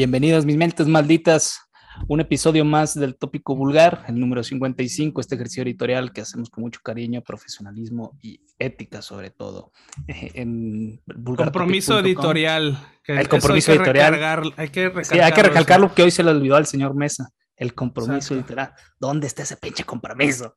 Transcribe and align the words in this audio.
Bienvenidos 0.00 0.46
mis 0.46 0.56
mentes 0.56 0.86
malditas, 0.86 1.60
un 2.08 2.20
episodio 2.20 2.64
más 2.64 2.98
del 2.98 3.16
tópico 3.16 3.54
vulgar, 3.54 4.02
el 4.08 4.18
número 4.18 4.42
55, 4.42 5.20
este 5.20 5.34
ejercicio 5.34 5.62
editorial 5.62 6.10
que 6.14 6.22
hacemos 6.22 6.48
con 6.48 6.62
mucho 6.62 6.80
cariño, 6.82 7.20
profesionalismo 7.20 8.16
y 8.22 8.40
ética 8.58 9.02
sobre 9.02 9.28
todo. 9.28 9.72
En 10.06 11.02
compromiso 11.36 11.98
editorial. 11.98 12.78
el 13.04 13.28
compromiso 13.28 13.74
editorial. 13.74 14.54
hay 14.56 14.70
que 14.70 14.90
sí, 15.04 15.18
hay 15.18 15.32
que 15.32 15.42
recalcarlo 15.42 15.94
que 15.94 16.02
hoy 16.02 16.10
se 16.10 16.22
le 16.22 16.30
olvidó 16.30 16.56
al 16.56 16.64
señor 16.64 16.94
Mesa, 16.94 17.28
el 17.54 17.74
compromiso 17.74 18.34
editorial. 18.34 18.72
¿Dónde 18.98 19.26
está 19.26 19.42
ese 19.42 19.58
pinche 19.58 19.84
compromiso? 19.84 20.54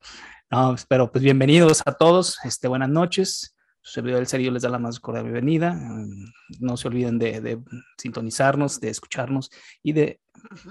No, 0.49 0.73
pero 0.87 1.11
pues 1.11 1.21
bienvenidos 1.21 1.83
a 1.85 1.91
todos, 1.91 2.37
este, 2.45 2.69
buenas 2.69 2.87
noches. 2.87 3.57
Su 3.85 3.95
servidor 3.95 4.19
del 4.19 4.27
serio 4.27 4.49
les 4.49 4.63
da 4.63 4.69
la 4.69 4.79
más 4.79 5.01
cordial 5.01 5.25
bienvenida. 5.25 5.73
Mm, 5.73 6.31
no 6.61 6.77
se 6.77 6.87
olviden 6.87 7.19
de, 7.19 7.59
sintonizarnos, 7.97 8.79
de 8.79 8.87
escucharnos 8.87 9.51
y 9.83 9.91
de 9.91 10.21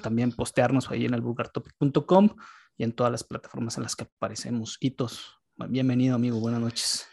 también 0.03 0.33
postearnos 0.33 0.91
ahí 0.91 1.05
en 1.05 1.13
el 1.13 1.21
vulgartopic.com 1.21 2.31
y 2.79 2.85
en 2.85 2.93
todas 2.93 3.13
las 3.13 3.23
plataformas 3.23 3.77
en 3.77 3.83
las 3.83 3.97
que 3.97 4.05
aparecemos. 4.05 4.79
Hitos, 4.81 5.39
bienvenido 5.69 6.15
amigo, 6.15 6.41
buenas 6.41 6.63
noches. 6.63 7.07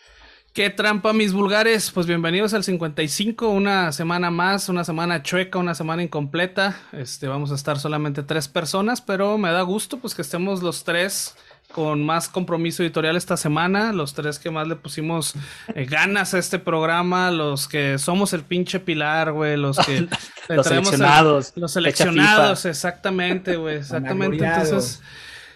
¿Qué 0.54 0.70
trampa, 0.70 1.12
mis 1.12 1.34
vulgares? 1.34 1.92
Pues 1.92 2.08
bienvenidos 2.08 2.54
al 2.54 2.64
55, 2.64 3.50
una 3.50 3.92
semana 3.92 4.32
más, 4.32 4.70
una 4.70 4.86
semana 4.86 5.22
chueca, 5.22 5.60
una 5.60 5.76
semana 5.76 6.02
incompleta. 6.02 6.80
Este, 6.94 7.28
vamos 7.28 7.52
a 7.52 7.56
estar 7.56 7.78
solamente 7.78 8.24
tres 8.24 8.48
personas, 8.48 9.02
pero 9.02 9.38
me 9.38 9.52
da 9.52 9.64
gusto 9.64 10.00
pues 10.00 10.16
que 10.16 10.22
estemos 10.22 10.64
los 10.64 10.86
tres 10.86 11.36
con 11.72 12.04
más 12.04 12.30
compromiso 12.30 12.82
editorial 12.82 13.16
esta 13.16 13.38
semana, 13.38 13.94
los 13.94 14.14
tres 14.14 14.40
que 14.40 14.50
más 14.50 14.68
le 14.68 14.76
pusimos 14.76 15.36
eh, 15.76 15.86
ganas 15.86 16.34
a 16.34 16.40
este 16.40 16.58
programa, 16.58 17.30
los 17.30 17.68
que 17.68 18.00
somos 18.00 18.34
el 18.34 18.42
pinche 18.42 18.80
pilar, 18.80 19.32
güey, 19.32 19.56
los 19.56 19.78
que 19.78 20.08
los 20.50 20.66
seleccionados, 20.66 21.54
los 21.56 21.72
seleccionados, 21.72 22.66
exactamente, 22.66 23.56
güey, 23.56 23.76
exactamente. 23.78 24.44
Entonces, 24.44 25.02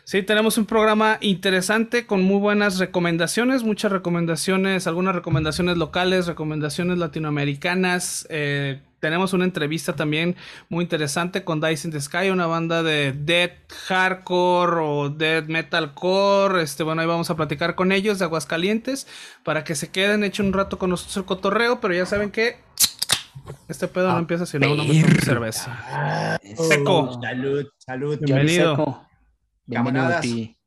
sí, 0.03 0.21
tenemos 0.21 0.57
un 0.59 0.65
programa 0.65 1.17
interesante 1.19 2.05
con 2.05 2.21
muy 2.21 2.37
buenas 2.37 2.77
recomendaciones, 2.77 3.63
muchas 3.63 3.91
recomendaciones, 3.91 4.85
algunas 4.85 5.15
recomendaciones 5.15 5.77
locales, 5.77 6.27
recomendaciones 6.27 6.99
latinoamericanas, 6.99 8.27
eh, 8.29 8.81
tenemos 9.03 9.33
una 9.33 9.43
entrevista 9.43 9.97
también 9.97 10.37
muy 10.69 10.85
interesante 10.85 11.43
con 11.43 11.59
Dice 11.59 11.89
in 11.89 11.91
the 11.91 11.99
Sky, 11.99 12.29
una 12.29 12.45
banda 12.45 12.83
de 12.83 13.11
death 13.11 13.69
hardcore 13.89 14.77
o 14.79 15.09
death 15.09 15.47
metalcore. 15.47 16.63
Este, 16.63 16.83
bueno, 16.83 17.01
ahí 17.01 17.07
vamos 17.07 17.29
a 17.29 17.35
platicar 17.35 17.75
con 17.75 17.91
ellos 17.91 18.19
de 18.19 18.23
Aguascalientes 18.23 19.05
para 19.43 19.65
que 19.65 19.75
se 19.75 19.91
queden, 19.91 20.23
echen 20.23 20.45
un 20.45 20.53
rato 20.53 20.79
con 20.79 20.89
nosotros 20.89 21.17
el 21.17 21.25
cotorreo, 21.25 21.81
pero 21.81 21.93
ya 21.93 22.05
saben 22.05 22.31
que 22.31 22.61
este 23.67 23.89
pedo 23.89 24.09
no 24.09 24.19
empieza 24.19 24.45
si 24.45 24.57
no 24.57 24.71
uno 24.71 24.85
cerveza. 25.21 26.39
seco. 26.69 27.19
Salud, 27.21 27.67
salud. 27.79 28.17
Bienvenido. 28.21 29.05
Bienvenido 29.65 30.05
a 30.05 30.21
ti. 30.21 30.57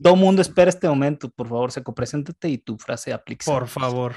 todo 0.00 0.14
mundo 0.14 0.42
espera 0.42 0.68
este 0.68 0.88
momento, 0.88 1.28
por 1.28 1.48
favor, 1.48 1.72
Seco, 1.72 1.92
preséntate 1.92 2.48
y 2.50 2.58
tu 2.58 2.78
frase 2.78 3.12
aplica. 3.12 3.46
Por 3.46 3.66
favor. 3.66 4.14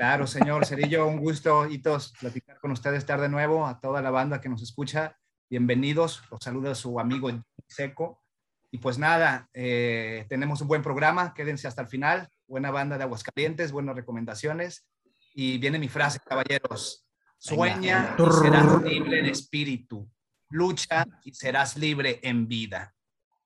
Claro, 0.00 0.26
señor 0.26 0.64
Cerillo, 0.64 1.06
un 1.06 1.18
gusto, 1.18 1.66
Hitos, 1.66 2.14
platicar 2.18 2.58
con 2.58 2.70
ustedes, 2.70 3.00
estar 3.00 3.20
de 3.20 3.28
nuevo, 3.28 3.66
a 3.66 3.80
toda 3.80 4.00
la 4.00 4.10
banda 4.10 4.40
que 4.40 4.48
nos 4.48 4.62
escucha. 4.62 5.18
Bienvenidos, 5.50 6.22
los 6.30 6.42
saluda 6.42 6.74
su 6.74 6.98
amigo 6.98 7.28
Seco. 7.68 8.22
Y 8.70 8.78
pues 8.78 8.96
nada, 8.96 9.50
eh, 9.52 10.24
tenemos 10.30 10.62
un 10.62 10.68
buen 10.68 10.80
programa, 10.80 11.34
quédense 11.34 11.68
hasta 11.68 11.82
el 11.82 11.88
final. 11.88 12.30
Buena 12.46 12.70
banda 12.70 12.96
de 12.96 13.04
Aguascalientes, 13.04 13.72
buenas 13.72 13.94
recomendaciones. 13.94 14.88
Y 15.34 15.58
viene 15.58 15.78
mi 15.78 15.90
frase, 15.90 16.18
caballeros. 16.24 17.06
Sueña 17.36 18.16
y 18.16 18.32
serás 18.42 18.82
libre 18.82 19.18
en 19.18 19.26
espíritu. 19.26 20.10
Lucha 20.48 21.04
y 21.24 21.34
serás 21.34 21.76
libre 21.76 22.20
en 22.22 22.48
vida. 22.48 22.94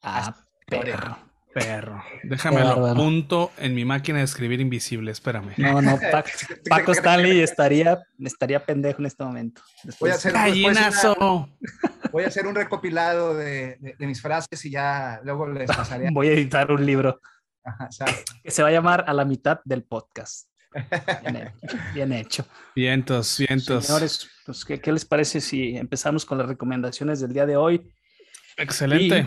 Ah, 0.02 0.32
perro. 0.68 1.33
Perro. 1.54 2.02
Déjame 2.24 2.60
lo 2.60 2.94
punto 2.94 3.52
en 3.58 3.74
mi 3.74 3.84
máquina 3.84 4.18
de 4.18 4.24
escribir 4.24 4.60
invisible. 4.60 5.12
Espérame. 5.12 5.54
No, 5.56 5.80
no, 5.80 5.98
Paco, 6.68 6.92
Stanley 6.92 7.40
estaría, 7.40 8.02
estaría 8.18 8.64
pendejo 8.64 8.98
en 8.98 9.06
este 9.06 9.22
momento. 9.22 9.62
voy, 10.00 10.10
a 10.10 10.14
hacer, 10.14 10.34
voy 12.10 12.24
a 12.24 12.26
hacer 12.26 12.46
un 12.46 12.56
recopilado 12.56 13.34
de, 13.34 13.78
mis 14.00 14.20
frases 14.20 14.64
y 14.64 14.70
ya 14.70 15.20
luego 15.22 15.46
les 15.46 15.68
pasaré. 15.76 16.08
Voy 16.10 16.28
a 16.28 16.32
editar 16.32 16.70
un 16.72 16.84
libro 16.84 17.20
que 18.42 18.50
se 18.50 18.62
va 18.62 18.68
a 18.68 18.72
llamar 18.72 19.04
A 19.06 19.14
la 19.14 19.24
mitad 19.24 19.60
del 19.64 19.84
podcast. 19.84 20.48
Bien 21.94 22.12
hecho. 22.12 22.44
Vientos, 22.74 23.38
vientos. 23.38 23.86
Señores, 23.86 24.28
pues, 24.44 24.64
¿qué, 24.64 24.92
les 24.92 25.04
parece 25.04 25.40
si 25.40 25.76
empezamos 25.76 26.26
con 26.26 26.36
las 26.36 26.48
recomendaciones 26.48 27.20
del 27.20 27.32
día 27.32 27.46
de 27.46 27.56
hoy? 27.56 27.92
Excelente. 28.56 29.26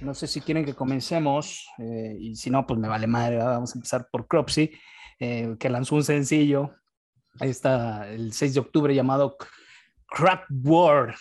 No 0.00 0.14
sé 0.14 0.26
si 0.26 0.40
quieren 0.40 0.64
que 0.64 0.74
comencemos, 0.74 1.68
eh, 1.78 2.16
y 2.18 2.34
si 2.34 2.50
no, 2.50 2.66
pues 2.66 2.80
me 2.80 2.88
vale 2.88 3.06
madre. 3.06 3.36
Vamos 3.36 3.74
a 3.74 3.78
empezar 3.78 4.08
por 4.10 4.26
Cropsy, 4.26 4.70
eh, 5.18 5.56
que 5.58 5.68
lanzó 5.68 5.96
un 5.96 6.04
sencillo. 6.04 6.74
Está 7.38 8.08
el 8.08 8.32
6 8.32 8.54
de 8.54 8.60
octubre 8.60 8.94
llamado 8.94 9.36
Crack 10.06 10.46
World, 10.64 11.14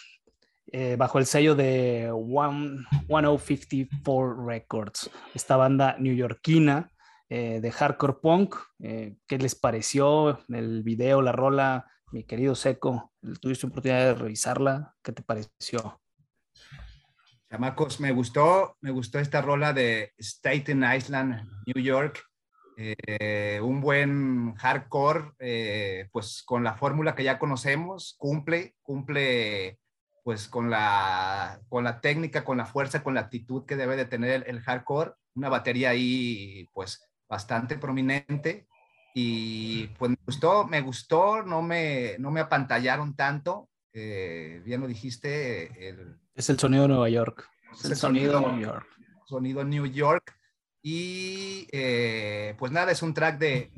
eh, 0.72 0.96
bajo 0.98 1.20
el 1.20 1.26
sello 1.26 1.56
de 1.56 2.10
One, 2.10 2.86
1054 3.10 4.46
Records, 4.46 5.12
esta 5.34 5.58
banda 5.58 5.98
neoyorquina 6.00 6.90
de 7.30 7.72
hardcore 7.72 8.16
punk. 8.24 8.56
¿Qué 8.80 9.38
les 9.38 9.54
pareció 9.54 10.40
el 10.50 10.82
video, 10.82 11.22
la 11.22 11.32
rola? 11.32 11.86
Mi 12.12 12.24
querido 12.24 12.56
Seco, 12.56 13.12
¿tuviste 13.40 13.68
oportunidad 13.68 14.06
de 14.06 14.14
revisarla? 14.16 14.96
¿Qué 15.04 15.12
te 15.12 15.22
pareció? 15.22 16.02
Chamacos, 17.50 18.00
me 18.00 18.12
gustó, 18.12 18.78
me 18.80 18.92
gustó 18.92 19.18
esta 19.18 19.42
rola 19.42 19.74
de 19.74 20.14
Staten 20.20 20.84
Island, 20.96 21.50
New 21.66 21.84
York. 21.84 22.24
Eh, 22.78 23.60
un 23.62 23.82
buen 23.82 24.54
hardcore, 24.54 25.32
eh, 25.40 26.08
pues 26.12 26.44
con 26.46 26.64
la 26.64 26.76
fórmula 26.76 27.16
que 27.16 27.24
ya 27.24 27.40
conocemos, 27.40 28.16
cumple, 28.20 28.76
cumple 28.84 29.80
pues 30.24 30.48
con 30.48 30.70
la, 30.70 31.60
con 31.70 31.84
la 31.84 32.02
técnica, 32.02 32.44
con 32.44 32.58
la 32.58 32.68
fuerza, 32.68 33.02
con 33.02 33.16
la 33.16 33.22
actitud 33.22 33.66
que 33.66 33.76
debe 33.76 33.96
de 33.96 34.06
tener 34.06 34.46
el, 34.48 34.62
hardcore. 34.62 35.14
Una 35.34 35.50
batería 35.50 35.90
ahí 35.90 36.68
pues 36.72 37.04
bastante 37.28 37.78
prominente 37.80 38.68
y 39.16 39.88
pues 39.98 40.12
me 40.12 40.18
gustó, 40.26 40.68
me 40.68 40.81
gustó, 40.81 41.42
no 41.42 41.64
me, 41.64 42.16
no 42.20 42.30
me 42.30 42.42
apantallaron 42.42 43.16
tanto. 43.16 43.70
Eh, 43.92 44.62
bien 44.64 44.81
lo 44.81 44.88
dijiste, 44.88 45.90
el, 45.90 46.16
es 46.40 46.50
el 46.50 46.58
sonido 46.58 46.84
de 46.84 46.88
Nueva 46.88 47.10
York. 47.10 47.50
Es 47.74 47.84
el, 47.84 47.96
sonido, 47.98 48.40
New 48.40 48.62
York. 48.62 48.88
Sonido 49.26 49.64
New 49.66 49.86
York. 49.88 50.34
Y 50.82 51.68
eh, 51.74 52.56
pues 52.58 52.72
nada, 52.72 52.94
es 52.94 53.02
un 53.02 53.14
track 53.14 53.38
de, 53.38 53.70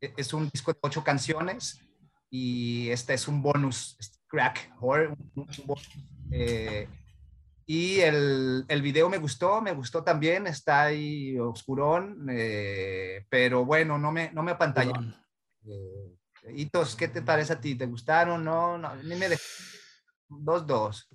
es 0.00 0.34
un 0.34 0.50
disco 0.50 0.74
de 0.74 0.78
ocho 0.82 1.02
canciones 1.02 1.80
y 2.28 2.90
este 2.90 3.14
es 3.14 3.26
un 3.26 3.40
bonus, 3.40 3.96
crack, 4.26 4.70
horror, 4.78 5.16
eh, 6.30 6.86
y 7.64 8.00
el, 8.00 8.66
el, 8.68 8.82
video 8.82 9.08
me 9.08 9.16
gustó, 9.16 9.62
me 9.62 9.72
gustó 9.72 10.04
también, 10.04 10.46
está 10.46 10.82
ahí 10.82 11.38
oscurón, 11.38 12.26
eh, 12.30 13.24
pero 13.30 13.64
bueno, 13.64 13.96
no 13.96 14.12
me, 14.12 14.30
no 14.32 14.42
me 14.42 14.52
apantalló. 14.52 14.92
Hitos, 16.54 16.94
¿qué 16.94 17.08
te 17.08 17.22
parece 17.22 17.54
a 17.54 17.60
ti? 17.60 17.74
¿Te 17.74 17.86
gustaron? 17.86 18.44
No, 18.44 18.76
no, 18.76 18.94
ni 18.96 19.14
me 19.14 19.28
Dos, 20.28 20.66
dos. 20.66 21.08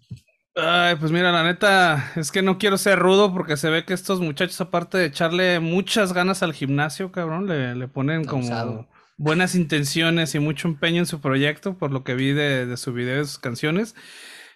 Ay, 0.56 0.96
pues 0.98 1.12
mira, 1.14 1.32
la 1.32 1.44
neta, 1.44 2.12
es 2.18 2.30
que 2.30 2.42
no 2.42 2.58
quiero 2.58 2.78
ser 2.78 3.00
rudo 3.00 3.34
porque 3.34 3.56
se 3.56 3.70
ve 3.70 3.86
que 3.86 3.94
estos 3.94 4.20
muchachos, 4.20 4.60
aparte 4.60 4.98
de 4.98 5.06
echarle 5.06 5.62
muchas 5.62 6.12
ganas 6.12 6.44
al 6.44 6.54
gimnasio, 6.54 7.12
cabrón, 7.12 7.48
le, 7.48 7.88
ponen 7.88 8.26
como 8.26 8.88
buenas 9.18 9.56
intenciones 9.56 10.36
y 10.36 10.40
mucho 10.40 10.68
empeño 10.68 11.00
en 11.00 11.06
su 11.06 11.22
proyecto, 11.22 11.78
por 11.78 11.92
lo 11.92 12.04
que 12.04 12.16
vi 12.16 12.34
de, 12.34 12.76
su 12.76 12.92
video 12.92 13.16
y 13.16 13.18
de 13.20 13.26
sus 13.26 13.40
canciones. 13.40 13.96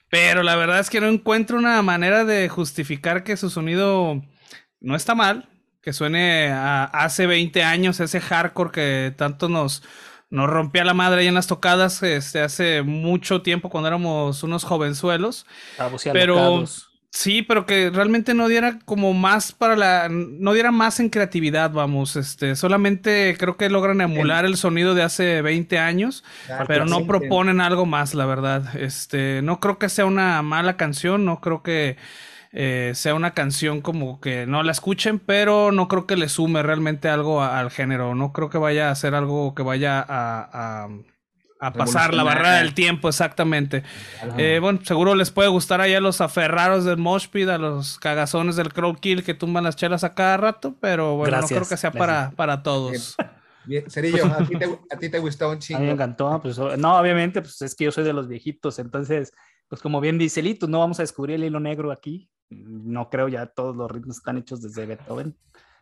Pero 0.09 0.43
la 0.43 0.57
verdad 0.57 0.79
es 0.79 0.89
que 0.89 0.99
no 0.99 1.07
encuentro 1.07 1.57
una 1.57 1.81
manera 1.81 2.25
de 2.25 2.49
justificar 2.49 3.23
que 3.23 3.37
su 3.37 3.49
sonido 3.49 4.21
no 4.81 4.95
está 4.97 5.15
mal, 5.15 5.47
que 5.81 5.93
suene 5.93 6.49
a 6.49 6.83
hace 6.85 7.25
20 7.25 7.63
años 7.63 7.99
ese 8.01 8.19
hardcore 8.19 8.71
que 8.71 9.13
tanto 9.15 9.47
nos 9.47 9.81
nos 10.29 10.49
rompía 10.49 10.83
la 10.83 10.93
madre 10.93 11.21
ahí 11.21 11.27
en 11.27 11.35
las 11.35 11.47
tocadas 11.47 12.01
este, 12.03 12.41
hace 12.41 12.81
mucho 12.81 13.41
tiempo 13.41 13.69
cuando 13.69 13.87
éramos 13.87 14.43
unos 14.43 14.63
jovenzuelos. 14.63 15.45
Pero 16.11 16.65
sí, 17.11 17.41
pero 17.41 17.65
que 17.65 17.89
realmente 17.89 18.33
no 18.33 18.47
diera 18.47 18.79
como 18.85 19.13
más 19.13 19.51
para 19.53 19.75
la, 19.75 20.09
no 20.09 20.53
diera 20.53 20.71
más 20.71 20.99
en 20.99 21.09
creatividad, 21.09 21.71
vamos, 21.71 22.15
este, 22.15 22.55
solamente 22.55 23.35
creo 23.39 23.55
que 23.55 23.69
logran 23.69 24.01
emular 24.01 24.45
el 24.45 24.57
sonido 24.57 24.95
de 24.95 25.03
hace 25.03 25.41
20 25.41 25.79
años, 25.79 26.23
pero 26.67 26.85
no 26.85 27.05
proponen 27.05 27.61
algo 27.61 27.85
más, 27.85 28.13
la 28.13 28.25
verdad. 28.25 28.75
Este, 28.75 29.41
no 29.41 29.59
creo 29.59 29.77
que 29.77 29.89
sea 29.89 30.05
una 30.05 30.41
mala 30.41 30.75
canción, 30.75 31.23
no 31.23 31.39
creo 31.39 31.63
que 31.63 31.97
eh, 32.51 32.91
sea 32.95 33.15
una 33.15 33.33
canción 33.33 33.81
como 33.81 34.19
que 34.21 34.45
no 34.45 34.63
la 34.63 34.71
escuchen, 34.71 35.19
pero 35.19 35.71
no 35.71 35.87
creo 35.87 36.07
que 36.07 36.15
le 36.15 36.29
sume 36.29 36.63
realmente 36.63 37.09
algo 37.09 37.43
al 37.43 37.71
género, 37.71 38.15
no 38.15 38.33
creo 38.33 38.49
que 38.49 38.57
vaya 38.57 38.91
a 38.91 38.95
ser 38.95 39.15
algo 39.15 39.55
que 39.55 39.63
vaya 39.63 40.05
a, 40.07 40.89
a 41.59 41.73
pasar 41.73 42.13
la 42.13 42.23
barrera 42.23 42.57
del 42.57 42.73
tiempo, 42.73 43.09
exactamente. 43.09 43.83
Eh, 44.37 44.59
bueno, 44.61 44.79
seguro 44.83 45.15
les 45.15 45.31
puede 45.31 45.49
gustar 45.49 45.81
allá 45.81 45.97
a 45.97 46.01
los 46.01 46.21
aferraros 46.21 46.85
del 46.85 46.97
Moshpit, 46.97 47.47
a 47.49 47.57
los 47.57 47.97
cagazones 47.99 48.55
del 48.55 48.73
Crow 48.73 48.95
Kill 48.95 49.23
que 49.23 49.33
tumban 49.33 49.63
las 49.63 49.75
chelas 49.75 50.03
a 50.03 50.13
cada 50.13 50.37
rato, 50.37 50.75
pero 50.79 51.15
bueno, 51.15 51.41
no 51.41 51.47
creo 51.47 51.67
que 51.67 51.77
sea 51.77 51.91
para, 51.91 52.31
para 52.35 52.63
todos. 52.63 53.15
Bien. 53.65 53.89
Cerillo, 53.89 54.25
¿a 54.25 54.45
ti, 54.99 55.09
te, 55.09 55.17
gustó 55.17 55.49
un 55.49 55.57
chingo? 55.57 55.77
A 55.77 55.81
mí 55.81 55.87
me 55.87 55.93
encantó, 55.93 56.39
pues, 56.39 56.57
no, 56.77 56.99
obviamente, 56.99 57.41
pues 57.41 57.59
es 57.63 57.73
que 57.73 57.85
yo 57.85 57.91
soy 57.91 58.03
de 58.03 58.13
los 58.13 58.27
viejitos, 58.27 58.77
entonces, 58.77 59.31
pues 59.67 59.81
como 59.81 59.99
bien 60.01 60.19
dice 60.19 60.43
Lito, 60.43 60.67
no 60.67 60.79
vamos 60.79 60.99
a 60.99 61.03
descubrir 61.03 61.37
el 61.37 61.45
hilo 61.45 61.59
negro 61.59 61.91
aquí, 61.91 62.29
no 62.49 63.09
creo 63.09 63.27
ya 63.27 63.47
todos 63.47 63.75
los 63.75 63.89
ritmos 63.91 64.17
están 64.17 64.37
hechos 64.37 64.61
desde 64.61 64.85
Beethoven, 64.85 65.35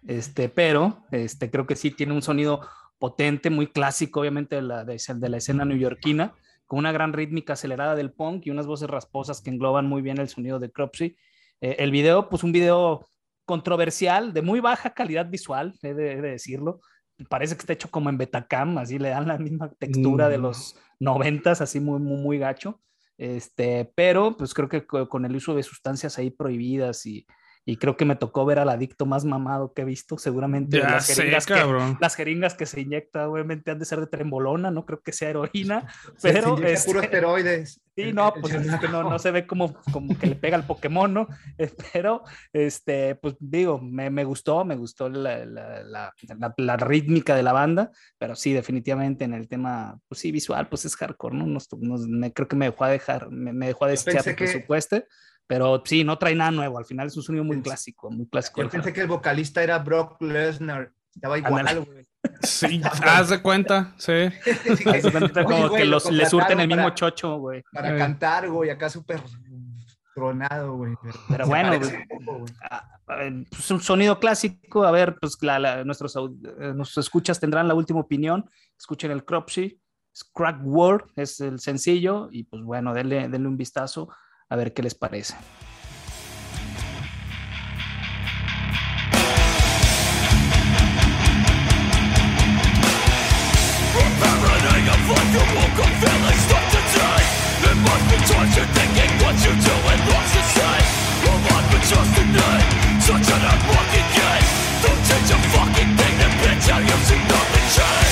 este, 0.08 0.50
pero 0.50 1.06
este, 1.12 1.50
creo 1.50 1.66
que 1.66 1.76
sí 1.76 1.92
tiene 1.92 2.14
un 2.14 2.22
sonido 2.22 2.62
potente, 3.00 3.50
muy 3.50 3.68
clásico, 3.68 4.22
obviamente, 4.22 4.56
de 4.56 4.62
la, 4.62 4.86
de, 4.86 5.30
la 5.30 5.38
escena 5.38 5.66
neoyorquina, 5.66 6.34
con 6.66 6.80
una 6.80 6.92
gran 6.92 7.14
rítmica 7.14 7.54
acelerada 7.54 7.96
del 7.96 8.14
punk 8.14 8.48
y 8.48 8.50
unas 8.50 8.66
voces 8.66 8.90
rasposas 8.90 9.42
que 9.42 9.50
engloban 9.50 9.88
muy 9.88 10.02
bien 10.02 10.20
el 10.20 10.30
sonido 10.30 10.60
de 10.60 10.72
Cropsy. 10.72 11.16
Eh, 11.62 11.76
el 11.80 11.92
video, 11.92 12.30
pues 12.30 12.44
un 12.44 12.52
video 12.52 13.10
controversial, 13.46 14.34
de 14.34 14.42
muy 14.42 14.60
baja 14.60 14.94
calidad 14.94 15.30
visual, 15.30 15.74
he 15.82 15.94
de, 15.94 16.22
decirlo. 16.22 16.80
Parece 17.30 17.56
que 17.56 17.60
está 17.60 17.74
hecho 17.74 17.92
como 17.92 18.10
en 18.10 18.18
Betacam, 18.18 18.78
así 18.78 18.98
le 18.98 19.10
dan 19.10 19.28
la 19.28 19.38
misma 19.38 19.70
textura 19.78 20.30
de 20.30 20.38
mm. 20.38 20.42
los 20.42 20.78
noventas, 21.00 21.62
así 21.62 21.80
muy, 21.80 22.00
muy, 22.00 22.22
muy 22.22 22.38
gacho. 22.38 22.80
Este, 23.18 23.92
pero 23.96 24.36
pues 24.38 24.54
creo 24.54 24.70
que 24.70 24.86
con 24.86 25.26
el 25.26 25.36
uso 25.36 25.54
de 25.56 25.64
sustancias 25.64 26.18
ahí 26.18 26.32
prohibidas 26.32 27.06
y, 27.06 27.26
y 27.66 27.78
creo 27.78 27.96
que 27.96 28.06
me 28.06 28.16
tocó 28.16 28.46
ver 28.46 28.60
al 28.60 28.70
adicto 28.70 29.06
más 29.06 29.24
mamado 29.24 29.74
que 29.74 29.84
he 29.84 29.86
visto, 29.86 30.18
seguramente 30.18 30.80
las, 30.80 31.08
jeringas 31.08 31.46
que, 31.46 31.96
las 32.00 32.16
jeringas 32.16 32.54
que 32.56 32.66
se 32.66 32.82
inyecta, 32.82 33.30
obviamente 33.30 33.72
han 33.72 33.80
de 33.80 33.86
ser 33.86 34.02
de 34.02 34.08
trembolona, 34.08 34.70
no 34.70 34.86
creo 34.86 35.02
que 35.02 35.14
sea 35.14 35.30
heroína, 35.30 35.88
pero... 36.22 36.58
es 36.58 36.80
este, 36.80 36.92
puro 36.92 37.02
esteroides. 37.02 37.80
Sí, 37.96 38.12
no, 38.12 38.34
pues 38.34 38.56
es 38.56 38.80
que 38.80 38.88
no, 38.88 39.04
no, 39.04 39.20
se 39.20 39.30
ve 39.30 39.46
como, 39.46 39.76
como 39.92 40.18
que 40.18 40.26
le 40.26 40.36
pega 40.36 40.58
al 40.58 40.66
Pokémon, 40.66 41.14
¿no? 41.14 41.28
Eh, 41.60 41.72
pero, 41.94 42.24
este, 42.52 43.14
pues 43.14 43.36
digo, 43.40 43.80
me, 43.80 44.10
me 44.10 44.24
gustó, 44.24 44.66
me 44.66 44.76
gustó 44.76 45.10
la, 45.10 45.46
la, 45.46 45.84
la, 45.84 46.14
la, 46.58 46.78
rítmica 46.78 47.36
de 47.36 47.44
la 47.44 47.54
banda, 47.54 47.92
pero 48.18 48.36
sí, 48.36 48.52
definitivamente 48.52 49.26
en 49.26 49.36
el 49.36 49.48
tema, 49.48 50.00
pues 50.08 50.22
sí, 50.22 50.32
visual, 50.32 50.68
pues 50.70 50.86
es 50.86 50.96
hardcore, 50.96 51.36
¿no? 51.36 51.60
me, 52.08 52.34
creo 52.34 52.48
que 52.48 52.56
me 52.56 52.66
dejó 52.66 52.86
a 52.86 52.90
dejar, 52.90 53.30
me, 53.30 53.54
me 53.54 53.68
dejó 53.68 53.86
a 53.86 53.90
desear 53.90 54.28
el 54.28 54.36
presupuesto. 54.36 55.04
Pero 55.48 55.84
sí, 55.86 56.04
no 56.04 56.18
trae 56.18 56.36
nada 56.36 56.52
nuevo. 56.52 56.78
Al 56.78 56.86
final 56.86 57.08
es 57.08 57.18
un 57.18 57.24
sonido 57.24 57.44
muy 57.44 57.62
clásico, 57.62 58.10
muy 58.10 58.28
clásico. 58.28 58.62
Yo 58.62 58.70
pensé 58.70 58.94
que 58.94 59.02
el 59.02 59.08
vocalista 59.08 59.62
era 59.62 59.80
Brock 59.80 60.22
Lesnar. 60.22 60.92
Estaba 61.14 61.38
igual, 61.38 61.86
güey. 61.86 62.08
Sí, 62.42 62.82
haz 63.04 63.30
de 63.30 63.42
cuenta, 63.42 63.94
sí. 63.98 64.12
haz 64.12 65.04
de 65.04 65.12
cuenta 65.12 65.44
como 65.44 65.74
que 65.74 65.86
los, 65.86 66.10
le 66.10 66.26
surten 66.26 66.60
el 66.62 66.68
mismo 66.68 66.90
chocho, 66.92 67.38
güey. 67.38 67.64
Para 67.72 67.98
cantar, 67.98 68.50
güey, 68.50 68.70
acá 68.70 68.90
súper 68.90 69.22
tronado, 70.16 70.78
güey. 70.78 70.94
Pero, 71.30 71.48
bueno, 71.48 71.80
ah, 72.70 73.00
pues 73.50 73.72
un 73.72 73.82
sonido 73.82 74.20
clásico. 74.20 74.84
A 74.86 74.92
ver, 74.92 75.18
pues 75.20 75.38
la, 75.42 75.84
nuestros, 75.84 76.16
eh, 76.16 76.74
nuestros 76.74 77.06
escuchas 77.06 77.40
tendrán 77.40 77.68
la 77.68 77.74
última 77.74 78.00
opinión. 78.00 78.50
Escuchen 78.78 79.12
el 79.12 79.26
Cropsy. 79.26 79.80
Crack 80.34 80.60
World 80.64 81.06
es 81.16 81.40
el 81.42 81.60
sencillo. 81.60 82.30
Y 82.32 82.44
pues 82.44 82.64
bueno, 82.64 82.94
denle, 82.94 83.28
denle 83.28 83.48
un 83.48 83.58
vistazo 83.58 84.10
a 84.50 84.56
ver 84.56 84.74
qué 84.74 84.84
les 84.84 84.96
parece. 84.96 85.36
Such 103.04 103.30
an 103.32 103.44
unlucky 103.44 104.02
game. 104.16 104.48
Don't 104.82 105.02
change 105.04 105.32
a 105.32 105.38
fucking 105.52 105.98
thing 105.98 106.18
The 106.20 106.28
bitch 106.40 106.70
out 106.72 106.82
you 106.82 106.98
see 107.06 107.20
nothing 107.28 107.68
change 107.76 108.03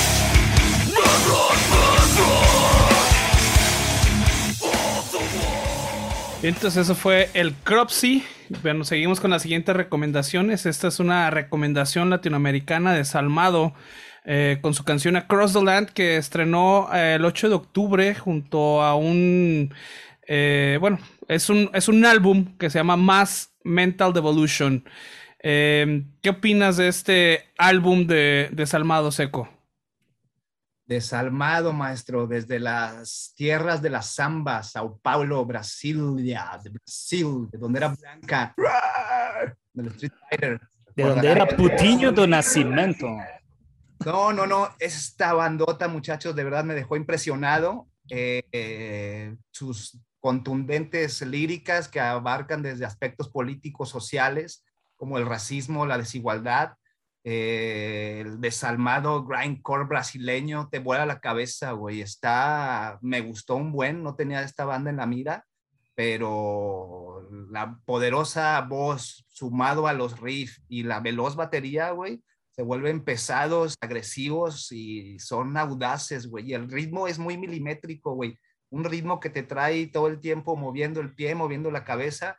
Entonces 6.43 6.77
eso 6.77 6.95
fue 6.95 7.29
el 7.35 7.53
Cropsy. 7.53 8.23
Bueno, 8.63 8.83
seguimos 8.83 9.19
con 9.19 9.29
las 9.29 9.43
siguientes 9.43 9.75
recomendaciones. 9.75 10.65
Esta 10.65 10.87
es 10.87 10.99
una 10.99 11.29
recomendación 11.29 12.09
latinoamericana 12.09 12.93
de 12.95 13.05
Salmado 13.05 13.73
eh, 14.25 14.57
con 14.61 14.73
su 14.73 14.83
canción 14.83 15.15
Across 15.15 15.53
the 15.53 15.63
Land 15.63 15.89
que 15.89 16.17
estrenó 16.17 16.89
eh, 16.93 17.15
el 17.15 17.25
8 17.25 17.49
de 17.49 17.55
octubre 17.55 18.15
junto 18.15 18.81
a 18.81 18.95
un... 18.95 19.71
Eh, 20.27 20.79
bueno, 20.81 20.97
es 21.27 21.47
un, 21.51 21.69
es 21.75 21.87
un 21.87 22.03
álbum 22.05 22.57
que 22.57 22.71
se 22.71 22.79
llama 22.79 22.97
Mass 22.97 23.53
Mental 23.63 24.11
Devolution. 24.11 24.83
¿Qué 25.43 26.29
opinas 26.29 26.77
de 26.77 26.87
este 26.87 27.45
álbum 27.57 28.07
de, 28.07 28.49
de 28.51 28.65
Salmado 28.65 29.11
Seco? 29.11 29.60
Desalmado, 30.91 31.71
maestro, 31.71 32.27
desde 32.27 32.59
las 32.59 33.33
tierras 33.37 33.81
de 33.81 33.89
la 33.89 34.01
Zamba, 34.01 34.61
Sao 34.61 34.99
Paulo, 35.01 35.45
Brasilia, 35.45 36.59
de 36.61 36.71
Brasil, 36.71 37.47
de 37.49 37.57
donde 37.57 37.79
era 37.79 37.95
Blanca, 37.95 38.53
del 39.71 39.87
Street 39.87 40.11
Fighter. 40.29 40.61
De 40.93 41.03
donde 41.03 41.31
era 41.31 41.47
Putiño 41.47 42.11
de 42.11 42.27
Nacimiento. 42.27 43.07
No, 44.05 44.33
no, 44.33 44.45
no, 44.45 44.67
esta 44.79 45.31
bandota, 45.31 45.87
muchachos, 45.87 46.35
de 46.35 46.43
verdad 46.43 46.65
me 46.65 46.75
dejó 46.75 46.97
impresionado. 46.97 47.87
Eh, 48.09 49.33
sus 49.51 49.97
contundentes 50.19 51.21
líricas 51.21 51.87
que 51.87 52.01
abarcan 52.01 52.61
desde 52.61 52.83
aspectos 52.83 53.29
políticos, 53.29 53.87
sociales, 53.87 54.65
como 54.97 55.17
el 55.17 55.25
racismo, 55.25 55.85
la 55.85 55.97
desigualdad, 55.97 56.73
eh, 57.23 58.23
el 58.25 58.41
desalmado 58.41 59.23
grindcore 59.25 59.85
brasileño 59.85 60.69
te 60.69 60.79
vuela 60.79 61.05
la 61.05 61.19
cabeza, 61.19 61.71
güey. 61.73 62.01
Está, 62.01 62.97
me 63.01 63.21
gustó 63.21 63.55
un 63.55 63.71
buen, 63.71 64.03
no 64.03 64.15
tenía 64.15 64.41
esta 64.41 64.65
banda 64.65 64.89
en 64.89 64.97
la 64.97 65.05
mira, 65.05 65.45
pero 65.93 67.29
la 67.51 67.77
poderosa 67.85 68.59
voz 68.61 69.25
sumado 69.29 69.87
a 69.87 69.93
los 69.93 70.19
riffs 70.19 70.63
y 70.67 70.83
la 70.83 70.99
veloz 70.99 71.35
batería, 71.35 71.91
güey, 71.91 72.23
se 72.51 72.63
vuelven 72.63 73.03
pesados, 73.03 73.75
agresivos 73.81 74.71
y 74.71 75.19
son 75.19 75.55
audaces, 75.57 76.27
güey. 76.27 76.49
Y 76.49 76.53
el 76.53 76.69
ritmo 76.69 77.07
es 77.07 77.19
muy 77.19 77.37
milimétrico, 77.37 78.13
güey. 78.15 78.37
Un 78.69 78.83
ritmo 78.83 79.19
que 79.19 79.29
te 79.29 79.43
trae 79.43 79.87
todo 79.87 80.07
el 80.07 80.19
tiempo 80.19 80.55
moviendo 80.55 81.01
el 81.01 81.13
pie, 81.13 81.35
moviendo 81.35 81.71
la 81.71 81.83
cabeza 81.83 82.37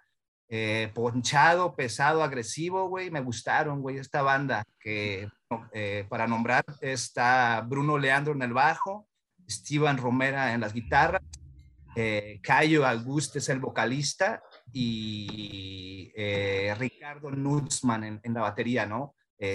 eh, 0.54 0.90
ponchado, 0.92 1.74
pesado, 1.74 2.22
agresivo, 2.22 2.86
güey, 2.86 3.10
me 3.10 3.22
gustaron, 3.22 3.80
güey, 3.80 3.96
esta 3.96 4.20
banda 4.20 4.62
que 4.78 5.26
eh, 5.72 6.04
para 6.10 6.26
nombrar 6.26 6.62
está 6.82 7.64
Bruno 7.66 7.96
Leandro 7.96 8.34
en 8.34 8.42
el 8.42 8.52
bajo, 8.52 9.08
Steven 9.48 9.96
Romera 9.96 10.52
en 10.52 10.60
las 10.60 10.74
guitarras, 10.74 11.22
eh, 11.96 12.38
Cayo 12.42 12.86
Auguste 12.86 13.38
es 13.38 13.48
el 13.48 13.60
vocalista 13.60 14.42
y 14.70 16.12
eh, 16.14 16.74
Ricardo 16.78 17.30
Nutzman 17.30 18.04
en, 18.04 18.20
en, 18.22 18.34
la 18.34 18.42
batería, 18.42 18.84
¿no? 18.84 19.14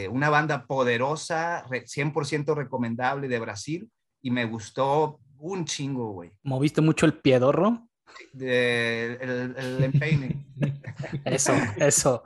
una 0.09 0.29
banda 0.29 0.65
poderosa, 0.65 1.63
100% 1.69 2.55
recomendable 2.55 3.27
de 3.29 3.39
Brasil 3.39 3.89
y 4.21 4.31
me 4.31 4.43
gustó 4.45 5.21
un 5.37 5.63
chingo, 5.63 6.11
güey. 6.11 6.31
¿Moviste 6.43 6.81
mucho 6.81 7.05
el 7.05 7.19
piedorro? 7.19 7.86
De, 8.33 9.13
el, 9.21 9.55
el 9.57 9.83
empeine. 9.83 10.45
Eso, 11.25 11.53
eso. 11.77 12.23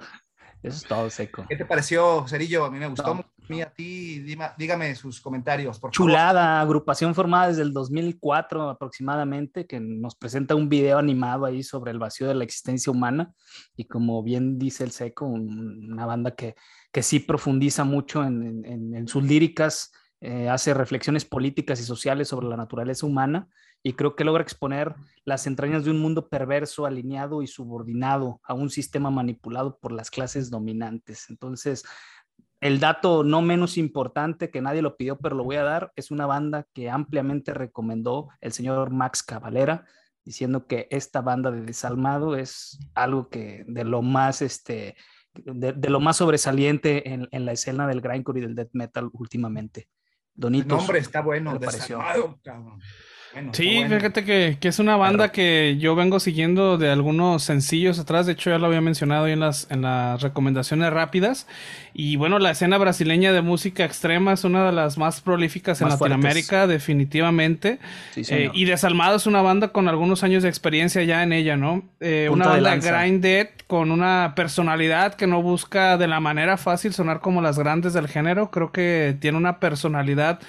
Eso 0.64 0.78
es 0.78 0.84
todo 0.84 1.10
seco. 1.10 1.46
¿Qué 1.50 1.56
te 1.56 1.66
pareció, 1.66 2.26
Cerillo? 2.28 2.66
A 2.66 2.72
mí 2.72 2.78
me 2.78 2.88
gustó. 2.88 3.12
A 3.14 3.26
mí, 3.50 3.62
a 3.62 3.74
ti, 3.74 4.20
dígame 4.58 4.96
sus 4.96 5.20
comentarios, 5.20 5.80
por 5.80 5.92
Chulada, 5.92 6.62
agrupación 6.62 7.16
formada 7.16 7.48
desde 7.48 7.64
el 7.64 7.74
2004 7.74 8.70
aproximadamente, 8.70 9.66
que 9.66 9.80
nos 9.80 10.16
presenta 10.16 10.56
un 10.56 10.70
video 10.70 11.00
animado 11.00 11.46
ahí 11.46 11.64
sobre 11.64 11.92
el 11.92 12.00
vacío 12.00 12.28
de 12.28 12.36
la 12.36 12.44
existencia 12.44 12.92
humana. 12.92 13.34
Y 13.76 13.86
como 13.86 14.22
bien 14.22 14.60
dice 14.60 14.84
el 14.84 14.92
Seco, 14.92 15.26
una 15.26 16.06
banda 16.06 16.32
que, 16.36 16.56
que 16.92 17.02
sí 17.02 17.20
profundiza 17.20 17.84
mucho 17.84 18.24
en, 18.24 18.64
en, 18.64 18.96
en 18.96 19.08
sus 19.08 19.24
líricas, 19.24 19.92
eh, 20.22 20.48
hace 20.48 20.76
reflexiones 20.76 21.26
políticas 21.26 21.80
y 21.80 21.84
sociales 21.84 22.28
sobre 22.28 22.48
la 22.48 22.56
naturaleza 22.56 23.08
humana 23.08 23.50
y 23.84 23.94
creo 23.94 24.16
que 24.16 24.24
logra 24.24 24.44
exponer 24.44 24.96
las 25.26 25.48
entrañas 25.48 25.86
de 25.86 25.92
un 25.92 26.00
mundo 26.00 26.30
perverso, 26.30 26.86
alineado 26.86 27.42
y 27.42 27.48
subordinado 27.48 28.40
a 28.44 28.54
un 28.54 28.70
sistema 28.70 29.10
manipulado 29.10 29.78
por 29.80 29.92
las 29.92 30.12
clases 30.12 30.50
dominantes. 30.50 31.30
Entonces, 31.30 31.84
el 32.60 32.80
dato 32.80 33.24
no 33.24 33.42
menos 33.42 33.78
importante 33.78 34.52
que 34.52 34.62
nadie 34.62 34.84
lo 34.84 34.96
pidió, 34.96 35.18
pero 35.18 35.36
lo 35.36 35.44
voy 35.44 35.56
a 35.56 35.64
dar, 35.64 35.92
es 35.96 36.12
una 36.12 36.28
banda 36.28 36.68
que 36.74 36.92
ampliamente 36.92 37.54
recomendó 37.54 38.30
el 38.40 38.52
señor 38.52 38.92
Max 38.92 39.24
Cavalera, 39.24 39.86
diciendo 40.24 40.68
que 40.68 40.88
esta 40.92 41.22
banda 41.22 41.50
de 41.50 41.62
Desalmado 41.62 42.36
es 42.36 42.78
algo 42.94 43.30
que 43.30 43.66
de 43.68 43.84
lo 43.84 44.04
más, 44.04 44.44
este, 44.44 44.96
de, 45.34 45.90
lo 45.90 46.00
más 46.00 46.18
sobresaliente 46.18 47.12
en, 47.12 47.28
en, 47.32 47.46
la 47.46 47.54
escena 47.54 47.88
del 47.88 48.02
grindcore 48.02 48.40
y 48.40 48.44
del 48.44 48.54
death 48.54 48.70
metal 48.74 49.10
últimamente. 49.14 49.90
Donito. 50.36 50.76
El 50.76 50.82
nombre 50.82 51.00
está 51.00 51.22
bueno, 51.22 51.58
Desalmado, 51.58 52.40
cabrón. 52.44 52.80
Sí, 53.52 53.84
fíjate 53.88 54.24
que, 54.24 54.58
es 54.62 54.80
una 54.80 54.96
banda 54.96 55.32
que 55.32 55.78
yo 55.80 55.96
vengo 55.96 56.20
siguiendo 56.20 56.78
de 56.78 56.90
algunos 56.90 57.44
sencillos 57.44 58.00
atrás. 58.00 58.26
De 58.26 58.34
hecho, 58.34 58.50
ya 58.50 58.58
lo 58.58 58.68
había 58.68 58.82
mencionado 58.82 59.28
en 59.28 59.40
las, 59.40 59.68
en 59.70 59.82
las 59.82 60.22
recomendaciones 60.22 60.92
rápidas. 60.92 61.48
Y 61.94 62.16
bueno, 62.16 62.40
la 62.40 62.52
escena 62.52 62.78
brasileña 62.78 63.34
de 63.34 63.42
música 63.42 63.84
extrema 63.86 64.34
es 64.34 64.44
una 64.44 64.66
de 64.66 64.72
las 64.72 64.98
más 64.98 65.22
prolíficas 65.22 65.82
en 65.82 65.90
Latinoamérica, 65.90 66.68
definitivamente. 66.68 67.80
Eh, 68.16 68.50
y 68.54 68.66
Desalmado 68.66 69.18
es 69.18 69.26
una 69.26 69.42
banda 69.42 69.70
con 69.70 69.88
algunos 69.88 70.24
años 70.24 70.44
de 70.44 70.50
experiencia 70.50 71.04
ya 71.04 71.24
en 71.24 71.34
ella, 71.34 71.58
¿no? 71.58 71.84
Eh, 72.00 72.30
una 72.32 72.48
banda 72.48 72.76
grinded 72.78 73.48
con 73.68 73.92
una 73.92 74.34
personalidad 74.36 75.16
que 75.16 75.28
no 75.28 75.42
busca 75.42 75.98
de 75.98 76.08
la 76.08 76.20
manera 76.20 76.58
fácil 76.58 76.94
sonar 76.94 77.22
como 77.22 77.42
las 77.42 77.58
grandes 77.58 77.94
del 77.94 78.08
género. 78.08 78.52
Creo 78.52 78.72
que 78.72 79.16
tiene 79.20 79.38
una 79.38 79.60
personalidad 79.60 80.40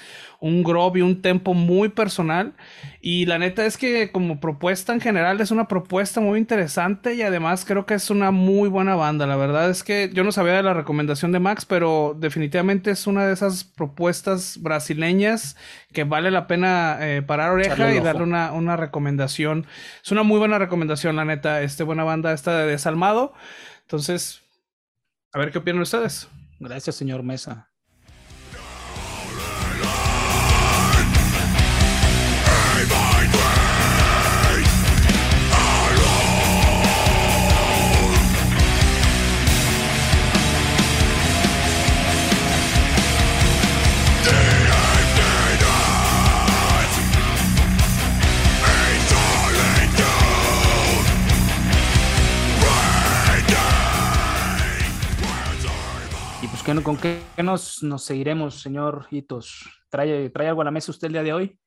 un 0.43 0.61
groove 0.61 0.99
y 0.99 1.01
un 1.01 1.21
tempo 1.21 1.53
muy 1.53 1.87
personal. 1.87 2.53
Y 2.99 3.25
la 3.27 3.39
neta 3.39 3.65
es 3.65 3.77
que 3.77 4.11
como 4.11 4.41
propuesta 4.41 4.91
en 4.91 4.99
general 4.99 5.39
es 5.39 5.51
una 5.51 5.69
propuesta 5.69 6.19
muy 6.19 6.37
interesante 6.37 7.15
y 7.15 7.21
además 7.21 7.63
creo 7.63 7.85
que 7.85 7.93
es 7.93 8.09
una 8.09 8.31
muy 8.31 8.67
buena 8.67 8.95
banda. 8.95 9.25
La 9.25 9.37
verdad 9.37 9.69
es 9.69 9.83
que 9.83 10.11
yo 10.13 10.25
no 10.25 10.33
sabía 10.33 10.51
de 10.53 10.63
la 10.63 10.73
recomendación 10.73 11.31
de 11.31 11.39
Max, 11.39 11.65
pero 11.65 12.17
definitivamente 12.19 12.91
es 12.91 13.07
una 13.07 13.25
de 13.25 13.31
esas 13.31 13.63
propuestas 13.63 14.61
brasileñas 14.61 15.55
que 15.93 16.03
vale 16.03 16.29
la 16.29 16.45
pena 16.45 16.97
eh, 16.99 17.21
parar 17.21 17.51
oreja 17.51 17.93
y 17.93 18.01
darle 18.01 18.23
una, 18.23 18.51
una 18.51 18.75
recomendación. 18.75 19.65
Es 20.03 20.11
una 20.11 20.23
muy 20.23 20.39
buena 20.39 20.59
recomendación, 20.59 21.15
la 21.15 21.23
neta. 21.23 21.61
Este 21.61 21.83
buena 21.83 22.03
banda 22.03 22.33
esta 22.33 22.57
de 22.57 22.67
Desalmado. 22.67 23.33
Entonces, 23.83 24.41
a 25.31 25.39
ver 25.39 25.51
qué 25.51 25.59
opinan 25.59 25.81
ustedes. 25.81 26.27
Gracias, 26.59 26.97
señor 26.97 27.23
Mesa. 27.23 27.72
¿Con 56.81 56.97
qué 56.97 57.21
nos, 57.37 57.83
nos 57.83 58.03
seguiremos, 58.03 58.61
señor 58.61 59.07
Hitos? 59.11 59.69
¿Trae, 59.89 60.29
¿Trae 60.29 60.47
algo 60.47 60.61
a 60.61 60.65
la 60.65 60.71
mesa 60.71 60.91
usted 60.91 61.07
el 61.07 61.13
día 61.13 61.23
de 61.23 61.33
hoy? 61.33 61.59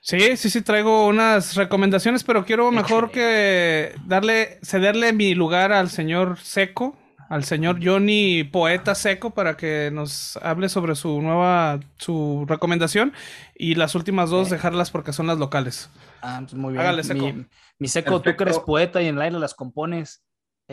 Sí, 0.00 0.36
sí, 0.36 0.50
sí, 0.50 0.62
traigo 0.62 1.06
unas 1.06 1.54
recomendaciones, 1.54 2.24
pero 2.24 2.44
quiero 2.44 2.70
mejor 2.70 3.10
que 3.10 3.94
darle, 4.06 4.58
cederle 4.62 5.12
mi 5.12 5.34
lugar 5.34 5.72
al 5.72 5.90
señor 5.90 6.38
Seco, 6.38 6.96
al 7.28 7.44
señor 7.44 7.78
Johnny 7.82 8.44
Poeta 8.44 8.94
Seco, 8.94 9.30
para 9.30 9.56
que 9.56 9.90
nos 9.92 10.36
hable 10.38 10.68
sobre 10.68 10.94
su 10.94 11.20
nueva, 11.20 11.80
su 11.98 12.44
recomendación 12.48 13.12
y 13.54 13.74
las 13.74 13.94
últimas 13.94 14.30
dos 14.30 14.48
dejarlas 14.48 14.90
porque 14.90 15.12
son 15.12 15.26
las 15.26 15.38
locales. 15.38 15.90
Ah, 16.22 16.38
pues 16.40 16.54
muy 16.54 16.72
bien. 16.72 16.82
Hágale, 16.82 17.02
Seco. 17.02 17.32
Mi, 17.78 17.88
Seco, 17.88 18.22
tú 18.22 18.36
que 18.36 18.44
eres 18.44 18.60
poeta 18.60 19.02
y 19.02 19.08
en 19.08 19.16
el 19.16 19.22
aire 19.22 19.38
las 19.38 19.54
compones. 19.54 20.24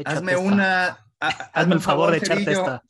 Hazme 0.06 0.36
una... 0.38 1.06
Hazme 1.20 1.76
el 1.76 1.82
favor 1.82 2.12
de 2.12 2.18
echarte 2.18 2.52
esta. 2.52 2.84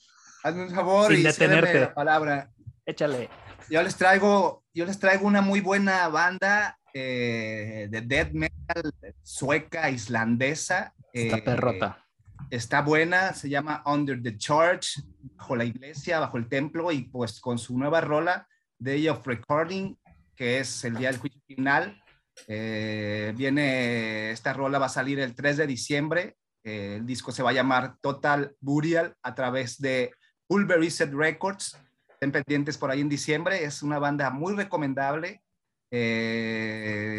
Hazme 0.44 0.64
un 0.64 0.72
favor 0.72 1.14
y 1.14 1.24
detenerte. 1.24 1.80
la 1.80 1.94
palabra. 1.94 2.52
Échale. 2.86 3.30
Yo 3.70 3.82
les 3.82 3.96
traigo, 3.96 4.66
yo 4.74 4.86
les 4.86 5.00
traigo 5.00 5.26
una 5.26 5.42
muy 5.42 5.62
buena 5.62 6.10
banda 6.10 6.78
eh, 6.94 7.88
de 7.90 8.02
death 8.02 8.34
metal 8.34 8.94
sueca, 9.24 9.90
islandesa. 9.90 10.94
Está 11.14 11.38
eh, 11.38 11.42
perrota. 11.44 12.06
Está 12.50 12.82
buena, 12.82 13.34
se 13.34 13.48
llama 13.48 13.84
Under 13.86 14.22
the 14.22 14.38
Church, 14.38 15.02
bajo 15.38 15.56
la 15.56 15.64
iglesia, 15.64 16.20
bajo 16.20 16.38
el 16.38 16.50
templo, 16.50 16.92
y 16.92 17.04
pues 17.04 17.40
con 17.40 17.58
su 17.58 17.78
nueva 17.78 18.02
rola, 18.02 18.46
Day 18.78 19.08
of 19.08 19.26
Recording, 19.26 19.96
que 20.36 20.60
es 20.60 20.84
el 20.84 20.98
día 20.98 21.10
del 21.10 21.22
juicio 21.22 21.42
final. 21.48 22.04
Eh, 22.48 23.32
viene, 23.38 24.32
esta 24.32 24.52
rola 24.52 24.78
va 24.78 24.88
a 24.88 24.90
salir 24.90 25.22
el 25.22 25.36
3 25.36 25.56
de 25.56 25.68
diciembre. 25.68 26.36
el 26.64 27.06
disco 27.06 27.32
se 27.32 27.44
va 27.44 27.52
a 27.52 27.54
llamar 27.54 27.96
Total 28.02 28.56
Burial 28.60 29.16
a 29.22 29.36
través 29.36 29.80
de 29.80 30.12
Pulverized 30.54 31.12
Records. 31.16 31.82
Estén 32.08 32.32
pendientes 32.32 32.78
por 32.78 32.92
ahí 32.92 33.02
en 33.02 33.10
diciembre. 33.10 33.64
Es 33.64 33.82
una 33.82 33.98
banda 33.98 34.30
muy 34.30 34.54
recomendable. 34.56 35.42
Eh, 35.90 37.10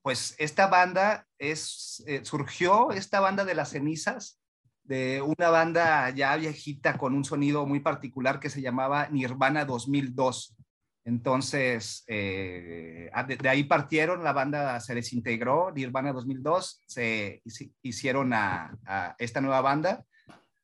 pues 0.00 0.34
esta 0.38 0.68
banda 0.68 1.26
es, 1.38 2.02
eh, 2.06 2.24
surgió, 2.24 2.92
esta 2.92 3.20
banda 3.20 3.44
de 3.44 3.54
las 3.54 3.72
cenizas, 3.72 4.40
de 4.84 5.20
una 5.20 5.50
banda 5.50 6.08
ya 6.10 6.34
viejita 6.36 6.96
con 6.96 7.14
un 7.14 7.26
sonido 7.26 7.66
muy 7.66 7.80
particular 7.80 8.40
que 8.40 8.48
se 8.48 8.62
llamaba 8.62 9.06
Nirvana 9.10 9.66
2002. 9.66 10.56
Entonces, 11.04 12.04
eh, 12.06 13.10
de, 13.38 13.48
ahí 13.50 13.64
partieron, 13.64 14.24
la 14.24 14.32
banda 14.32 14.80
se 14.80 14.94
desintegró, 14.94 15.72
Nirvana 15.72 16.14
2002, 16.14 16.84
se, 16.86 17.42
hicieron 17.82 18.32
a, 18.32 19.14
esta 19.18 19.42
nueva 19.42 19.60
banda 19.60 20.06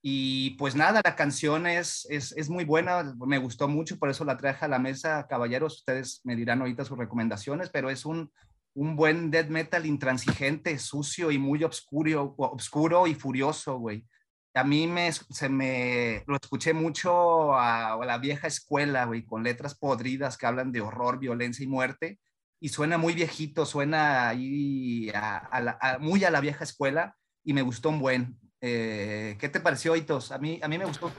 y 0.02 0.50
pues 0.50 0.75
nada, 0.75 1.02
la 1.04 1.14
canción 1.14 1.66
es, 1.66 2.07
es, 2.09 2.49
muy 2.49 2.64
buena, 2.64 3.14
me 3.26 3.38
gustó 3.38 3.69
mucho, 3.69 3.99
por 3.99 4.09
eso 4.09 4.25
la 4.25 4.38
traje 4.38 4.64
a 4.64 4.69
la 4.69 4.78
mesa, 4.78 5.26
caballeros. 5.28 5.78
Ustedes 5.78 6.21
me 6.25 6.37
dirán 6.37 6.61
ahorita 6.61 6.87
sus 6.87 6.97
recomendaciones, 6.97 7.69
pero 7.69 7.90
es 7.90 8.07
un, 8.07 8.33
un 8.75 8.97
buen 8.97 9.30
death 9.30 9.49
metal 9.49 9.85
intransigente, 9.85 10.78
sucio 10.78 11.30
y 11.30 11.38
muy 11.38 11.64
obscuro, 11.64 12.35
obscuro 12.38 13.07
y 13.07 13.14
furioso, 13.14 13.78
güey. 13.78 14.07
A 14.54 14.64
mí 14.64 14.87
me, 14.87 15.12
se 15.12 15.49
me 15.49 16.25
lo 16.26 16.37
escuché 16.37 16.73
mucho 16.73 17.54
a, 17.54 17.99
la 18.04 18.19
vieja 18.19 18.47
escuela, 18.47 19.04
güey, 19.04 19.25
con 19.25 19.45
letras 19.45 19.76
podridas 19.76 20.37
que 20.37 20.47
hablan 20.47 20.73
de 20.73 20.80
horror, 20.80 21.19
violencia 21.19 21.62
y 21.62 21.69
muerte. 21.69 22.19
Y 22.59 22.71
suena 22.71 22.99
muy 22.99 23.14
viejito, 23.14 23.64
suena 23.66 24.28
ahí 24.28 25.11
a, 25.14 25.99
muy 26.00 26.25
a 26.25 26.30
la 26.30 26.40
vieja 26.40 26.64
escuela 26.64 27.16
y 27.45 27.52
me 27.52 27.62
gustó 27.62 27.90
un 27.90 28.00
buen. 28.00 28.40
Eh, 28.61 29.37
¿Qué 29.40 29.49
te 29.49 29.61
pareció, 29.61 29.97
Itos? 29.97 30.33
A 30.33 30.38
mí, 30.38 30.61
a 30.62 30.69
mí 30.69 30.79
me 30.79 30.85
gustó 30.85 31.12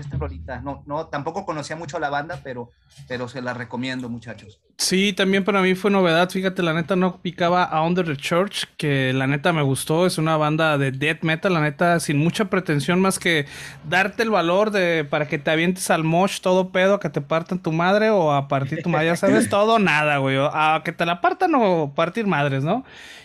esta 0.00 0.16
rolita. 0.16 0.60
No, 0.60 0.82
no, 0.86 1.06
tampoco 1.06 1.44
conocía 1.44 1.76
mucho 1.76 1.96
a 1.96 2.00
la 2.00 2.10
banda, 2.10 2.40
pero, 2.42 2.70
pero 3.08 3.28
se 3.28 3.42
la 3.42 3.54
recomiendo, 3.54 4.08
muchachos. 4.08 4.60
Sí, 4.78 5.12
también 5.12 5.44
para 5.44 5.62
mí 5.62 5.74
fue 5.74 5.90
novedad. 5.90 6.30
Fíjate, 6.30 6.62
la 6.62 6.72
neta 6.72 6.96
no 6.96 7.20
picaba 7.20 7.64
a 7.64 7.82
Under 7.82 8.04
the 8.04 8.16
Church, 8.16 8.64
que 8.76 9.12
la 9.12 9.26
neta 9.26 9.52
me 9.52 9.62
gustó. 9.62 10.06
Es 10.06 10.18
una 10.18 10.36
banda 10.36 10.78
de 10.78 10.90
death 10.90 11.22
metal, 11.22 11.52
la 11.54 11.60
neta, 11.60 12.00
sin 12.00 12.18
mucha 12.18 12.46
pretensión 12.46 13.00
más 13.00 13.18
que 13.18 13.46
darte 13.88 14.22
el 14.22 14.30
valor 14.30 14.70
de 14.70 15.04
para 15.08 15.28
que 15.28 15.38
te 15.38 15.50
avientes 15.50 15.90
al 15.90 16.04
mosh 16.04 16.40
todo 16.40 16.70
pedo, 16.70 16.98
que 16.98 17.10
te 17.10 17.20
partan 17.20 17.60
tu 17.60 17.70
madre 17.70 18.10
o 18.10 18.32
a 18.32 18.48
partir 18.48 18.82
tu 18.82 18.88
madre. 18.88 19.06
Ya 19.06 19.16
sabes, 19.16 19.48
todo 19.50 19.78
nada, 19.78 20.18
güey. 20.18 20.36
A 20.40 20.82
que 20.84 20.92
te 20.92 21.06
la 21.06 21.20
partan 21.20 21.54
o 21.54 21.92
partir 21.94 22.26
madres, 22.26 22.64
¿no? 22.64 22.84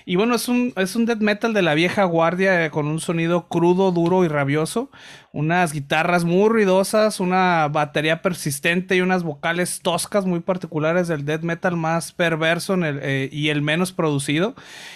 Y 0.09 0.15
bueno, 0.15 0.35
es 0.35 0.47
un, 0.47 0.71
es 0.77 0.95
un 0.95 1.05
death 1.05 1.19
metal 1.19 1.53
de 1.53 1.61
la 1.61 1.73
vieja 1.73 2.05
guardia 2.05 2.63
eh, 2.63 2.71
con 2.71 2.87
un 2.87 3.01
sonido 3.01 3.49
crudo, 3.49 3.91
duro 3.91 4.23
y 4.23 4.29
rabioso. 4.29 4.89
Unas 5.37 5.71
guitarras 5.71 6.23
muy 6.23 6.49
ruidosas, 6.49 7.19
una 7.19 7.67
batería 7.67 8.23
persistente 8.23 8.95
y 8.95 9.01
unas 9.01 9.21
vocales 9.21 9.81
toscas 9.83 10.25
muy 10.25 10.39
particulares 10.39 11.07
del 11.07 11.25
death 11.25 11.43
metal 11.43 11.77
más 11.77 12.11
perverso 12.11 12.75
eh, 12.83 13.29
y 13.31 13.49
el 13.49 13.61
menos 13.61 13.91
producido. 13.91 14.55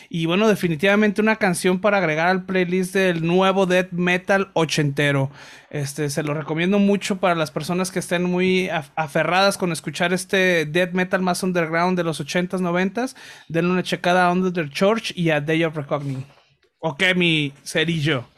Y 0.10 0.26
bueno, 0.26 0.48
definitivamente 0.48 1.22
una 1.22 1.36
canción 1.36 1.80
para 1.80 2.00
agregar 2.00 2.28
al 2.28 2.46
playlist 2.46 2.96
del 2.96 3.24
nuevo 3.24 3.68
death 3.68 3.92
metal 3.92 4.50
ochentero. 4.54 5.30
Este, 5.70 6.10
se 6.10 6.24
lo 6.24 6.34
recomiendo 6.34 6.80
mucho 6.80 7.20
para 7.20 7.36
las 7.36 7.52
personas 7.52 7.92
que 7.92 8.00
estén 8.00 8.24
muy 8.24 8.68
aferradas 8.96 9.60
con 9.60 9.72
escuchar 9.72 10.12
este 10.12 10.66
death 10.66 10.94
metal 10.94 11.22
más 11.22 11.44
underground 11.44 11.96
de 11.96 12.04
los 12.04 12.20
80s, 12.20 12.62
90s. 12.62 13.16
Denle 13.48 13.70
una 13.70 13.84
checada 13.84 14.26
a 14.26 14.32
Under 14.32 14.52
the 14.52 14.68
Church 14.74 15.14
y 15.16 15.30
a 15.30 15.40
Day 15.40 15.64
of 15.66 15.76
Reckoning. 15.76 16.26
Ok, 16.80 17.04
mi 17.16 17.54
cerillo. 17.64 18.31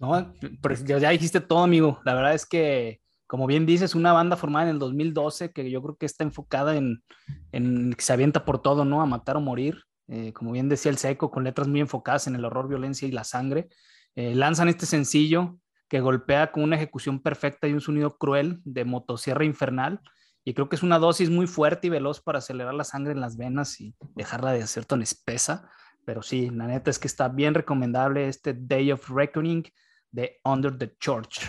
No, 0.00 0.34
pues 0.60 0.84
ya 0.84 1.10
dijiste 1.10 1.40
todo, 1.40 1.60
amigo. 1.60 2.00
La 2.04 2.14
verdad 2.14 2.34
es 2.34 2.46
que 2.46 3.00
como 3.30 3.46
bien 3.46 3.64
dices, 3.64 3.94
una 3.94 4.12
banda 4.12 4.36
formada 4.36 4.64
en 4.64 4.72
el 4.72 4.80
2012 4.80 5.52
que 5.52 5.70
yo 5.70 5.80
creo 5.80 5.94
que 5.94 6.04
está 6.04 6.24
enfocada 6.24 6.74
en, 6.74 7.04
en 7.52 7.92
que 7.92 8.02
se 8.02 8.12
avienta 8.12 8.44
por 8.44 8.60
todo, 8.60 8.84
¿no? 8.84 9.02
A 9.02 9.06
matar 9.06 9.36
o 9.36 9.40
morir. 9.40 9.84
Eh, 10.08 10.32
como 10.32 10.50
bien 10.50 10.68
decía 10.68 10.90
el 10.90 10.98
Seco, 10.98 11.30
con 11.30 11.44
letras 11.44 11.68
muy 11.68 11.78
enfocadas 11.78 12.26
en 12.26 12.34
el 12.34 12.44
horror, 12.44 12.66
violencia 12.66 13.06
y 13.06 13.12
la 13.12 13.22
sangre. 13.22 13.68
Eh, 14.16 14.34
lanzan 14.34 14.68
este 14.68 14.84
sencillo 14.84 15.58
que 15.88 16.00
golpea 16.00 16.50
con 16.50 16.64
una 16.64 16.74
ejecución 16.74 17.22
perfecta 17.22 17.68
y 17.68 17.72
un 17.72 17.80
sonido 17.80 18.18
cruel 18.18 18.60
de 18.64 18.84
motosierra 18.84 19.44
infernal. 19.44 20.00
Y 20.44 20.54
creo 20.54 20.68
que 20.68 20.74
es 20.74 20.82
una 20.82 20.98
dosis 20.98 21.30
muy 21.30 21.46
fuerte 21.46 21.86
y 21.86 21.90
veloz 21.90 22.20
para 22.20 22.38
acelerar 22.38 22.74
la 22.74 22.82
sangre 22.82 23.12
en 23.12 23.20
las 23.20 23.36
venas 23.36 23.80
y 23.80 23.94
dejarla 24.16 24.50
de 24.50 24.66
ser 24.66 24.86
tan 24.86 25.02
espesa. 25.02 25.70
Pero 26.04 26.22
sí, 26.22 26.50
la 26.50 26.66
neta 26.66 26.90
es 26.90 26.98
que 26.98 27.06
está 27.06 27.28
bien 27.28 27.54
recomendable 27.54 28.26
este 28.26 28.54
Day 28.54 28.90
of 28.90 29.08
Reckoning 29.08 29.62
de 30.12 30.40
Under 30.44 30.70
the 30.70 30.90
Church. 30.98 31.48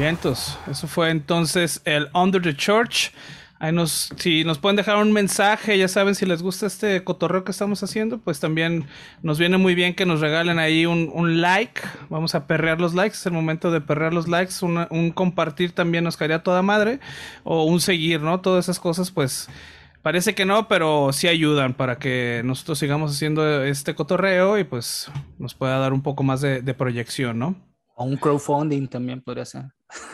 Vientos, 0.00 0.58
eso 0.66 0.86
fue 0.86 1.10
entonces 1.10 1.82
el 1.84 2.08
Under 2.14 2.40
the 2.40 2.56
Church. 2.56 3.12
Ahí 3.58 3.70
nos, 3.70 4.08
si 4.16 4.44
nos 4.44 4.56
pueden 4.56 4.76
dejar 4.76 4.96
un 4.96 5.12
mensaje, 5.12 5.76
ya 5.76 5.88
saben, 5.88 6.14
si 6.14 6.24
les 6.24 6.40
gusta 6.40 6.64
este 6.64 7.04
cotorreo 7.04 7.44
que 7.44 7.50
estamos 7.50 7.82
haciendo, 7.82 8.16
pues 8.16 8.40
también 8.40 8.86
nos 9.22 9.38
viene 9.38 9.58
muy 9.58 9.74
bien 9.74 9.94
que 9.94 10.06
nos 10.06 10.20
regalen 10.20 10.58
ahí 10.58 10.86
un, 10.86 11.42
like. 11.42 11.82
Vamos 12.08 12.34
a 12.34 12.46
perrear 12.46 12.80
los 12.80 12.94
likes, 12.94 13.16
es 13.16 13.26
el 13.26 13.34
momento 13.34 13.70
de 13.70 13.82
perrear 13.82 14.14
los 14.14 14.26
likes. 14.26 14.54
un 14.62 15.10
compartir 15.10 15.72
también 15.72 16.04
nos 16.04 16.16
caería 16.16 16.42
toda 16.42 16.62
madre. 16.62 16.98
O 17.44 17.64
un 17.64 17.82
seguir, 17.82 18.22
¿no? 18.22 18.40
Todas 18.40 18.64
esas 18.64 18.80
cosas, 18.80 19.10
pues 19.10 19.50
parece 20.00 20.34
que 20.34 20.46
no, 20.46 20.66
pero 20.66 21.10
sí 21.12 21.28
ayudan 21.28 21.74
para 21.74 21.98
que 21.98 22.40
nosotros 22.42 22.78
sigamos 22.78 23.12
haciendo 23.12 23.62
este 23.64 23.94
cotorreo 23.94 24.58
y 24.58 24.64
pues 24.64 25.10
nos 25.38 25.54
pueda 25.54 25.76
dar 25.76 25.92
un 25.92 26.00
poco 26.02 26.22
más 26.22 26.40
de, 26.40 26.62
proyección, 26.72 27.38
¿no? 27.38 27.69
O 28.00 28.04
un 28.04 28.16
crowdfunding 28.16 28.88
también 28.88 29.20
podría 29.20 29.44
ser. 29.44 29.64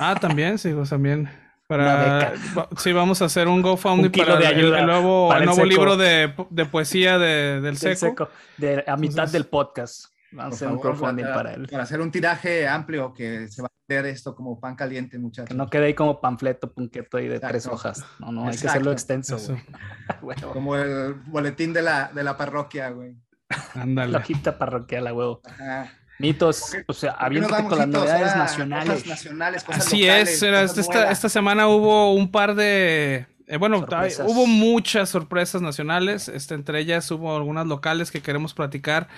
Ah, 0.01 0.17
también, 0.21 0.59
sí, 0.59 0.73
pues 0.73 0.91
también. 0.91 1.31
Para, 1.69 2.33
sí, 2.79 2.93
vamos 2.93 3.23
a 3.23 3.27
hacer 3.27 3.47
un 3.47 3.63
GoFundMe 3.63 4.11
para 4.11 4.37
de 4.39 4.47
ayuda 4.49 4.81
el, 4.81 4.87
nuevo, 4.87 5.33
nuevo 5.33 5.65
libro 5.65 5.97
de, 5.97 6.35
poesía 6.69 7.17
de, 7.17 7.61
del, 7.61 7.77
seco. 7.77 8.29
De, 8.57 8.83
a 8.89 8.97
mitad 8.97 9.29
del 9.29 9.47
podcast. 9.47 10.07
Vamos 10.33 10.55
a 10.55 10.57
hacer 10.57 10.69
un 10.69 10.81
crowdfunding 10.81 11.27
para, 11.27 11.55
él. 11.55 11.69
Para 11.71 11.85
hacer 11.85 12.01
un 12.01 12.11
tiraje 12.11 12.67
amplio 12.67 13.15
que 13.15 13.47
se 13.47 13.63
va 13.63 13.69
a 13.69 13.73
hacer 13.85 14.07
esto 14.07 14.35
como 14.35 14.59
pan 14.59 14.75
caliente, 14.75 15.17
muchachos. 15.21 15.49
Que 15.49 15.55
no 15.55 15.71
quede 15.71 15.87
ahí 15.87 15.95
como 15.95 16.21
panfleto 16.21 16.73
punqueto 16.73 17.19
ahí 17.19 17.29
de 17.29 17.39
tres 17.39 17.69
hojas. 17.69 18.05
No, 18.19 18.33
no, 18.33 18.49
hay 18.49 18.57
que 18.57 18.67
hacerlo 18.67 18.91
extenso. 18.91 19.39
Como 20.53 20.75
el 20.75 21.15
boletín 21.15 21.73
de 21.73 21.83
la, 21.83 22.11
de 22.13 22.25
la 22.25 22.37
parroquia, 22.37 22.91
güey. 22.91 23.15
Ándale. 23.75 24.11
La 24.11 24.19
hojita 24.19 24.59
parroquial, 24.59 25.07
a 25.07 25.15
huevo. 25.15 25.41
Ajá. 25.45 25.89
Mitos, 26.19 26.75
o 26.87 26.93
sea, 26.93 27.13
habiendo 27.13 27.49
con 27.49 27.79
las 27.79 27.89
novedades 27.89 28.37
nacionales. 28.37 29.07
nacionales 29.07 29.65
Así 29.69 30.07
es, 30.07 30.43
esta, 30.43 31.11
esta, 31.11 31.29
semana 31.29 31.69
hubo 31.69 32.15
un 32.15 32.31
par 32.31 32.55
de. 32.55 33.27
Eh, 33.47 33.59
bueno, 33.59 33.87
hubo 34.25 34.47
muchas 34.47 35.11
sorpresas 35.11 35.61
nacionales. 35.61 36.29
Este, 36.29 36.55
entre 36.55 36.81
ellas 36.81 37.11
hubo 37.11 37.37
algunas 37.37 37.67
locales 37.67 38.11
que 38.11 38.23
queremos 38.23 38.55
platicar. 38.55 39.09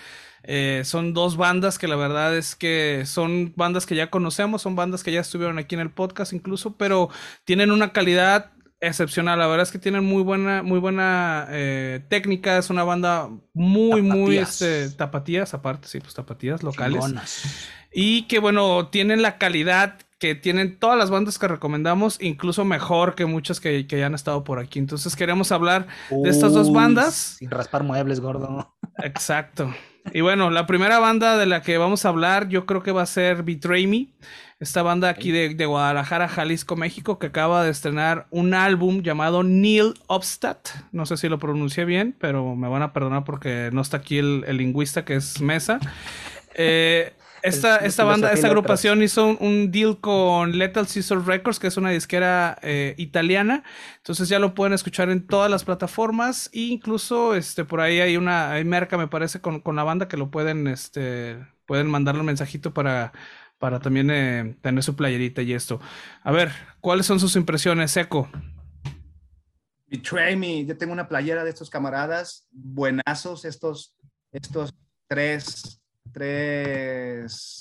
Eh, 0.44 0.82
son 0.84 1.14
dos 1.14 1.36
bandas 1.36 1.78
que 1.78 1.88
la 1.88 1.96
verdad 1.96 2.36
es 2.36 2.54
que 2.54 3.02
son 3.06 3.52
bandas 3.56 3.86
que 3.86 3.96
ya 3.96 4.08
conocemos, 4.08 4.62
son 4.62 4.76
bandas 4.76 5.02
que 5.02 5.12
ya 5.12 5.20
estuvieron 5.20 5.58
aquí 5.58 5.74
en 5.74 5.80
el 5.80 5.90
podcast 5.90 6.32
incluso, 6.32 6.76
pero 6.76 7.10
tienen 7.44 7.72
una 7.72 7.92
calidad 7.92 8.52
excepcional. 8.80 9.38
La 9.38 9.46
verdad 9.46 9.64
es 9.64 9.72
que 9.72 9.78
tienen 9.78 10.04
muy 10.04 10.22
buena, 10.22 10.62
muy 10.62 10.78
buena 10.78 11.46
eh, 11.50 12.00
técnica. 12.08 12.58
Es 12.58 12.70
una 12.70 12.84
banda 12.84 13.28
muy, 13.52 14.02
muy 14.02 14.38
este, 14.38 14.90
tapatías, 14.90 15.54
aparte, 15.54 15.88
sí, 15.88 16.00
pues 16.00 16.14
tapatías 16.14 16.62
locales. 16.62 17.04
Y 17.92 18.22
que 18.22 18.38
bueno, 18.38 18.88
tienen 18.88 19.22
la 19.22 19.38
calidad 19.38 19.98
que 20.18 20.34
tienen 20.34 20.78
todas 20.78 20.98
las 20.98 21.10
bandas 21.10 21.38
que 21.38 21.46
recomendamos, 21.46 22.18
incluso 22.20 22.64
mejor 22.64 23.14
que 23.14 23.24
muchas 23.24 23.60
que, 23.60 23.86
que 23.86 23.98
ya 24.00 24.06
han 24.06 24.14
estado 24.14 24.42
por 24.42 24.58
aquí. 24.58 24.78
Entonces 24.78 25.14
queremos 25.14 25.52
hablar 25.52 25.86
de 26.10 26.28
estas 26.28 26.52
dos 26.52 26.72
bandas. 26.72 27.36
Sin 27.38 27.50
raspar 27.50 27.84
muebles, 27.84 28.20
gordo. 28.20 28.74
Exacto. 28.98 29.72
Y 30.12 30.20
bueno, 30.20 30.50
la 30.50 30.66
primera 30.66 30.98
banda 30.98 31.36
de 31.36 31.46
la 31.46 31.62
que 31.62 31.78
vamos 31.78 32.04
a 32.04 32.08
hablar, 32.08 32.48
yo 32.48 32.66
creo 32.66 32.82
que 32.82 32.92
va 32.92 33.02
a 33.02 33.06
ser 33.06 33.42
Betray 33.42 33.86
Me 33.86 34.08
esta 34.60 34.82
banda 34.82 35.08
aquí 35.08 35.30
de, 35.30 35.66
Guadalajara, 35.66 36.26
Jalisco, 36.26 36.74
México, 36.74 37.20
que 37.20 37.28
acaba 37.28 37.62
de 37.62 37.70
estrenar 37.70 38.26
un 38.30 38.54
álbum 38.54 39.02
llamado 39.02 39.44
Neil 39.44 39.94
Obstat. 40.08 40.70
No 40.90 41.06
sé 41.06 41.16
si 41.16 41.28
lo 41.28 41.38
pronuncié 41.38 41.84
bien, 41.84 42.16
pero 42.18 42.56
me 42.56 42.68
van 42.68 42.82
a 42.82 42.92
perdonar 42.92 43.22
porque 43.22 43.70
no 43.72 43.80
está 43.80 43.98
aquí 43.98 44.18
el, 44.18 44.40
lingüista 44.56 45.04
que 45.04 45.14
es 45.14 45.40
Mesa. 45.40 45.78
Eh, 46.54 47.12
esta, 47.42 47.76
esta 47.78 48.04
banda, 48.04 48.32
esta 48.32 48.46
agrupación 48.46 49.02
hizo 49.02 49.36
un, 49.38 49.70
deal 49.70 49.98
con 50.00 50.58
Lethal 50.58 50.86
Scissor 50.86 51.26
Records, 51.26 51.58
que 51.58 51.66
es 51.66 51.76
una 51.76 51.90
disquera 51.90 52.58
eh, 52.62 52.94
italiana. 52.98 53.64
Entonces 53.96 54.28
ya 54.28 54.38
lo 54.38 54.54
pueden 54.54 54.72
escuchar 54.72 55.10
en 55.10 55.26
todas 55.26 55.50
las 55.50 55.64
plataformas. 55.64 56.50
E 56.52 56.60
incluso 56.60 57.34
este, 57.34 57.64
por 57.64 57.80
ahí 57.80 58.00
hay 58.00 58.16
una 58.16 58.52
hay 58.52 58.64
merca, 58.64 58.96
me 58.96 59.08
parece, 59.08 59.40
con, 59.40 59.60
con 59.60 59.76
la 59.76 59.84
banda 59.84 60.08
que 60.08 60.16
lo 60.16 60.30
pueden, 60.30 60.66
este, 60.66 61.38
pueden 61.66 61.88
mandarle 61.88 62.20
un 62.20 62.26
mensajito 62.26 62.74
para 62.74 63.12
para 63.58 63.80
también 63.80 64.10
eh, 64.10 64.56
tener 64.60 64.82
su 64.82 64.96
playerita 64.96 65.42
y 65.42 65.52
esto. 65.52 65.80
A 66.22 66.32
ver, 66.32 66.52
¿cuáles 66.80 67.06
son 67.06 67.20
sus 67.20 67.36
impresiones, 67.36 67.96
Eco? 67.96 68.30
Betray 69.86 70.36
Me, 70.36 70.64
yo 70.64 70.76
tengo 70.76 70.92
una 70.92 71.08
playera 71.08 71.44
de 71.44 71.50
estos 71.50 71.70
camaradas, 71.70 72.46
buenazos 72.50 73.44
estos, 73.44 73.96
estos 74.32 74.74
tres, 75.08 75.77
tres 76.12 77.60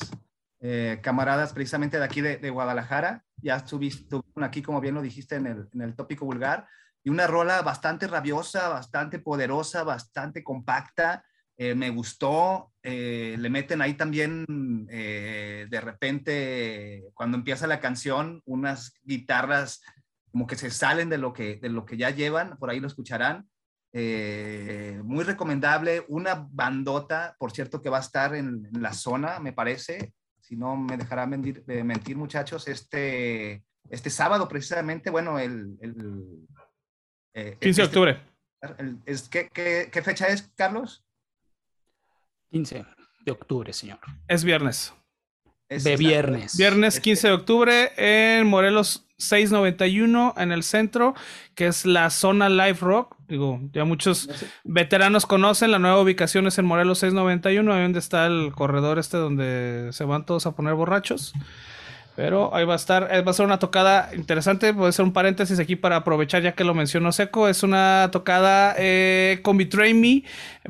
eh, 0.60 1.00
camaradas 1.02 1.54
precisamente 1.54 1.98
de 1.98 2.06
aquí 2.06 2.22
de, 2.22 2.50
Guadalajara, 2.50 3.24
ya 3.38 3.58
estuvieron 3.58 4.44
aquí, 4.44 4.62
como 4.62 4.82
bien 4.82 4.96
lo 4.96 5.02
dijiste 5.02 5.36
en 5.36 5.48
el, 5.48 5.68
en 5.74 5.82
el 5.82 5.96
tópico 5.96 6.26
vulgar, 6.26 6.68
y 7.04 7.10
una 7.10 7.28
rola 7.28 7.62
bastante 7.62 8.08
rabiosa, 8.08 8.70
bastante 8.70 9.20
poderosa, 9.20 9.84
bastante 9.84 10.44
compacta, 10.44 11.24
eh, 11.58 11.74
me 11.74 11.90
gustó, 11.90 12.72
eh, 12.84 13.36
le 13.40 13.50
meten 13.50 13.82
ahí 13.82 13.96
también 13.96 14.46
de 14.88 15.82
repente, 15.82 17.04
cuando 17.14 17.38
empieza 17.38 17.68
la 17.68 17.80
canción, 17.80 18.42
unas 18.46 18.94
guitarras 19.04 19.82
como 20.32 20.48
que 20.48 20.56
se 20.56 20.70
salen 20.70 21.10
de 21.10 21.18
lo 21.18 21.34
que, 21.34 21.56
de 21.56 21.70
lo 21.70 21.86
que 21.86 21.98
ya 21.98 22.10
llevan, 22.12 22.58
por 22.58 22.70
ahí 22.70 22.80
lo 22.80 22.88
escucharán. 22.88 23.48
Muy 23.94 25.24
recomendable, 25.24 26.06
una 26.08 26.48
bandota, 26.52 27.36
por 27.40 27.52
cierto, 27.52 27.82
que 27.82 27.90
va 27.90 27.98
a 27.98 28.02
estar 28.02 28.36
en, 28.36 28.68
la 28.80 28.94
zona, 28.94 29.40
me 29.40 29.54
parece, 29.54 30.14
si 30.40 30.56
no 30.56 30.76
me 30.76 30.98
dejará 30.98 31.26
mentir, 31.26 31.64
mentir 31.68 32.16
muchachos, 32.16 32.68
este, 32.68 33.64
este 33.90 34.10
sábado 34.10 34.48
precisamente, 34.48 35.10
bueno, 35.10 35.40
el... 35.40 35.78
el 35.82 36.48
15 37.34 37.58
de 37.60 37.70
este 37.70 37.84
octubre. 37.84 38.22
es, 39.06 39.30
¿qué, 39.30 39.50
qué 39.54 40.02
fecha 40.04 40.28
es, 40.28 40.52
Carlos? 40.56 41.04
15 42.52 42.86
de 43.26 43.32
octubre, 43.32 43.74
señor. 43.74 44.00
Es 44.28 44.44
viernes. 44.44 44.94
de 45.70 45.98
viernes. 45.98 46.58
Viernes 46.58 47.00
15 47.00 47.28
de 47.28 47.34
octubre 47.34 47.92
en 47.98 48.48
Morelos 48.48 49.06
691 49.18 50.34
en 50.38 50.52
el 50.52 50.64
centro, 50.64 51.14
que 51.56 51.68
es 51.68 51.86
la 51.86 52.10
zona 52.10 52.50
Live 52.50 52.80
Rock. 52.80 53.17
Digo, 53.28 53.60
ya 53.74 53.84
muchos 53.84 54.30
veteranos 54.64 55.26
conocen, 55.26 55.72
la 55.72 55.80
nueva 55.80 56.00
ubicación 56.00 56.48
es 56.48 56.58
en 56.60 56.66
Morelos 56.66 57.00
691, 57.00 57.74
ahí 57.74 57.82
donde 57.82 58.00
está 58.00 58.26
el 58.26 58.54
corredor 58.54 59.00
este 59.00 59.18
donde 59.18 59.90
se 59.92 60.06
van 60.06 60.26
todos 60.26 60.46
a 60.46 60.52
poner 60.56 60.76
borrachos. 60.76 61.34
Pero 62.18 62.56
ahí 62.56 62.66
va 62.66 62.74
a 62.74 62.78
estar, 62.78 63.10
eh, 63.12 63.22
va 63.22 63.30
a 63.30 63.34
ser 63.34 63.46
una 63.46 63.60
tocada 63.60 64.10
interesante. 64.16 64.74
Puede 64.74 64.92
ser 64.92 65.06
un 65.06 65.14
paréntesis 65.14 65.60
aquí 65.60 65.76
para 65.76 65.98
aprovechar 65.98 66.42
ya 66.42 66.54
que 66.54 66.64
lo 66.64 66.74
mencionó 66.74 67.12
Seco. 67.12 67.48
Es 67.48 67.62
una 67.62 68.10
tocada 68.12 68.74
eh, 68.80 69.40
con 69.44 69.56
Betray 69.56 69.94
Me. 69.94 70.24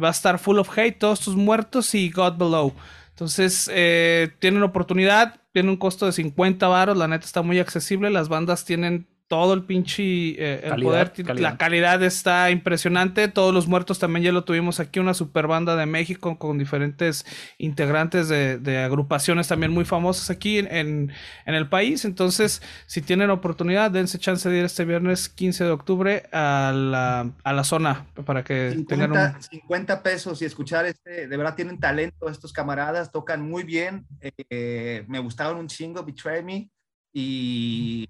Va 0.04 0.10
a 0.10 0.12
estar 0.12 0.39
Full 0.39 0.60
of 0.60 0.78
Hate, 0.78 1.00
Todos 1.00 1.22
tus 1.22 1.38
muertos 1.38 1.96
y 1.96 2.10
God 2.10 2.34
Below. 2.34 2.74
Entonces, 3.12 3.72
eh, 3.74 4.32
tienen 4.39 4.62
oportunidad. 4.62 5.39
Tiene 5.54 5.70
un 5.70 5.78
costo 5.78 6.06
de 6.06 6.12
50 6.12 6.67
baros. 6.67 6.98
La 6.98 7.08
neta 7.08 7.26
está 7.26 7.41
muy 7.41 7.60
accesible. 7.60 8.10
Las 8.10 8.28
bandas 8.28 8.65
tienen 8.65 9.08
todo 9.28 9.54
el 9.54 9.63
pinche 9.63 10.04
eh, 10.04 10.62
el 10.63 10.82
poder, 10.82 11.12
la 11.40 11.58
calidad 11.58 12.02
está 12.02 12.50
impresionante. 12.50 13.28
Todos 13.28 13.54
los 13.54 13.68
muertos 13.68 14.00
también 14.00 14.24
ya 14.24 14.32
lo 14.32 14.46
tuvimos 14.46 14.80
aquí, 14.80 15.00
una 15.00 15.13
super 15.13 15.48
banda 15.48 15.76
de 15.76 15.86
México 15.86 16.38
con 16.38 16.58
diferentes 16.58 17.26
integrantes 17.58 18.30
de, 18.30 18.78
agrupaciones 18.78 19.48
también 19.48 19.72
muy 19.72 19.84
famosas 19.84 20.30
aquí 20.30 20.60
en, 20.60 21.12
el 21.46 21.68
país. 21.68 22.06
Entonces, 22.06 22.62
si 22.86 23.02
tienen 23.02 23.30
oportunidad, 23.30 23.92
dense 23.92 24.18
chance 24.18 24.48
de 24.50 24.60
ir 24.60 24.66
este 24.66 24.86
viernes 24.86 25.28
15 25.28 25.66
de 25.66 25.72
octubre 25.72 26.24
a 26.32 26.72
la, 26.74 27.63
zona 27.63 28.06
para 28.26 28.44
que 28.44 28.86
tengan 28.88 29.12
un... 29.12 29.42
50 29.42 30.04
pesos 30.04 30.42
y 30.42 30.46
escuchar 30.46 30.86
este, 30.86 31.28
de 31.28 31.38
verdad 31.38 31.56
tienen 31.56 31.80
talento 31.80 32.30
estos 32.30 32.54
camaradas, 32.54 33.12
tocan 33.12 33.42
muy 33.42 33.63
bien. 33.63 34.06
Eh, 34.50 35.04
me 35.08 35.20
gustaron 35.20 35.58
un 35.58 35.68
chingo, 35.68 36.04
Betray 36.04 36.44
Me. 36.44 36.70
Y, 37.13 38.08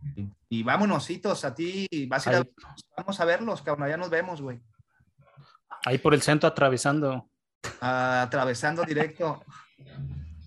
y 0.49 0.63
vámonos, 0.63 1.07
a 1.43 1.55
ti, 1.55 1.87
vas 2.07 2.27
a 2.27 2.31
ir 2.31 2.35
a, 2.37 2.43
vamos 2.97 3.19
a 3.19 3.25
verlos, 3.25 3.61
cabrón, 3.61 3.89
ya 3.89 3.97
nos 3.97 4.09
vemos, 4.09 4.41
güey. 4.41 4.59
Ahí 5.85 5.97
por 5.97 6.13
el 6.13 6.21
centro 6.21 6.49
atravesando. 6.49 7.29
atravesando 7.79 8.83
directo. 8.83 9.41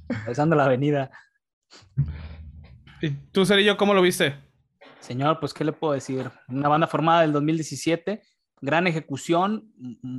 atravesando 0.08 0.56
la 0.56 0.64
avenida. 0.64 1.10
¿Y 3.00 3.10
tú, 3.10 3.46
Cerillo, 3.46 3.76
cómo 3.76 3.94
lo 3.94 4.02
viste? 4.02 4.36
Señor, 5.00 5.40
pues, 5.40 5.54
¿qué 5.54 5.64
le 5.64 5.72
puedo 5.72 5.94
decir? 5.94 6.30
Una 6.48 6.68
banda 6.68 6.86
formada 6.86 7.22
del 7.22 7.32
2017, 7.32 8.22
gran 8.60 8.86
ejecución 8.86 9.72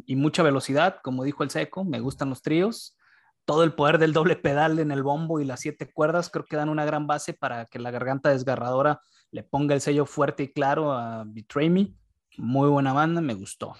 y 0.05 0.15
mucha 0.15 0.41
velocidad, 0.41 0.99
como 1.03 1.23
dijo 1.23 1.43
el 1.43 1.51
Seco, 1.51 1.83
me 1.83 1.99
gustan 1.99 2.29
los 2.29 2.41
tríos 2.41 2.97
todo 3.45 3.63
el 3.63 3.73
poder 3.73 3.97
del 3.97 4.13
doble 4.13 4.35
pedal 4.35 4.79
en 4.79 4.91
el 4.91 5.03
bombo 5.03 5.39
y 5.39 5.45
las 5.45 5.59
siete 5.61 5.91
cuerdas 5.91 6.29
creo 6.29 6.45
que 6.45 6.55
dan 6.55 6.69
una 6.69 6.85
gran 6.85 7.07
base 7.07 7.33
para 7.33 7.65
que 7.65 7.79
la 7.79 7.91
garganta 7.91 8.29
desgarradora 8.29 9.01
le 9.31 9.43
ponga 9.43 9.75
el 9.75 9.81
sello 9.81 10.05
fuerte 10.05 10.43
y 10.43 10.53
claro 10.53 10.91
a 10.91 11.23
Betray 11.25 11.69
Me. 11.69 11.93
Muy 12.37 12.69
buena 12.69 12.93
banda, 12.93 13.21
me 13.21 13.33
gustó. 13.33 13.75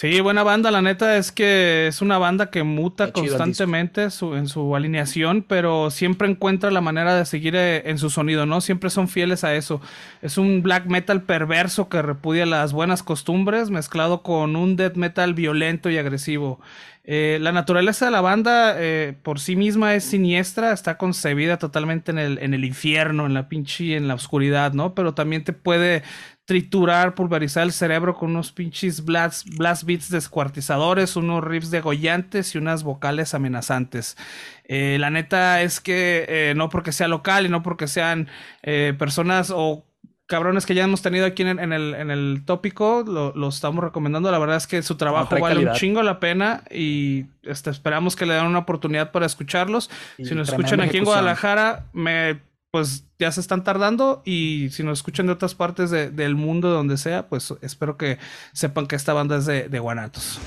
Sí, 0.00 0.20
buena 0.20 0.44
banda. 0.44 0.70
La 0.70 0.80
neta 0.80 1.16
es 1.16 1.32
que 1.32 1.88
es 1.88 2.02
una 2.02 2.18
banda 2.18 2.50
que 2.50 2.62
muta 2.62 3.10
constantemente 3.10 4.02
en 4.04 4.46
su 4.46 4.76
alineación, 4.76 5.42
pero 5.42 5.90
siempre 5.90 6.28
encuentra 6.28 6.70
la 6.70 6.80
manera 6.80 7.16
de 7.16 7.26
seguir 7.26 7.56
eh, 7.56 7.82
en 7.84 7.98
su 7.98 8.08
sonido, 8.08 8.46
¿no? 8.46 8.60
Siempre 8.60 8.90
son 8.90 9.08
fieles 9.08 9.42
a 9.42 9.56
eso. 9.56 9.80
Es 10.22 10.38
un 10.38 10.62
black 10.62 10.86
metal 10.86 11.22
perverso 11.22 11.88
que 11.88 12.00
repudia 12.00 12.46
las 12.46 12.72
buenas 12.72 13.02
costumbres, 13.02 13.70
mezclado 13.70 14.22
con 14.22 14.54
un 14.54 14.76
death 14.76 14.94
metal 14.94 15.34
violento 15.34 15.90
y 15.90 15.98
agresivo. 15.98 16.60
Eh, 17.02 17.38
la 17.40 17.50
naturaleza 17.50 18.04
de 18.04 18.12
la 18.12 18.20
banda 18.20 18.76
eh, 18.76 19.16
por 19.24 19.40
sí 19.40 19.56
misma 19.56 19.96
es 19.96 20.04
siniestra, 20.04 20.72
está 20.72 20.96
concebida 20.96 21.58
totalmente 21.58 22.12
en 22.12 22.18
el, 22.18 22.38
en 22.38 22.54
el 22.54 22.64
infierno, 22.64 23.26
en 23.26 23.34
la 23.34 23.48
pinche, 23.48 23.96
en 23.96 24.06
la 24.06 24.14
oscuridad, 24.14 24.74
¿no? 24.74 24.94
Pero 24.94 25.14
también 25.14 25.42
te 25.42 25.52
puede 25.52 26.04
triturar, 26.48 27.14
pulverizar 27.14 27.64
el 27.64 27.72
cerebro 27.72 28.14
con 28.14 28.30
unos 28.30 28.52
pinches 28.52 29.04
blast, 29.04 29.46
blast 29.58 29.84
beats 29.84 30.08
descuartizadores, 30.08 31.14
unos 31.14 31.44
riffs 31.44 31.70
degollantes 31.70 32.54
y 32.54 32.58
unas 32.58 32.84
vocales 32.84 33.34
amenazantes. 33.34 34.16
Eh, 34.64 34.96
la 34.98 35.10
neta 35.10 35.60
es 35.60 35.78
que 35.78 36.24
eh, 36.26 36.54
no 36.56 36.70
porque 36.70 36.92
sea 36.92 37.06
local 37.06 37.44
y 37.44 37.50
no 37.50 37.62
porque 37.62 37.86
sean 37.86 38.28
eh, 38.62 38.94
personas 38.98 39.52
o 39.54 39.84
cabrones 40.24 40.64
que 40.64 40.74
ya 40.74 40.84
hemos 40.84 41.02
tenido 41.02 41.26
aquí 41.26 41.42
en, 41.42 41.58
el, 41.58 41.94
en 41.94 42.10
el, 42.10 42.42
tópico, 42.46 43.04
lo, 43.06 43.48
estamos 43.50 43.84
recomendando. 43.84 44.30
La 44.30 44.38
verdad 44.38 44.56
es 44.56 44.66
que 44.66 44.82
su 44.82 44.96
trabajo 44.96 45.38
vale 45.38 45.66
un 45.66 45.74
chingo 45.74 46.02
la 46.02 46.18
pena 46.18 46.62
y 46.70 47.26
este, 47.42 47.68
esperamos 47.68 48.16
que 48.16 48.24
le 48.24 48.32
den 48.32 48.46
una 48.46 48.60
oportunidad 48.60 49.12
para 49.12 49.26
escucharlos. 49.26 49.90
si 50.16 50.34
nos 50.34 50.48
escuchan 50.48 50.80
aquí 50.80 50.96
en 50.96 51.04
Guadalajara, 51.04 51.84
me 51.92 52.47
pues 52.70 53.04
ya 53.18 53.32
se 53.32 53.40
están 53.40 53.64
tardando 53.64 54.22
y 54.24 54.68
si 54.70 54.82
nos 54.82 54.98
escuchan 54.98 55.26
de 55.26 55.32
otras 55.32 55.54
partes 55.54 55.90
del 55.90 56.34
mundo, 56.34 56.70
donde 56.70 56.96
sea, 56.98 57.28
pues 57.28 57.54
espero 57.62 57.96
que 57.96 58.18
sepan 58.52 58.86
que 58.86 58.96
esta 58.96 59.12
banda 59.12 59.38
es 59.38 59.46
de, 59.46 59.68
de 59.68 59.78
Guanatos. 59.78 60.38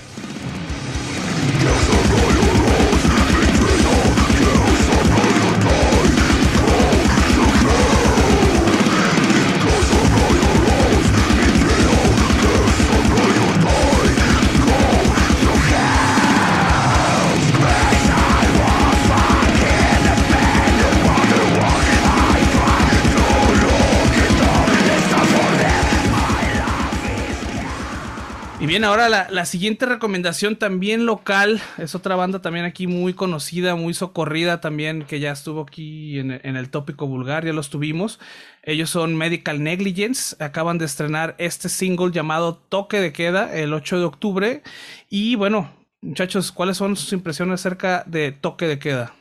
Bien, 28.72 28.86
ahora 28.86 29.10
la, 29.10 29.46
siguiente 29.46 29.86
recomendación 29.86 30.56
también 30.56 31.06
local, 31.06 31.60
es 31.78 31.94
otra 31.94 32.16
banda 32.16 32.42
también 32.42 32.64
aquí 32.64 32.88
muy 32.88 33.14
conocida, 33.14 33.76
muy 33.76 33.94
socorrida 33.94 34.62
también, 34.62 35.04
que 35.04 35.20
ya 35.20 35.34
estuvo 35.34 35.64
aquí 35.64 36.18
en, 36.20 36.32
el 36.32 36.70
tópico 36.70 37.06
vulgar, 37.06 37.44
ya 37.44 37.52
los 37.52 37.70
tuvimos. 37.70 38.18
Ellos 38.64 38.90
son 38.90 39.18
Medical 39.18 39.62
Negligence, 39.62 40.42
acaban 40.42 40.78
de 40.78 40.86
estrenar 40.86 41.36
este 41.38 41.68
single 41.68 42.12
llamado 42.12 42.56
Toque 42.56 43.02
de 43.02 43.12
Queda 43.12 43.54
el 43.54 43.74
8 43.74 44.00
de 44.00 44.06
octubre. 44.06 44.64
Y 45.10 45.36
bueno, 45.36 45.70
muchachos, 46.00 46.54
¿cuáles 46.54 46.78
son 46.78 46.96
sus 46.96 47.12
impresiones 47.12 47.56
acerca 47.56 48.06
de 48.08 48.32
Toque 48.32 48.68
de 48.68 48.80
Queda? 48.80 49.14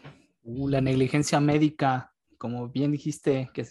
Uh, 0.45 0.69
la 0.69 0.81
negligencia 0.81 1.41
médica, 1.41 2.13
como 2.39 2.69
bien 2.69 2.93
dijiste, 2.93 3.51
que 3.53 3.67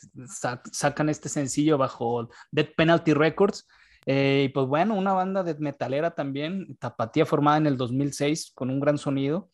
sacan 0.74 1.08
este 1.08 1.30
sencillo 1.30 1.78
bajo 1.78 2.28
Dead 2.52 2.68
Penalty 2.76 3.14
Records 3.14 3.66
eh, 4.12 4.46
y 4.46 4.50
pues 4.50 4.66
bueno, 4.66 4.96
una 4.96 5.14
banda 5.14 5.44
de 5.44 5.54
metalera 5.60 6.16
también, 6.16 6.76
Tapatía 6.78 7.28
formada 7.28 7.58
en 7.58 7.68
el 7.68 7.78
2006 7.78 8.54
con 8.56 8.72
un 8.72 8.80
gran 8.80 8.98
sonido 8.98 9.52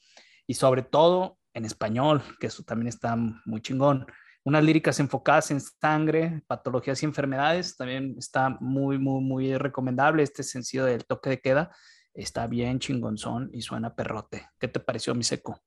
y 0.48 0.54
sobre 0.54 0.82
todo 0.82 1.38
en 1.54 1.66
español, 1.66 2.24
que 2.40 2.48
eso 2.48 2.64
también 2.64 2.88
está 2.88 3.18
muy 3.18 3.60
chingón. 3.60 4.06
Unas 4.46 4.64
líricas 4.64 4.98
enfocadas 5.02 5.52
en 5.52 5.60
sangre, 5.60 6.42
patologías 6.48 7.04
y 7.04 7.06
enfermedades, 7.06 7.76
también 7.76 8.16
está 8.18 8.56
muy, 8.62 8.98
muy, 8.98 9.22
muy 9.22 9.58
recomendable. 9.58 10.24
Este 10.24 10.42
sencillo 10.42 10.86
del 10.86 11.04
toque 11.06 11.32
de 11.32 11.42
queda 11.42 11.76
está 12.14 12.48
bien 12.48 12.80
chingonzón 12.80 13.50
y 13.52 13.62
suena 13.62 13.94
perrote. 13.94 14.48
¿Qué 14.58 14.70
te 14.70 14.80
pareció, 14.80 15.14
mi 15.16 15.26
seco? 15.26 15.60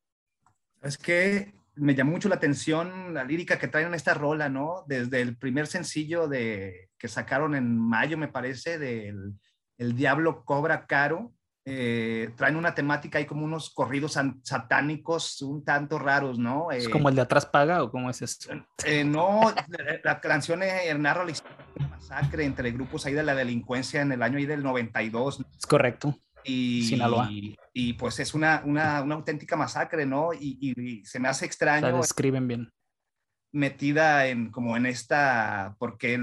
Es 0.80 0.96
que 0.96 1.57
me 1.78 1.94
llamó 1.94 2.12
mucho 2.12 2.28
la 2.28 2.36
atención 2.36 3.14
la 3.14 3.24
lírica 3.24 3.58
que 3.58 3.68
traen 3.68 3.88
en 3.88 3.94
esta 3.94 4.14
rola, 4.14 4.48
¿no? 4.48 4.84
Desde 4.86 5.20
el 5.20 5.36
primer 5.36 5.66
sencillo 5.66 6.28
de, 6.28 6.90
que 6.98 7.08
sacaron 7.08 7.54
en 7.54 7.78
mayo, 7.78 8.18
me 8.18 8.28
parece, 8.28 8.78
del 8.78 9.34
El 9.78 9.94
Diablo 9.94 10.44
Cobra 10.44 10.86
Caro. 10.86 11.32
Eh, 11.70 12.30
traen 12.34 12.56
una 12.56 12.74
temática 12.74 13.18
ahí 13.18 13.26
como 13.26 13.44
unos 13.44 13.68
corridos 13.68 14.18
satánicos 14.42 15.42
un 15.42 15.62
tanto 15.62 15.98
raros, 15.98 16.38
¿no? 16.38 16.70
¿Es 16.70 16.88
como 16.88 17.10
el 17.10 17.14
de 17.14 17.20
atrás 17.20 17.44
paga 17.44 17.82
o 17.82 17.90
cómo 17.90 18.08
es 18.08 18.22
esto? 18.22 18.54
Eh, 18.86 19.04
no, 19.04 19.52
la, 20.02 20.20
canción 20.20 20.60
narra 20.96 21.26
la 21.26 21.30
historia 21.30 21.66
de 21.74 21.86
masacre 21.86 22.44
entre 22.46 22.70
grupos 22.72 23.04
ahí 23.04 23.12
de 23.12 23.22
la 23.22 23.34
delincuencia 23.34 24.00
en 24.00 24.12
el 24.12 24.22
año 24.22 24.38
ahí 24.38 24.46
del 24.46 24.62
92. 24.62 25.44
Es 25.58 25.66
correcto. 25.66 26.18
Y, 26.44 26.84
Sinaloa. 26.84 27.28
Y, 27.72 27.92
pues 27.94 28.18
es 28.20 28.34
una, 28.34 28.62
una, 28.64 29.02
una, 29.02 29.14
auténtica 29.14 29.56
masacre, 29.56 30.06
¿no? 30.06 30.30
Y, 30.32 31.02
se 31.04 31.20
me 31.20 31.28
hace 31.28 31.46
extraño. 31.46 31.90
La 31.90 31.96
describen 31.96 32.48
bien. 32.48 32.72
Metida 33.52 34.26
en 34.26 34.50
como 34.50 34.76
en 34.76 34.86
esta, 34.86 35.74
porque 35.78 36.18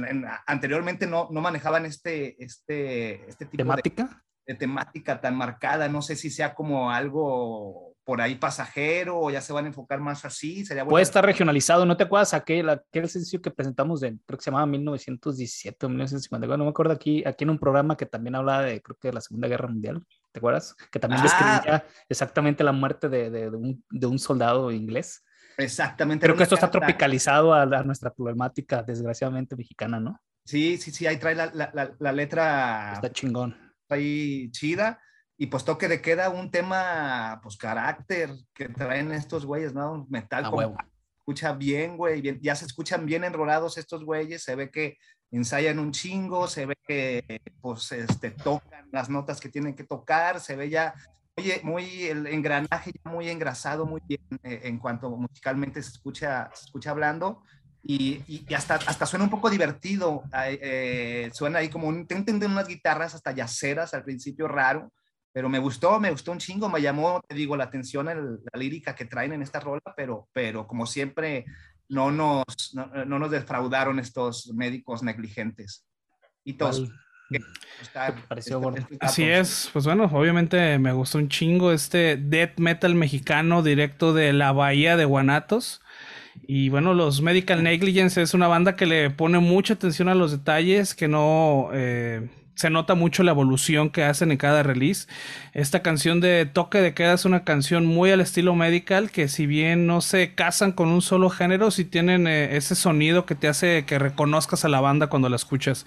anteriormente 0.45 1.07
no, 1.07 1.27
no 1.31 1.41
manejaban 1.41 1.85
este, 1.85 2.41
este, 2.43 3.27
este 3.27 3.45
tipo 3.45 3.63
¿Temática? 3.63 4.23
De, 4.45 4.55
temática 4.55 5.21
tan 5.21 5.35
marcada. 5.35 5.89
No 5.89 6.01
sé 6.01 6.15
si 6.15 6.29
sea 6.29 6.53
como 6.53 6.91
algo 6.91 7.84
por 8.05 8.21
ahí 8.21 8.35
pasajero 8.35 9.19
o 9.19 9.31
ya 9.31 9.41
se 9.41 9.51
van 9.51 9.65
a 9.65 9.67
enfocar 9.69 9.99
más 9.99 10.23
así. 10.25 10.63
Sería 10.63 10.85
Puede 10.85 11.03
estar 11.03 11.25
regionalizado. 11.25 11.85
¿No 11.85 11.97
te 11.97 12.03
acuerdas 12.03 12.35
aquel, 12.35 12.69
aquel 12.69 13.09
sencillo 13.09 13.41
que 13.41 13.49
presentamos 13.49 13.99
de, 13.99 14.15
creo 14.25 14.37
que 14.37 14.43
se 14.43 14.51
llamaba 14.51 14.67
1917 14.67 15.85
o 15.85 15.89
1954? 15.89 16.57
No 16.57 16.65
me 16.65 16.69
acuerdo 16.69 16.93
aquí, 16.93 17.23
aquí 17.25 17.43
en 17.43 17.49
un 17.49 17.57
programa 17.57 17.97
que 17.97 18.05
también 18.05 18.35
hablaba 18.35 18.61
de, 18.61 18.81
creo 18.81 18.95
que 19.01 19.07
de 19.07 19.13
la 19.15 19.21
Segunda 19.21 19.47
Guerra 19.47 19.67
Mundial. 19.67 20.05
¿Te 20.31 20.37
acuerdas? 20.37 20.75
Que 20.91 20.99
también 20.99 21.21
ah. 21.21 21.23
describía 21.23 21.85
exactamente 22.07 22.63
la 22.63 22.71
muerte 22.71 23.09
de, 23.09 23.31
de, 23.31 23.49
un, 23.49 23.83
de, 23.89 24.07
un, 24.07 24.19
soldado 24.19 24.71
inglés. 24.71 25.23
Exactamente. 25.57 26.25
Creo 26.25 26.37
que 26.37 26.43
esto 26.43 26.55
está 26.55 26.69
tropicalizado 26.69 27.55
a, 27.55 27.65
nuestra 27.83 28.13
problemática, 28.13 28.83
desgraciadamente 28.83 29.55
mexicana, 29.55 29.99
¿no? 29.99 30.21
Sí, 30.45 30.77
sí, 30.77 30.91
sí, 30.91 31.07
ahí 31.07 31.17
trae 31.17 31.33
la, 31.33 31.47
la, 31.53 31.95
la 31.97 32.11
letra. 32.11 32.93
Está 32.93 33.11
chingón. 33.11 33.57
Ahí 33.89 34.51
chida 34.51 34.99
y 35.37 35.47
pues 35.47 35.65
toque 35.65 35.87
de 35.87 36.01
queda 36.01 36.29
un 36.29 36.49
tema, 36.51 37.39
pues 37.43 37.57
carácter 37.57 38.31
que 38.53 38.69
traen 38.69 39.11
estos 39.11 39.45
güeyes, 39.45 39.73
¿no? 39.73 40.05
Metal, 40.09 40.49
como, 40.49 40.77
escucha 41.19 41.53
bien, 41.53 41.97
güey, 41.97 42.39
ya 42.41 42.55
se 42.55 42.65
escuchan 42.65 43.05
bien 43.05 43.23
enrolados 43.23 43.77
estos 43.77 44.03
güeyes, 44.03 44.43
se 44.43 44.55
ve 44.55 44.69
que 44.69 44.97
ensayan 45.31 45.79
un 45.79 45.91
chingo, 45.91 46.47
se 46.47 46.65
ve 46.65 46.75
que 46.87 47.41
pues 47.61 47.91
este, 47.91 48.31
tocan 48.31 48.87
las 48.91 49.09
notas 49.09 49.41
que 49.41 49.49
tienen 49.49 49.75
que 49.75 49.83
tocar, 49.83 50.39
se 50.39 50.55
ve 50.55 50.69
ya 50.69 50.93
oye, 51.37 51.61
muy 51.63 52.03
el 52.05 52.27
engranaje 52.27 52.91
muy 53.03 53.29
engrasado, 53.29 53.85
muy 53.85 54.01
bien 54.07 54.21
eh, 54.43 54.61
en 54.63 54.77
cuanto 54.77 55.09
musicalmente 55.09 55.81
se 55.81 55.89
escucha, 55.89 56.49
se 56.53 56.65
escucha 56.65 56.91
hablando. 56.91 57.43
Y, 57.87 58.23
y, 58.27 58.51
hasta, 58.55 58.75
hasta 58.75 59.05
suena 59.05 59.25
un 59.25 59.29
poco 59.29 59.47
divertido, 59.49 60.23
eh, 60.43 61.29
suena 61.33 61.59
ahí 61.59 61.69
como, 61.69 61.87
un, 61.87 62.07
unas 62.09 62.67
guitarras 62.67 63.13
hasta 63.13 63.31
yaceras 63.31 63.93
al 63.93 64.03
principio 64.03 64.47
raro, 64.47 64.91
pero 65.35 65.49
me 65.49 65.59
gustó, 65.59 65.99
me 65.99 66.11
gustó 66.11 66.31
un 66.31 66.37
chingo, 66.37 66.69
me 66.69 66.81
llamó, 66.81 67.19
te 67.27 67.35
digo, 67.35 67.57
la 67.57 67.65
atención 67.65 68.05
la 68.05 68.57
lírica 68.57 68.95
que 68.95 69.03
traen 69.03 69.33
en 69.33 69.41
esta 69.41 69.59
rola, 69.59 69.81
pero, 69.93 70.29
pero 70.31 70.65
como 70.65 70.85
siempre 70.85 71.43
no 71.89 72.09
nos, 72.09 72.45
no, 72.73 73.19
nos 73.19 73.29
defraudaron 73.29 73.99
estos 73.99 74.53
médicos 74.53 75.03
negligentes. 75.03 75.85
Y 76.45 76.53
todos. 76.53 76.89
Así 79.01 79.23
es, 79.23 79.69
pues 79.73 79.83
bueno, 79.83 80.05
obviamente 80.05 80.79
me 80.79 80.93
gustó 80.93 81.17
un 81.17 81.27
chingo 81.27 81.73
este 81.73 82.15
death 82.15 82.57
metal 82.57 82.95
mexicano 82.95 83.61
directo 83.61 84.13
de 84.13 84.31
la 84.31 84.53
bahía 84.53 84.95
de 84.95 85.03
Guanatos. 85.03 85.81
Y 86.47 86.69
bueno, 86.69 86.93
los 86.93 87.21
Medical 87.21 87.61
Negligence 87.61 88.21
es 88.21 88.33
una 88.33 88.47
banda 88.47 88.77
que 88.77 88.85
le 88.85 89.09
pone 89.09 89.39
mucha 89.39 89.73
atención 89.73 90.07
a 90.07 90.15
los 90.15 90.31
detalles, 90.31 90.95
que 90.95 91.09
no... 91.09 91.71
Eh, 91.73 92.29
se 92.55 92.69
nota 92.69 92.95
mucho 92.95 93.23
la 93.23 93.31
evolución 93.31 93.89
que 93.89 94.03
hacen 94.03 94.31
en 94.31 94.37
cada 94.37 94.63
release. 94.63 95.07
Esta 95.53 95.81
canción 95.81 96.21
de 96.21 96.45
Toque 96.45 96.79
de 96.79 96.93
Queda 96.93 97.13
es 97.13 97.25
una 97.25 97.43
canción 97.43 97.85
muy 97.85 98.11
al 98.11 98.21
estilo 98.21 98.55
medical, 98.55 99.11
que 99.11 99.27
si 99.27 99.45
bien 99.45 99.85
no 99.87 100.01
se 100.01 100.33
casan 100.33 100.71
con 100.71 100.89
un 100.89 101.01
solo 101.01 101.29
género, 101.29 101.69
si 101.71 101.85
tienen 101.85 102.27
eh, 102.27 102.55
ese 102.55 102.75
sonido 102.75 103.25
que 103.25 103.35
te 103.35 103.47
hace 103.47 103.85
que 103.85 103.99
reconozcas 103.99 104.65
a 104.65 104.69
la 104.69 104.81
banda 104.81 105.07
cuando 105.07 105.29
la 105.29 105.35
escuchas. 105.35 105.85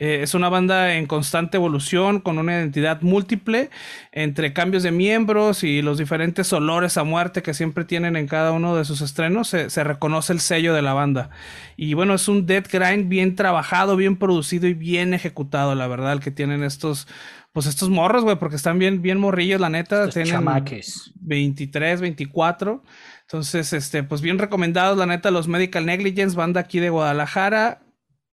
Eh, 0.00 0.22
es 0.22 0.32
una 0.32 0.48
banda 0.48 0.94
en 0.94 1.04
constante 1.04 1.58
evolución, 1.58 2.20
con 2.20 2.38
una 2.38 2.54
identidad 2.54 3.02
múltiple, 3.02 3.68
entre 4.12 4.54
cambios 4.54 4.82
de 4.82 4.92
miembros 4.92 5.62
y 5.62 5.82
los 5.82 5.98
diferentes 5.98 6.50
olores 6.54 6.96
a 6.96 7.04
muerte 7.04 7.42
que 7.42 7.52
siempre 7.52 7.84
tienen 7.84 8.16
en 8.16 8.26
cada 8.26 8.52
uno 8.52 8.74
de 8.74 8.86
sus 8.86 9.02
estrenos, 9.02 9.48
se, 9.48 9.84
reconoce 9.84 10.32
el 10.32 10.40
sello 10.40 10.72
de 10.72 10.80
la 10.80 10.94
banda. 10.94 11.28
Y 11.76 11.92
bueno, 11.92 12.14
es 12.14 12.28
un 12.28 12.46
dead 12.46 12.64
grind 12.72 13.10
bien 13.10 13.36
trabajado, 13.36 13.94
bien 13.94 14.16
producido 14.16 14.66
y 14.68 14.74
bien 14.74 15.12
ejecutado, 15.12 15.74
la 15.74 15.86
verdad, 15.86 16.14
el 16.14 16.20
que 16.20 16.30
tienen 16.30 16.64
estos 16.64 17.06
pues 17.52 17.66
estos 17.66 17.90
morros, 17.90 18.22
güey, 18.22 18.36
porque 18.36 18.54
están 18.54 18.78
bien, 18.78 19.02
bien 19.02 19.18
morrillos, 19.18 19.60
la 19.60 19.70
neta. 19.70 20.04
Estos 20.04 20.14
tienen 20.14 20.32
chamaques. 20.34 21.12
23, 21.16 22.00
24. 22.00 22.82
Entonces, 23.22 23.72
este, 23.72 24.04
pues 24.04 24.20
bien 24.20 24.38
recomendados, 24.38 24.96
la 24.96 25.06
neta, 25.06 25.32
los 25.32 25.48
Medical 25.48 25.84
Negligence, 25.84 26.36
banda 26.36 26.60
aquí 26.60 26.78
de 26.78 26.90
Guadalajara. 26.90 27.80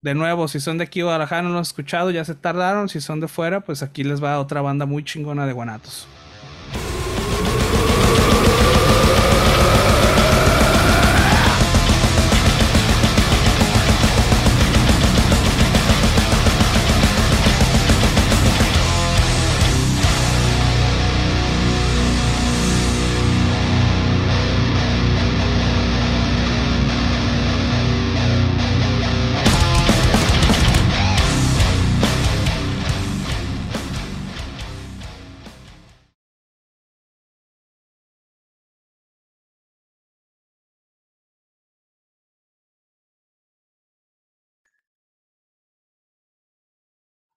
De 0.06 0.13
nuevo, 0.13 0.48
si 0.48 0.60
son 0.60 0.78
de 0.78 0.84
aquí 0.84 1.02
Guadalajara, 1.02 1.41
no 1.41 1.50
lo 1.50 1.56
han 1.56 1.63
escuchado, 1.63 2.12
ya 2.12 2.24
se 2.24 2.36
tardaron. 2.36 2.89
Si 2.89 3.02
son 3.02 3.20
de 3.22 3.28
fuera, 3.28 3.62
pues 3.62 3.82
aquí 3.82 4.04
les 4.04 4.24
va 4.24 4.39
otra 4.39 4.62
banda 4.62 4.86
muy 4.86 5.04
chingona 5.04 5.48
de 5.48 5.54
Guanatos. 5.54 6.08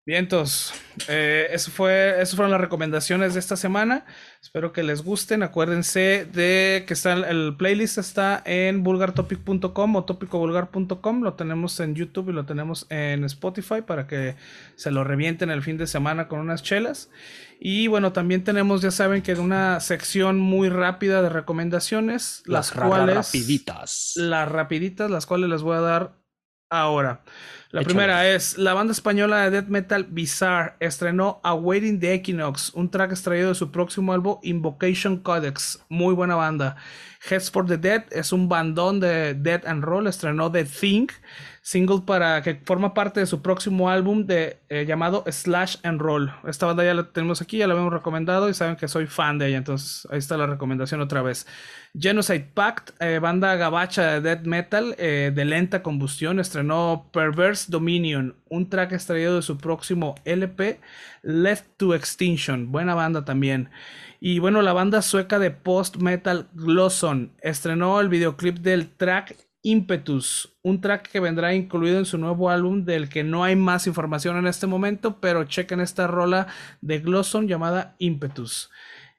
Vientos, 0.09 0.73
eh, 1.09 1.49
eso 1.51 1.71
fue, 1.71 2.23
eso 2.23 2.35
fueron 2.35 2.51
las 2.51 2.63
recomendaciones 2.63 3.35
de 3.35 3.41
esta 3.41 3.59
semana. 3.59 4.07
Espero 4.41 4.73
que 4.73 4.83
les 4.83 5.03
gusten. 5.03 5.43
Acuérdense 5.43 6.27
de 6.33 6.85
que 6.87 6.95
está 6.95 7.13
el 7.13 7.57
playlist 7.59 7.99
está 7.99 8.43
en 8.47 8.83
vulgartopic.com 8.83 9.97
o 9.97 10.05
topicovulgar.com. 10.05 11.23
Lo 11.23 11.35
tenemos 11.35 11.79
en 11.81 11.95
YouTube 11.95 12.31
y 12.31 12.33
lo 12.33 12.47
tenemos 12.47 12.87
en 12.89 13.23
Spotify 13.25 13.83
para 13.87 14.07
que 14.07 14.37
se 14.77 14.91
lo 14.91 15.05
revienten 15.05 15.51
el 15.51 15.61
fin 15.63 15.77
de 15.77 15.87
semana 15.87 16.27
con 16.27 16.41
unas 16.41 16.63
chelas. 16.63 17.11
Y 17.61 17.89
bueno, 17.89 18.15
también 18.15 18.45
tenemos, 18.45 18.81
ya 18.81 18.91
saben 18.91 19.21
que 19.21 19.35
una 19.35 19.79
sección 19.81 20.39
muy 20.39 20.71
rápida 20.71 21.21
de 21.21 21.29
recomendaciones, 21.29 22.43
las, 22.47 22.75
las 22.75 22.87
cuales 22.89 23.15
rapiditas. 23.15 24.15
Las 24.17 24.51
rapiditas, 24.51 25.11
las 25.11 25.27
cuales 25.27 25.51
les 25.51 25.61
voy 25.61 25.77
a 25.77 25.81
dar 25.81 26.19
ahora. 26.71 27.23
La 27.71 27.83
primera 27.83 28.27
es 28.27 28.57
la 28.57 28.73
banda 28.73 28.93
española 28.93 29.43
de 29.43 29.51
death 29.51 29.69
metal 29.69 30.05
Bizarre 30.05 30.75
estrenó 30.81 31.39
Awaiting 31.43 32.01
the 32.01 32.15
Equinox, 32.15 32.73
un 32.73 32.91
track 32.91 33.11
extraído 33.11 33.51
de 33.51 33.55
su 33.55 33.71
próximo 33.71 34.15
álbum 34.15 34.39
Invocation 34.43 35.19
Codex. 35.19 35.85
Muy 35.91 36.15
buena 36.15 36.35
banda. 36.35 36.77
Heads 37.29 37.51
for 37.51 37.67
the 37.67 37.77
Dead 37.77 38.05
es 38.11 38.33
un 38.33 38.49
bandón 38.49 39.01
de 39.01 39.35
death 39.35 39.67
and 39.67 39.85
roll, 39.85 40.07
estrenó 40.07 40.51
The 40.51 40.65
Thing 40.65 41.09
single 41.69 42.01
para 42.07 42.41
que 42.41 42.55
forma 42.65 42.95
parte 42.95 43.21
de 43.21 43.27
su 43.27 43.43
próximo 43.43 43.91
álbum 43.91 44.25
de, 44.25 44.57
eh, 44.71 44.87
llamado 44.87 45.23
Slash 45.31 45.77
and 45.83 46.01
Roll. 46.01 46.33
Esta 46.47 46.65
banda 46.65 46.83
ya 46.83 46.95
la 46.95 47.13
tenemos 47.13 47.43
aquí, 47.43 47.59
ya 47.59 47.67
la 47.67 47.75
hemos 47.75 47.93
recomendado 47.93 48.49
y 48.49 48.55
saben 48.55 48.77
que 48.77 48.89
soy 48.89 49.07
fan 49.07 49.37
de 49.37 49.49
ella, 49.49 49.59
entonces 49.59 50.09
ahí 50.11 50.17
está 50.17 50.39
la 50.39 50.47
recomendación 50.47 51.03
otra 51.03 51.21
vez. 51.21 51.47
Genocide 51.93 52.49
Pact, 52.55 52.93
eh, 53.03 53.19
banda 53.19 53.55
gabacha 53.57 54.13
de 54.13 54.21
death 54.23 54.47
metal 54.47 54.95
eh, 54.97 55.31
de 55.35 55.45
lenta 55.45 55.83
combustión, 55.83 56.41
estrenó 56.41 57.11
Perverse 57.13 57.71
Dominion, 57.71 58.35
un 58.49 58.71
track 58.71 58.93
extraído 58.93 59.37
de 59.37 59.43
su 59.43 59.59
próximo 59.59 60.15
LP 60.25 60.81
Left 61.21 61.67
to 61.77 61.95
Extinction. 61.95 62.73
Buena 62.73 62.95
banda 62.95 63.27
también. 63.27 63.69
Y 64.21 64.39
bueno, 64.39 64.63
la 64.63 64.73
banda 64.73 65.03
sueca 65.03 65.39
de 65.39 65.51
post 65.51 65.97
metal 65.97 66.49
Glosson 66.55 67.33
estrenó 67.43 68.01
el 68.01 68.09
videoclip 68.09 68.57
del 68.61 68.89
track 68.89 69.37
Impetus, 69.63 70.57
un 70.63 70.81
track 70.81 71.11
que 71.11 71.21
vendrá 71.21 71.55
incluido 71.55 71.99
en 71.99 72.05
su 72.05 72.19
nuevo 72.19 72.51
álbum 72.51 72.85
del 72.85 73.09
que 73.09 73.25
no 73.25 73.45
hay 73.45 73.57
más 73.57 73.87
información 73.87 74.37
en 74.37 74.47
este 74.47 74.67
momento, 74.67 75.21
pero 75.21 75.45
chequen 75.45 75.81
esta 75.81 76.07
rola 76.07 76.47
de 76.81 77.01
Glosson 77.01 77.49
llamada 77.49 77.97
Impetus. 77.99 78.71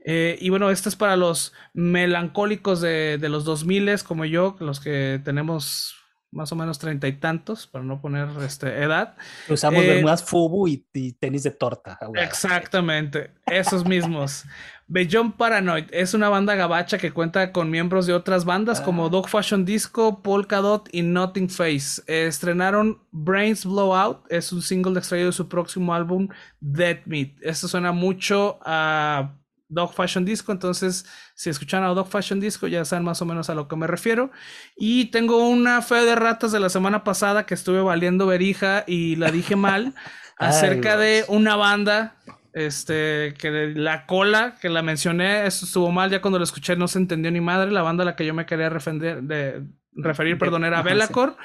Eh, 0.06 0.38
y 0.40 0.50
bueno, 0.50 0.70
esta 0.70 0.88
es 0.90 0.96
para 0.96 1.18
los 1.18 1.54
melancólicos 1.74 2.80
de, 2.82 3.18
de 3.18 3.30
los 3.30 3.44
2000 3.44 4.04
como 4.04 4.26
yo, 4.26 4.56
los 4.60 4.80
que 4.80 5.22
tenemos 5.24 5.99
más 6.32 6.52
o 6.52 6.56
menos 6.56 6.80
treinta 6.80 7.08
y 7.08 7.14
tantos, 7.14 7.68
para 7.68 7.84
no 7.84 8.02
poner 8.02 8.28
este, 8.44 8.84
edad. 8.84 9.16
Usamos 9.48 9.84
eh, 9.84 10.02
más 10.04 10.24
fubu 10.24 10.68
y, 10.68 10.86
tenis 11.20 11.44
de 11.44 11.52
torta. 11.52 11.98
Exactamente, 12.16 13.32
esos 13.46 13.86
mismos. 13.86 14.46
Beyond 14.88 15.36
Paranoid 15.36 15.86
es 15.92 16.16
una 16.16 16.30
banda 16.30 16.56
gabacha 16.56 16.98
que 16.98 17.12
cuenta 17.12 17.52
con 17.52 17.70
miembros 17.70 18.08
de 18.08 18.14
otras 18.14 18.44
bandas 18.44 18.82
como 18.82 19.06
ah. 19.06 19.10
Dog 19.10 19.30
Fashion 19.30 19.64
Disco, 19.64 20.24
Polka 20.24 20.58
Dot 20.58 20.90
y 20.92 21.04
Nothing 21.04 21.50
Face. 21.50 22.02
estrenaron 22.08 23.00
Brains 23.12 23.66
Blowout, 23.66 24.26
es 24.30 24.52
un 24.52 24.64
single 24.64 24.98
extraído 24.98 25.28
de 25.28 25.34
su 25.34 25.48
próximo 25.48 25.94
álbum 25.94 26.28
Dead 26.60 27.02
Meat. 27.06 27.34
Esto 27.42 27.68
suena 27.68 27.92
mucho 27.92 28.60
a 28.66 29.36
Dog 29.70 29.94
Fashion 29.94 30.26
Disco, 30.26 30.52
entonces 30.52 31.06
si 31.36 31.50
escuchan 31.50 31.84
a 31.84 31.88
Dog 31.90 32.10
Fashion 32.10 32.40
Disco 32.40 32.68
ya 32.68 32.84
saben 32.84 33.06
más 33.06 33.22
o 33.22 33.26
menos 33.26 33.50
a 33.50 33.56
lo 33.56 33.68
que 33.68 33.76
me 33.76 33.88
refiero. 33.88 34.32
Y 34.76 35.06
tengo 35.06 35.48
una 35.48 35.82
fe 35.82 36.04
de 36.06 36.16
ratas 36.16 36.52
de 36.52 36.60
la 36.60 36.70
semana 36.70 37.04
pasada 37.04 37.46
que 37.46 37.54
estuve 37.54 37.82
valiendo 37.82 38.28
verija 38.28 38.84
y 38.88 39.16
la 39.16 39.32
dije 39.32 39.56
mal 39.56 39.94
acerca 40.38 40.98
de 40.98 41.24
una 41.28 41.56
banda 41.56 42.16
este, 42.54 43.36
que 43.38 43.74
la 43.76 44.06
cola 44.06 44.56
que 44.60 44.70
la 44.70 44.82
mencioné, 44.82 45.46
eso 45.46 45.66
estuvo 45.66 45.92
mal, 45.92 46.10
ya 46.10 46.22
cuando 46.22 46.40
lo 46.40 46.44
escuché 46.44 46.76
no 46.76 46.88
se 46.88 46.98
entendió 46.98 47.32
ni 47.32 47.42
madre, 47.42 47.72
la 47.72 47.84
banda 47.84 48.04
a 48.04 48.06
la 48.06 48.16
que 48.16 48.26
yo 48.26 48.34
me 48.34 48.46
quería 48.46 48.70
referir, 48.70 49.22
de, 49.22 49.64
referir, 49.94 50.38
perdón, 50.38 50.66
era 50.66 50.82
Belacor, 50.82 51.38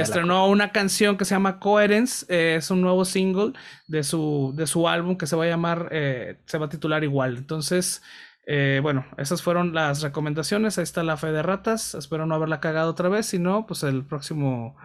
estrenó 0.00 0.48
una 0.48 0.72
canción 0.72 1.16
que 1.16 1.24
se 1.24 1.34
llama 1.34 1.58
Coherence, 1.58 2.26
eh, 2.28 2.56
es 2.56 2.70
un 2.70 2.80
nuevo 2.80 3.04
single 3.04 3.52
de 3.86 4.02
su, 4.02 4.52
de 4.56 4.66
su 4.66 4.88
álbum 4.88 5.16
que 5.16 5.26
se 5.26 5.36
va 5.36 5.44
a 5.44 5.48
llamar, 5.48 5.88
eh, 5.92 6.40
se 6.46 6.58
va 6.58 6.66
a 6.66 6.70
titular 6.70 7.04
igual, 7.04 7.36
entonces... 7.36 8.02
Eh, 8.44 8.80
bueno, 8.82 9.06
esas 9.18 9.40
fueron 9.40 9.72
las 9.72 10.02
recomendaciones. 10.02 10.76
Ahí 10.76 10.82
está 10.82 11.04
la 11.04 11.16
fe 11.16 11.30
de 11.30 11.44
ratas. 11.44 11.94
Espero 11.94 12.26
no 12.26 12.34
haberla 12.34 12.58
cagado 12.58 12.90
otra 12.90 13.08
vez. 13.08 13.26
Si 13.26 13.38
no, 13.38 13.68
pues 13.68 13.84
el 13.84 14.04
próximo 14.04 14.76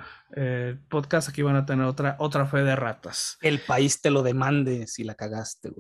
podcast 0.90 1.30
aquí 1.30 1.42
van 1.42 1.56
a 1.56 1.66
tener 1.66 1.88
otra, 1.88 2.18
otra 2.20 2.46
fe 2.46 2.60
de 2.62 2.76
ratas. 2.76 3.40
El 3.42 3.60
país 3.60 4.00
te 4.00 4.12
lo 4.12 4.22
demande 4.22 4.86
si 4.86 5.04
la 5.04 5.16
cagaste, 5.16 5.72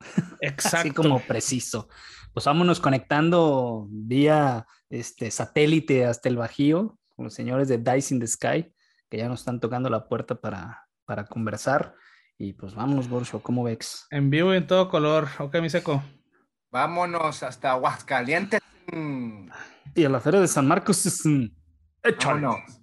Exacto. 0.40 0.78
Así 0.78 0.90
como 0.92 1.20
preciso. 1.20 1.90
Pues 2.32 2.46
vámonos 2.46 2.80
conectando 2.80 3.86
vía 3.90 4.66
este, 4.88 5.30
satélite 5.30 6.06
hasta 6.06 6.30
el 6.30 6.36
Bajío 6.36 6.98
con 7.16 7.24
los 7.24 7.34
señores 7.34 7.68
de 7.68 7.78
Dice 7.78 8.14
in 8.14 8.20
the 8.20 8.26
Sky, 8.26 8.72
que 9.08 9.18
ya 9.18 9.28
nos 9.28 9.40
están 9.40 9.60
tocando 9.60 9.90
la 9.90 10.08
puerta 10.08 10.34
para, 10.36 10.88
para 11.04 11.26
conversar. 11.26 11.94
Y 12.38 12.52
pues 12.52 12.74
vámonos, 12.74 13.08
Borcho, 13.08 13.42
¿cómo 13.42 13.64
ves? 13.64 14.06
En 14.10 14.30
vivo 14.30 14.52
y 14.52 14.58
en 14.58 14.66
todo 14.66 14.88
color. 14.88 15.28
Ok, 15.38 15.56
mi 15.60 15.70
seco. 15.70 16.02
Vámonos 16.70 17.42
hasta 17.42 17.70
Aguascalientes. 17.70 18.60
Y 19.94 20.04
a 20.04 20.08
la 20.08 20.20
Feria 20.20 20.40
de 20.40 20.48
San 20.48 20.66
Marcos 20.66 21.06
es 21.06 21.24
un 21.24 21.56
Vámonos. 22.22 22.80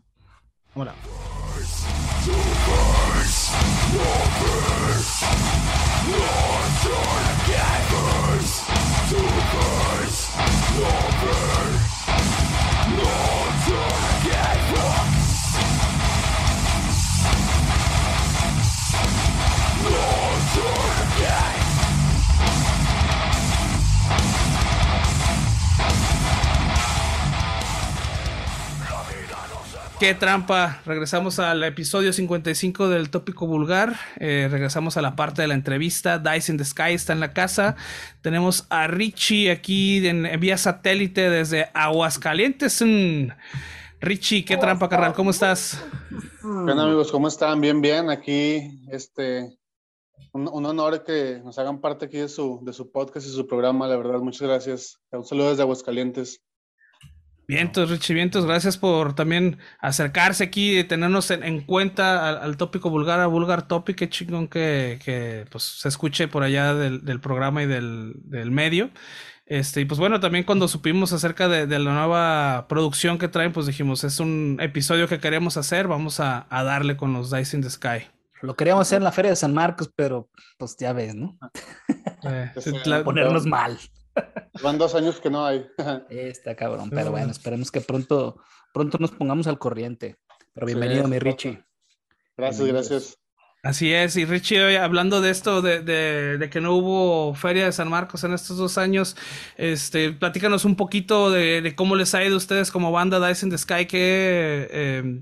Hola. 0.73 0.93
Qué 30.03 30.13
trampa. 30.13 30.81
Regresamos 30.85 31.39
al 31.39 31.63
episodio 31.63 32.11
55 32.11 32.89
del 32.89 33.09
tópico 33.09 33.47
vulgar. 33.47 33.93
Eh, 34.19 34.49
regresamos 34.51 34.97
a 34.97 35.01
la 35.01 35.15
parte 35.15 35.41
de 35.41 35.47
la 35.47 35.53
entrevista. 35.53 36.19
Dice 36.19 36.51
in 36.51 36.57
the 36.57 36.65
Sky 36.65 36.91
está 36.91 37.13
en 37.13 37.21
la 37.21 37.31
casa. 37.31 37.77
Tenemos 38.21 38.65
a 38.69 38.87
Richie 38.87 39.49
aquí 39.49 40.05
en, 40.05 40.27
vía 40.41 40.57
satélite 40.57 41.29
desde 41.29 41.69
Aguascalientes. 41.73 42.83
Richie, 44.01 44.43
qué 44.43 44.57
trampa, 44.57 44.89
carnal, 44.89 45.13
¿cómo 45.13 45.29
estás? 45.29 45.81
Bien, 46.65 46.77
amigos, 46.77 47.09
¿cómo 47.09 47.29
están? 47.29 47.61
Bien, 47.61 47.79
bien. 47.79 48.09
Aquí, 48.09 48.81
este, 48.91 49.57
un, 50.33 50.65
honor 50.65 51.05
que 51.05 51.39
nos 51.45 51.57
hagan 51.59 51.79
parte 51.79 52.07
aquí 52.07 52.17
de 52.17 52.27
su, 52.27 52.59
de 52.61 52.73
su 52.73 52.91
podcast 52.91 53.25
y 53.25 53.29
su 53.29 53.47
programa, 53.47 53.87
la 53.87 53.95
verdad, 53.95 54.19
muchas 54.19 54.49
gracias. 54.49 54.99
Un 55.11 55.23
saludo 55.23 55.51
desde 55.51 55.61
Aguascalientes. 55.61 56.41
Vientos, 57.47 57.89
Richie, 57.89 58.13
vientos, 58.13 58.45
gracias 58.45 58.77
por 58.77 59.15
también 59.15 59.57
acercarse 59.79 60.45
aquí 60.45 60.79
y 60.79 60.83
tenernos 60.85 61.29
en, 61.29 61.61
cuenta 61.61 62.29
al, 62.29 62.55
tópico 62.55 62.89
vulgar, 62.89 63.19
a 63.19 63.27
Vulgar 63.27 63.67
Topic, 63.67 63.97
qué 63.97 64.09
chingón 64.09 64.47
que, 64.47 64.99
que 65.03 65.45
pues, 65.51 65.63
se 65.63 65.89
escuche 65.89 66.29
por 66.29 66.43
allá 66.43 66.73
del, 66.73 67.03
del 67.03 67.19
programa 67.19 67.63
y 67.63 67.65
del, 67.65 68.13
del, 68.23 68.51
medio. 68.51 68.91
Este, 69.45 69.81
y 69.81 69.85
pues 69.85 69.99
bueno, 69.99 70.21
también 70.21 70.45
cuando 70.45 70.69
supimos 70.69 71.11
acerca 71.11 71.49
de, 71.49 71.67
de, 71.67 71.79
la 71.79 71.93
nueva 71.93 72.67
producción 72.69 73.17
que 73.17 73.27
traen, 73.27 73.51
pues 73.51 73.65
dijimos, 73.65 74.05
es 74.05 74.21
un 74.21 74.57
episodio 74.61 75.09
que 75.09 75.19
queremos 75.19 75.57
hacer, 75.57 75.89
vamos 75.89 76.21
a, 76.21 76.47
a 76.49 76.63
darle 76.63 76.95
con 76.95 77.11
los 77.11 77.29
Dice 77.29 77.57
in 77.57 77.63
the 77.63 77.69
Sky. 77.69 78.07
Lo 78.41 78.55
queríamos 78.55 78.87
hacer 78.87 78.97
en 78.97 79.03
la 79.03 79.11
Feria 79.11 79.31
de 79.31 79.37
San 79.37 79.53
Marcos, 79.53 79.91
pero 79.95 80.29
pues 80.57 80.75
ya 80.77 80.91
ves, 80.91 81.15
¿no? 81.15 81.37
Eh, 82.23 82.51
ponernos 83.03 83.45
mal. 83.45 83.77
Van 84.61 84.77
dos 84.77 84.95
años 84.95 85.19
que 85.19 85.29
no 85.29 85.45
hay. 85.45 85.65
Está 86.09 86.55
cabrón, 86.55 86.89
pero 86.89 87.11
bueno, 87.11 87.31
esperemos 87.31 87.71
que 87.71 87.81
pronto, 87.81 88.37
pronto 88.73 88.97
nos 88.99 89.11
pongamos 89.11 89.47
al 89.47 89.59
corriente. 89.59 90.17
Pero 90.53 90.67
bienvenido, 90.67 91.07
mi 91.07 91.19
Richie. 91.19 91.63
Gracias, 92.37 92.67
gracias. 92.67 93.17
Así 93.63 93.93
es, 93.93 94.17
y 94.17 94.25
Richie, 94.25 94.77
hablando 94.77 95.21
de 95.21 95.29
esto, 95.29 95.61
de, 95.61 95.81
de, 95.81 96.49
que 96.49 96.59
no 96.59 96.73
hubo 96.75 97.33
Feria 97.33 97.63
de 97.63 97.71
San 97.71 97.89
Marcos 97.89 98.25
en 98.25 98.33
estos 98.33 98.57
dos 98.57 98.77
años, 98.77 99.15
este, 99.55 100.11
platícanos 100.11 100.65
un 100.65 100.75
poquito 100.75 101.31
de, 101.31 101.73
cómo 101.73 101.95
les 101.95 102.13
ha 102.13 102.25
ido 102.25 102.33
a 102.33 102.37
ustedes 102.39 102.71
como 102.71 102.91
banda 102.91 103.25
Dice 103.25 103.45
in 103.45 103.51
the 103.51 103.57
Sky, 103.57 103.85
que 103.85 104.67
eh, 104.69 105.21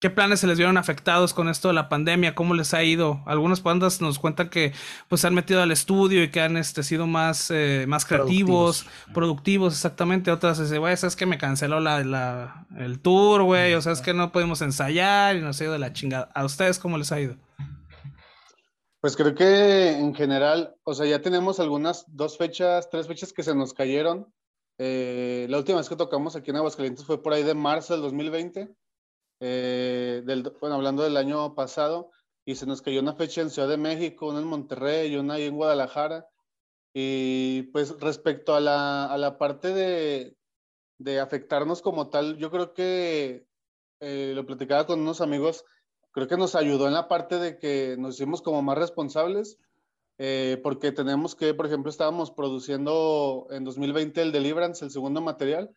¿Qué 0.00 0.08
planes 0.08 0.40
se 0.40 0.46
les 0.46 0.56
vieron 0.56 0.78
afectados 0.78 1.34
con 1.34 1.50
esto 1.50 1.68
de 1.68 1.74
la 1.74 1.90
pandemia? 1.90 2.34
¿Cómo 2.34 2.54
les 2.54 2.72
ha 2.72 2.82
ido? 2.82 3.20
Algunas 3.26 3.62
bandas 3.62 4.00
nos 4.00 4.18
cuentan 4.18 4.48
que 4.48 4.72
pues 5.08 5.20
se 5.20 5.26
han 5.26 5.34
metido 5.34 5.60
al 5.60 5.70
estudio 5.70 6.22
y 6.22 6.30
que 6.30 6.40
han 6.40 6.56
este, 6.56 6.82
sido 6.82 7.06
más, 7.06 7.50
eh, 7.50 7.84
más 7.86 8.06
creativos, 8.06 8.86
productivos. 9.12 9.74
exactamente. 9.74 10.30
Otras 10.30 10.58
dicen, 10.58 10.78
güey, 10.78 10.94
es 10.94 11.16
que 11.16 11.26
me 11.26 11.36
canceló 11.36 11.80
la, 11.80 12.02
la, 12.02 12.66
el 12.78 13.00
tour, 13.00 13.42
güey, 13.42 13.74
o 13.74 13.82
sea, 13.82 13.92
es 13.92 14.00
que 14.00 14.14
no 14.14 14.32
pudimos 14.32 14.62
ensayar 14.62 15.36
y 15.36 15.42
nos 15.42 15.60
ha 15.60 15.64
ido 15.64 15.74
de 15.74 15.78
la 15.78 15.92
chingada. 15.92 16.30
¿A 16.34 16.46
ustedes 16.46 16.78
cómo 16.78 16.96
les 16.96 17.12
ha 17.12 17.20
ido? 17.20 17.36
Pues 19.02 19.16
creo 19.16 19.34
que 19.34 19.98
en 19.98 20.14
general, 20.14 20.76
o 20.82 20.94
sea, 20.94 21.04
ya 21.04 21.20
tenemos 21.20 21.60
algunas 21.60 22.06
dos 22.08 22.38
fechas, 22.38 22.88
tres 22.88 23.06
fechas 23.06 23.34
que 23.34 23.42
se 23.42 23.54
nos 23.54 23.74
cayeron. 23.74 24.32
Eh, 24.78 25.46
la 25.50 25.58
última 25.58 25.76
vez 25.76 25.90
que 25.90 25.96
tocamos 25.96 26.36
aquí 26.36 26.48
en 26.48 26.56
Aguascalientes 26.56 27.04
fue 27.04 27.22
por 27.22 27.34
ahí 27.34 27.42
de 27.42 27.52
marzo 27.52 27.92
del 27.92 28.00
2020 28.00 28.74
eh, 29.40 30.22
del, 30.24 30.42
bueno, 30.60 30.76
hablando 30.76 31.02
del 31.02 31.16
año 31.16 31.54
pasado, 31.54 32.10
y 32.44 32.54
se 32.54 32.66
nos 32.66 32.82
cayó 32.82 33.00
una 33.00 33.14
fecha 33.14 33.40
en 33.40 33.50
Ciudad 33.50 33.68
de 33.68 33.76
México, 33.76 34.28
una 34.28 34.40
en 34.40 34.46
Monterrey 34.46 35.12
y 35.12 35.16
una 35.16 35.34
ahí 35.34 35.44
en 35.44 35.56
Guadalajara. 35.56 36.28
Y 36.92 37.62
pues 37.72 37.98
respecto 38.00 38.54
a 38.54 38.60
la, 38.60 39.06
a 39.06 39.16
la 39.18 39.38
parte 39.38 39.72
de, 39.72 40.36
de, 40.98 41.20
afectarnos 41.20 41.82
como 41.82 42.10
tal, 42.10 42.36
yo 42.36 42.50
creo 42.50 42.74
que 42.74 43.46
eh, 44.00 44.32
lo 44.34 44.44
platicaba 44.44 44.86
con 44.86 45.00
unos 45.00 45.20
amigos, 45.20 45.64
creo 46.10 46.26
que 46.26 46.36
nos 46.36 46.54
ayudó 46.56 46.88
en 46.88 46.94
la 46.94 47.06
parte 47.08 47.38
de 47.38 47.58
que 47.58 47.96
nos 47.98 48.16
hicimos 48.16 48.42
como 48.42 48.62
más 48.62 48.76
responsables, 48.76 49.58
eh, 50.18 50.60
porque 50.62 50.92
tenemos 50.92 51.34
que, 51.36 51.54
por 51.54 51.66
ejemplo, 51.66 51.90
estábamos 51.90 52.32
produciendo 52.32 53.46
en 53.50 53.64
2020 53.64 54.20
el 54.20 54.32
Deliverance, 54.32 54.84
el 54.84 54.90
segundo 54.90 55.20
material, 55.20 55.74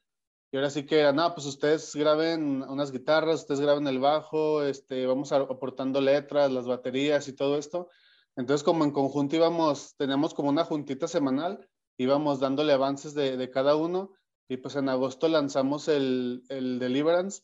y 0.53 0.57
ahora 0.57 0.69
sí 0.69 0.85
que 0.85 0.99
era, 0.99 1.11
no, 1.11 1.33
pues 1.33 1.47
ustedes 1.47 1.95
graben 1.95 2.61
unas 2.61 2.91
guitarras, 2.91 3.39
ustedes 3.41 3.59
graben 3.59 3.87
el 3.87 3.97
bajo, 3.97 4.61
este, 4.61 5.07
vamos 5.07 5.31
aportando 5.31 5.99
letras, 5.99 6.51
las 6.51 6.67
baterías 6.67 7.27
y 7.27 7.33
todo 7.33 7.57
esto. 7.57 7.89
Entonces, 8.35 8.63
como 8.63 8.83
en 8.83 8.91
conjunto 8.91 9.35
íbamos, 9.35 9.95
teníamos 9.95 10.35
como 10.35 10.49
una 10.49 10.63
juntita 10.63 11.07
semanal, 11.07 11.67
íbamos 11.97 12.39
dándole 12.39 12.71
avances 12.71 13.15
de, 13.15 13.35
de 13.35 13.49
cada 13.49 13.75
uno. 13.75 14.13
Y 14.47 14.57
pues 14.57 14.75
en 14.75 14.89
agosto 14.89 15.27
lanzamos 15.27 15.87
el, 15.87 16.43
el 16.49 16.77
Deliverance. 16.77 17.41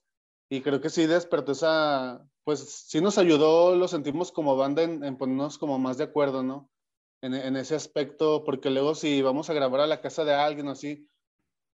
Y 0.48 0.62
creo 0.62 0.80
que 0.80 0.92
sí 0.92 1.08
despertó 1.08 1.54
esa, 1.54 2.24
pues 2.44 2.60
sí 2.60 3.02
nos 3.02 3.18
ayudó, 3.18 3.76
lo 3.76 3.88
sentimos 3.88 4.32
como 4.32 4.56
banda 4.56 4.84
en, 4.84 5.04
en 5.04 5.18
ponernos 5.18 5.58
como 5.58 5.80
más 5.80 5.98
de 5.98 6.04
acuerdo, 6.04 6.44
¿no? 6.44 6.70
En, 7.24 7.34
en, 7.34 7.56
ese 7.56 7.74
aspecto, 7.74 8.44
porque 8.44 8.70
luego 8.70 8.94
si 8.94 9.24
vamos 9.24 9.50
a 9.50 9.54
grabar 9.56 9.82
a 9.82 9.88
la 9.88 10.00
casa 10.00 10.24
de 10.26 10.36
alguien 10.36 10.68
o 10.68 10.72
así, 10.72 11.10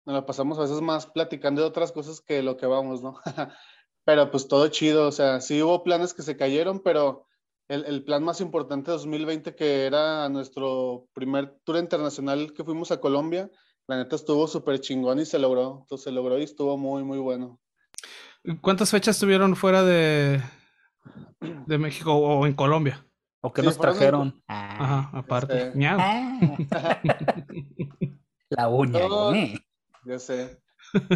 nos 0.05 0.15
la 0.15 0.25
pasamos 0.25 0.57
a 0.57 0.61
veces 0.61 0.81
más 0.81 1.07
platicando 1.07 1.61
de 1.61 1.67
otras 1.67 1.91
cosas 1.91 2.21
que 2.21 2.43
lo 2.43 2.57
que 2.57 2.65
vamos, 2.65 3.01
¿no? 3.01 3.19
pero 4.05 4.31
pues 4.31 4.47
todo 4.47 4.67
chido, 4.67 5.07
o 5.07 5.11
sea, 5.11 5.41
sí 5.41 5.61
hubo 5.61 5.83
planes 5.83 6.13
que 6.13 6.21
se 6.21 6.37
cayeron, 6.37 6.79
pero 6.79 7.27
el, 7.67 7.85
el, 7.85 8.03
plan 8.03 8.23
más 8.23 8.41
importante 8.41 8.91
de 8.91 8.97
2020, 8.97 9.55
que 9.55 9.85
era 9.85 10.29
nuestro 10.29 11.07
primer 11.13 11.57
tour 11.63 11.77
internacional 11.77 12.53
que 12.53 12.63
fuimos 12.63 12.91
a 12.91 12.99
Colombia, 12.99 13.49
la 13.87 13.97
neta 13.97 14.15
estuvo 14.15 14.47
súper 14.47 14.79
chingón 14.79 15.19
y 15.19 15.25
se 15.25 15.39
logró, 15.39 15.79
entonces 15.81 16.05
se 16.05 16.11
logró 16.11 16.39
y 16.39 16.43
estuvo 16.43 16.77
muy, 16.77 17.03
muy 17.03 17.17
bueno. 17.17 17.59
¿Cuántas 18.61 18.91
fechas 18.91 19.15
estuvieron 19.15 19.55
fuera 19.55 19.83
de, 19.83 20.39
de 21.39 21.77
México 21.79 22.13
o 22.13 22.45
en 22.45 22.53
Colombia? 22.53 23.03
¿O 23.41 23.53
que 23.53 23.61
nos 23.61 23.77
trajeron? 23.77 24.41
Ajá, 24.47 25.11
aparte. 25.13 25.67
Este... 25.67 25.79
La 28.49 28.69
uña. 28.69 28.99
Ya 30.05 30.19
sé. 30.19 30.61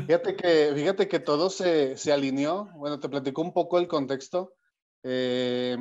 Fíjate 0.07 0.35
que, 0.35 0.71
fíjate 0.73 1.07
que 1.07 1.19
todo 1.19 1.49
se, 1.49 1.95
se 1.95 2.11
alineó. 2.11 2.69
Bueno, 2.75 2.99
te 2.99 3.09
platico 3.09 3.41
un 3.41 3.53
poco 3.53 3.77
el 3.77 3.87
contexto. 3.87 4.55
Eh, 5.03 5.77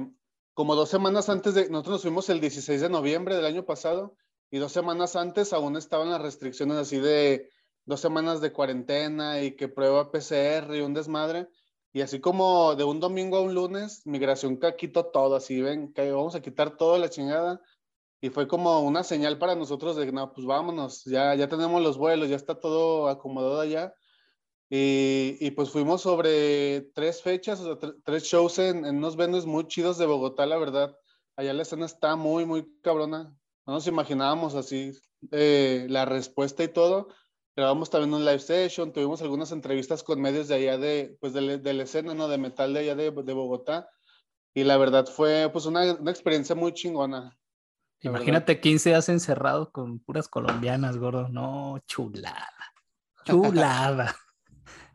como 0.54 0.74
dos 0.74 0.88
semanas 0.88 1.28
antes 1.28 1.54
de, 1.54 1.70
nosotros 1.70 1.94
nos 1.94 2.02
fuimos 2.02 2.28
el 2.28 2.40
16 2.40 2.80
de 2.80 2.88
noviembre 2.88 3.36
del 3.36 3.46
año 3.46 3.64
pasado 3.64 4.16
y 4.50 4.58
dos 4.58 4.72
semanas 4.72 5.16
antes 5.16 5.52
aún 5.52 5.76
estaban 5.76 6.10
las 6.10 6.22
restricciones 6.22 6.76
así 6.76 6.98
de 6.98 7.50
dos 7.84 8.00
semanas 8.00 8.40
de 8.40 8.52
cuarentena 8.52 9.42
y 9.42 9.56
que 9.56 9.68
prueba 9.68 10.10
PCR 10.10 10.76
y 10.76 10.80
un 10.80 10.94
desmadre. 10.94 11.48
Y 11.92 12.02
así 12.02 12.20
como 12.20 12.74
de 12.76 12.84
un 12.84 13.00
domingo 13.00 13.38
a 13.38 13.40
un 13.40 13.54
lunes, 13.54 14.02
migración 14.04 14.60
quitó 14.76 15.06
todo, 15.06 15.36
así 15.36 15.62
ven, 15.62 15.92
que 15.92 16.12
vamos 16.12 16.34
a 16.34 16.42
quitar 16.42 16.76
toda 16.76 16.98
la 16.98 17.08
chingada 17.08 17.62
y 18.20 18.30
fue 18.30 18.48
como 18.48 18.80
una 18.80 19.04
señal 19.04 19.38
para 19.38 19.54
nosotros 19.54 19.96
de, 19.96 20.10
no, 20.10 20.32
pues 20.32 20.46
vámonos, 20.46 21.04
ya, 21.04 21.34
ya 21.34 21.48
tenemos 21.48 21.82
los 21.82 21.96
vuelos, 21.98 22.28
ya 22.28 22.36
está 22.36 22.58
todo 22.58 23.08
acomodado 23.08 23.60
allá. 23.60 23.94
Y, 24.70 25.36
y 25.40 25.50
pues 25.52 25.70
fuimos 25.70 26.02
sobre 26.02 26.82
tres 26.94 27.22
fechas, 27.22 27.60
o 27.60 27.78
sea, 27.78 27.94
tres 28.04 28.24
shows 28.24 28.58
en, 28.58 28.84
en, 28.84 28.96
unos 28.96 29.16
venues 29.16 29.46
muy 29.46 29.66
chidos 29.66 29.96
de 29.98 30.06
Bogotá, 30.06 30.46
la 30.46 30.58
verdad. 30.58 30.96
Allá 31.36 31.54
la 31.54 31.62
escena 31.62 31.86
está 31.86 32.16
muy, 32.16 32.44
muy 32.44 32.66
cabrona. 32.82 33.34
No 33.66 33.74
nos 33.74 33.86
imaginábamos 33.86 34.54
así 34.54 34.92
eh, 35.30 35.86
la 35.88 36.04
respuesta 36.04 36.64
y 36.64 36.68
todo. 36.68 37.08
Grabamos 37.56 37.88
también 37.88 38.14
un 38.14 38.24
live 38.24 38.40
session, 38.40 38.92
tuvimos 38.92 39.22
algunas 39.22 39.52
entrevistas 39.52 40.02
con 40.02 40.20
medios 40.20 40.48
de 40.48 40.56
allá 40.56 40.78
de, 40.78 41.16
pues 41.20 41.32
de, 41.32 41.58
de 41.58 41.72
la 41.72 41.84
escena, 41.84 42.14
¿no? 42.14 42.28
De 42.28 42.38
metal 42.38 42.74
de 42.74 42.80
allá 42.80 42.94
de, 42.94 43.10
de 43.10 43.32
Bogotá. 43.32 43.88
Y 44.54 44.64
la 44.64 44.76
verdad 44.76 45.06
fue 45.06 45.48
pues 45.52 45.66
una, 45.66 45.94
una 45.94 46.10
experiencia 46.10 46.54
muy 46.54 46.72
chingona. 46.74 47.37
Imagínate 48.00 48.60
15 48.60 48.90
días 48.90 49.08
encerrado 49.08 49.72
con 49.72 49.98
puras 49.98 50.28
colombianas, 50.28 50.96
gordo. 50.98 51.28
No, 51.28 51.82
chulada. 51.86 52.48
Chulada. 53.24 54.14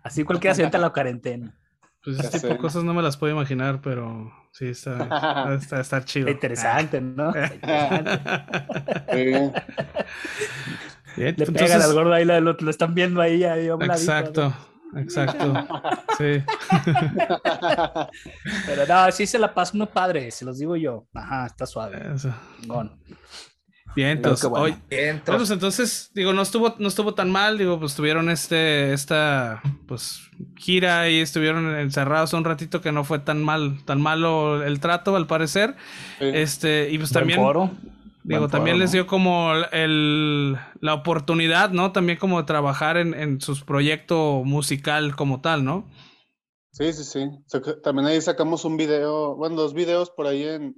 Así 0.02 0.24
cualquiera 0.24 0.56
se 0.56 0.66
a 0.66 0.78
la 0.78 0.90
cuarentena. 0.92 1.58
Pues 2.04 2.20
ese 2.20 2.40
tipo 2.40 2.48
de 2.54 2.58
cosas 2.58 2.84
no 2.84 2.94
me 2.94 3.02
las 3.02 3.16
puedo 3.16 3.32
imaginar, 3.34 3.80
pero 3.82 4.34
sí, 4.52 4.68
está, 4.68 5.54
está, 5.56 5.80
está 5.80 6.04
chido. 6.04 6.30
Interesante, 6.30 7.00
¿no? 7.00 7.28
Interesante. 7.54 8.20
Bien, 11.16 11.36
Le 11.38 11.46
pegan 11.46 11.82
al 11.82 11.94
gordo 11.94 12.14
ahí, 12.14 12.26
lo, 12.26 12.42
lo, 12.42 12.70
están 12.70 12.94
viendo 12.94 13.22
ahí. 13.22 13.44
ahí 13.44 13.68
exacto. 13.68 14.54
Exacto. 14.98 15.54
Sí. 16.16 16.44
Pero 18.68 18.86
no, 18.88 19.12
sí 19.12 19.26
se 19.26 19.40
la 19.40 19.52
pasa 19.52 19.72
uno 19.74 19.88
padre, 19.88 20.30
se 20.30 20.46
los 20.46 20.60
digo 20.60 20.76
yo. 20.76 21.08
Ajá, 21.12 21.48
está 21.48 21.66
suave. 21.66 22.00
Bien, 23.96 24.10
entonces, 24.10 24.50
hoy, 24.52 24.76
entonces, 24.90 25.52
entonces, 25.52 26.12
digo, 26.14 26.34
no 26.34 26.42
estuvo, 26.42 26.76
no 26.80 26.88
estuvo 26.88 27.14
tan 27.14 27.32
mal, 27.32 27.58
digo, 27.58 27.80
pues 27.80 27.96
tuvieron 27.96 28.30
este, 28.30 28.94
esta, 28.94 29.62
pues, 29.88 30.30
gira 30.56 31.10
y 31.10 31.20
estuvieron 31.20 31.76
encerrados 31.78 32.34
un 32.34 32.44
ratito 32.44 32.82
que 32.82 32.92
no 32.92 33.04
fue 33.04 33.20
tan 33.20 33.44
mal, 33.44 33.84
tan 33.86 34.02
malo 34.02 34.64
el 34.64 34.80
trato, 34.80 35.16
al 35.16 35.28
parecer. 35.28 35.76
Este, 36.20 36.90
y 36.92 36.98
pues 36.98 37.12
también. 37.12 37.40
Digo, 38.24 38.48
también 38.48 38.80
les 38.80 38.92
dio 38.92 39.06
como 39.06 39.54
el, 39.72 40.58
la 40.80 40.94
oportunidad, 40.94 41.72
¿no? 41.72 41.92
También 41.92 42.18
como 42.18 42.40
de 42.40 42.46
trabajar 42.46 42.98
en, 42.98 43.14
en 43.14 43.42
su 43.42 43.66
proyecto 43.66 44.44
musical 44.46 45.16
como 45.16 45.42
tal, 45.42 45.66
¿no? 45.66 45.90
Sí, 46.72 46.92
sí, 46.94 47.04
sí. 47.04 47.30
También 47.84 48.08
ahí 48.08 48.22
sacamos 48.22 48.66
un 48.66 48.78
video, 48.78 49.36
bueno, 49.36 49.56
dos 49.56 49.74
videos 49.74 50.10
por 50.10 50.26
ahí 50.26 50.44
en, 50.44 50.76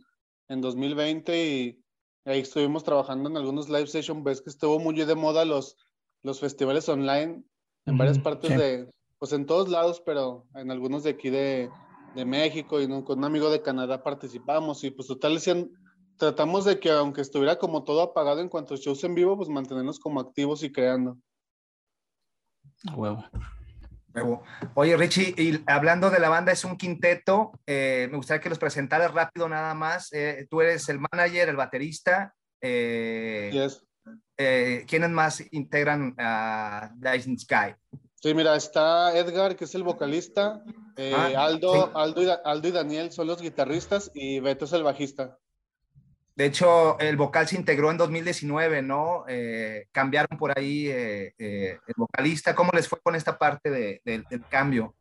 en 0.50 0.62
2020 0.62 1.46
y 1.46 1.84
ahí 2.26 2.42
estuvimos 2.42 2.84
trabajando 2.84 3.30
en 3.30 3.38
algunos 3.38 3.70
live 3.70 3.88
sessions. 3.88 4.24
Ves 4.24 4.42
que 4.42 4.50
estuvo 4.50 4.80
muy 4.80 4.96
de 4.96 5.16
moda 5.16 5.46
los, 5.46 5.78
los 6.24 6.40
festivales 6.40 6.90
online 6.90 7.44
en 7.86 7.98
varias 7.98 8.20
partes 8.20 8.58
de, 8.58 8.90
pues 9.20 9.32
en 9.34 9.46
todos 9.46 9.70
lados, 9.70 10.02
pero 10.06 10.48
en 10.56 10.72
algunos 10.72 11.04
de 11.04 11.12
aquí 11.12 11.30
de, 11.30 11.70
de 12.16 12.26
México 12.26 12.82
y 12.82 12.88
con 13.04 13.20
un 13.20 13.26
amigo 13.26 13.50
de 13.50 13.62
Canadá 13.62 14.04
participamos 14.04 14.84
y 14.84 14.92
pues 14.92 15.08
total 15.08 15.36
decían, 15.36 15.70
tratamos 16.18 16.66
de 16.66 16.80
que 16.80 16.92
aunque 16.92 17.22
estuviera 17.22 17.58
como 17.58 17.84
todo 17.84 18.02
apagado 18.02 18.42
en 18.42 18.50
cuanto 18.50 18.74
a 18.74 18.78
shows 18.78 19.04
en 19.04 19.16
vivo, 19.16 19.38
pues 19.38 19.50
mantenernos 19.50 20.00
como 20.00 20.20
activos 20.20 20.64
y 20.64 20.72
creando. 20.72 21.18
Huevo. 22.96 23.24
Oye, 24.76 24.96
Richie, 24.96 25.34
y 25.38 25.62
hablando 25.68 26.10
de 26.10 26.20
la 26.20 26.30
banda, 26.30 26.52
es 26.52 26.64
un 26.64 26.78
quinteto. 26.78 27.52
Eh, 27.66 28.08
me 28.10 28.18
gustaría 28.18 28.42
que 28.42 28.50
los 28.50 28.60
presentaras 28.60 29.14
rápido 29.14 29.50
nada 29.50 29.74
más. 29.74 30.12
Eh, 30.14 30.48
tú 30.50 30.62
eres 30.62 30.88
el 30.90 31.00
manager, 31.00 31.50
el 31.50 31.58
baterista. 31.58 32.34
Eh, 32.62 33.52
eh 34.38 34.86
¿Quiénes 34.88 35.10
más 35.10 35.44
integran 35.52 36.16
a 36.18 36.92
Dyson 36.96 37.38
Sky? 37.38 37.76
Sí, 38.16 38.34
mira, 38.34 38.56
está 38.56 39.16
Edgar, 39.18 39.56
que 39.56 39.66
es 39.66 39.76
el 39.76 39.84
vocalista. 39.84 40.64
Ah, 40.98 41.32
Aldo, 41.38 41.96
Aldo, 41.96 42.24
y, 42.24 42.30
Aldo 42.46 42.68
y 42.70 42.72
Daniel 42.72 43.12
son 43.12 43.28
los 43.28 43.42
guitarristas 43.42 44.12
y 44.14 44.40
Beto 44.40 44.66
es 44.66 44.74
el 44.74 44.84
bajista. 44.84 45.38
De 46.36 46.46
hecho, 46.46 47.00
el 47.00 47.16
vocal 47.16 47.48
se 47.48 47.56
integró 47.56 47.92
en 47.92 47.98
2019, 47.98 48.82
¿no? 48.82 49.24
Eh, 49.28 49.88
cambiaron 49.94 50.38
por 50.38 50.58
ahí 50.58 50.88
eh, 50.88 51.34
eh, 51.38 51.80
el 51.88 51.94
vocalista. 51.96 52.54
¿Cómo 52.54 52.72
les 52.74 52.90
fue 52.90 53.00
con 53.00 53.16
esta 53.16 53.38
parte 53.38 54.02
del 54.04 54.46
cambio? 54.50 54.96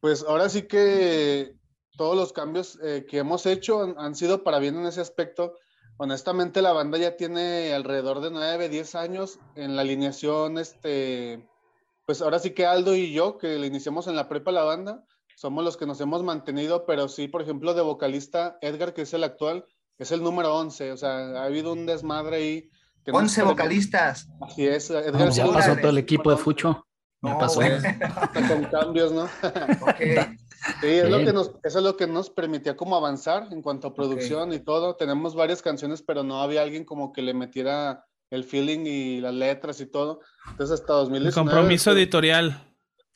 Pues 0.00 0.22
ahora 0.22 0.50
sí 0.50 0.62
que 0.62 1.54
todos 1.96 2.14
los 2.14 2.34
cambios 2.34 2.78
que 3.08 3.18
hemos 3.18 3.46
hecho 3.46 3.94
han, 3.98 4.14
sido 4.14 4.44
para 4.44 4.58
bien 4.58 4.76
en 4.76 4.86
ese 4.86 5.00
aspecto. 5.00 5.56
Honestamente, 5.96 6.60
la 6.60 6.72
banda 6.72 6.98
ya 6.98 7.16
tiene 7.16 7.72
alrededor 7.72 8.20
de 8.20 8.30
9, 8.30 8.68
10 8.68 8.94
años 8.94 9.38
en 9.54 9.76
la 9.76 9.82
alineación. 9.82 10.58
Este, 10.58 11.46
pues 12.06 12.20
ahora 12.20 12.38
sí 12.38 12.50
que 12.50 12.66
Aldo 12.66 12.94
y 12.94 13.12
yo, 13.12 13.38
que 13.38 13.58
le 13.58 13.66
iniciamos 13.66 14.06
en 14.08 14.16
la 14.16 14.28
prepa 14.28 14.52
la 14.52 14.64
banda, 14.64 15.04
somos 15.40 15.64
los 15.64 15.78
que 15.78 15.86
nos 15.86 15.98
hemos 16.02 16.22
mantenido, 16.22 16.84
pero 16.84 17.08
sí, 17.08 17.26
por 17.26 17.40
ejemplo, 17.40 17.72
de 17.72 17.80
vocalista, 17.80 18.58
Edgar, 18.60 18.92
que 18.92 19.02
es 19.02 19.14
el 19.14 19.24
actual, 19.24 19.64
es 19.96 20.12
el 20.12 20.22
número 20.22 20.54
11, 20.54 20.92
o 20.92 20.96
sea, 20.98 21.16
ha 21.40 21.44
habido 21.44 21.72
un 21.72 21.86
desmadre 21.86 22.36
ahí. 22.36 22.70
11 23.10 23.44
vocalistas. 23.44 24.28
Así 24.42 24.66
es, 24.66 24.90
Edgar. 24.90 25.30
ya 25.30 25.46
pasó 25.46 25.76
todo 25.76 25.88
el 25.88 25.96
equipo 25.96 26.30
de 26.30 26.36
Fucho. 26.36 26.86
Ya 27.22 27.38
pasó. 27.38 27.60
Con 28.48 28.64
cambios, 28.64 29.12
¿no? 29.12 29.28
Sí, 30.82 30.88
es 30.88 31.08
lo 31.08 31.16
que 31.20 31.32
nos, 31.32 31.52
eso 31.64 31.78
es 31.78 31.84
lo 31.84 31.96
que 31.96 32.06
nos 32.06 32.28
permitía 32.28 32.76
como 32.76 32.94
avanzar 32.94 33.48
en 33.50 33.62
cuanto 33.62 33.88
a 33.88 33.94
producción 33.94 34.52
y 34.52 34.58
todo. 34.58 34.94
Tenemos 34.94 35.34
varias 35.34 35.62
canciones, 35.62 36.02
pero 36.02 36.22
no 36.22 36.42
había 36.42 36.60
alguien 36.60 36.84
como 36.84 37.14
que 37.14 37.22
le 37.22 37.32
metiera 37.32 38.04
el 38.28 38.44
feeling 38.44 38.80
y 38.84 39.20
las 39.22 39.32
letras 39.32 39.80
y 39.80 39.86
todo. 39.86 40.20
Entonces 40.50 40.80
hasta 40.80 40.92
2019. 40.92 41.32
compromiso 41.32 41.92
editorial. 41.92 42.69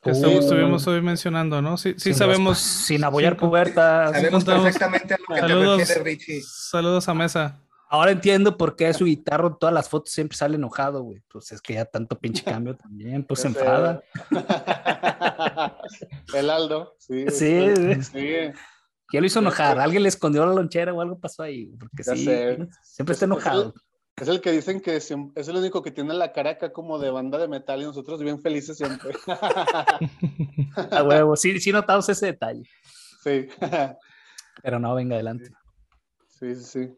Que 0.05 0.11
estuvimos 0.11 0.85
hoy 0.85 1.01
mencionando, 1.01 1.63
¿no? 1.63 1.77
Sí, 1.77 1.95
sí 1.97 2.13
sabemos. 2.13 2.59
Sin 2.59 3.03
apoyar 3.03 3.35
pubertas. 3.37 4.11
Sabemos 4.11 4.45
perfectamente 4.45 5.15
a 5.15 5.17
lo 5.17 5.33
que 5.33 5.41
saludos, 5.41 5.87
te 5.87 6.03
Richie. 6.03 6.41
Saludos 6.43 7.09
a 7.09 7.15
mesa. 7.15 7.59
Ahora 7.89 8.11
entiendo 8.11 8.55
por 8.55 8.75
qué 8.75 8.93
su 8.93 9.05
guitarra 9.05 9.47
en 9.47 9.57
todas 9.57 9.73
las 9.73 9.89
fotos 9.89 10.13
siempre 10.13 10.37
sale 10.37 10.57
enojado, 10.57 11.01
güey. 11.01 11.23
Pues 11.27 11.51
es 11.51 11.59
que 11.61 11.73
ya 11.73 11.85
tanto 11.85 12.19
pinche 12.19 12.43
cambio 12.45 12.75
también, 12.75 13.23
pues 13.23 13.39
se 13.39 13.47
enfada. 13.47 14.03
El 16.35 16.51
Aldo, 16.51 16.95
sí. 16.99 17.25
Sí, 17.31 17.73
sí. 18.03 18.27
Ya 19.11 19.19
lo 19.19 19.25
hizo 19.25 19.39
enojar. 19.39 19.79
Alguien 19.79 20.03
le 20.03 20.09
escondió 20.09 20.45
la 20.45 20.53
lonchera 20.53 20.93
o 20.93 21.01
algo 21.01 21.17
pasó 21.17 21.41
ahí. 21.41 21.73
Porque 21.79 22.03
sí, 22.03 22.29
siempre 22.83 23.13
está 23.13 23.25
enojado. 23.25 23.73
Es 24.17 24.29
el 24.29 24.39
que 24.39 24.51
dicen 24.53 24.79
que 24.79 24.95
es 24.95 25.11
el 25.11 25.55
único 25.57 25.83
que 25.83 25.91
tiene 25.91 26.13
la 26.13 26.31
cara 26.31 26.51
acá 26.51 26.71
como 26.71 26.99
de 26.99 27.11
banda 27.11 27.37
de 27.37 27.49
metal 27.49 27.81
y 27.81 27.85
nosotros 27.85 28.21
bien 28.21 28.41
felices 28.41 28.77
siempre. 28.77 29.11
A 30.91 31.03
huevo, 31.03 31.35
sí, 31.35 31.59
sí 31.59 31.73
notamos 31.73 32.07
ese 32.07 32.27
detalle. 32.27 32.63
Sí. 33.21 33.47
Pero 34.63 34.79
no, 34.79 34.95
venga, 34.95 35.15
adelante. 35.15 35.51
Sí, 36.29 36.55
sí, 36.55 36.63
sí. 36.63 36.97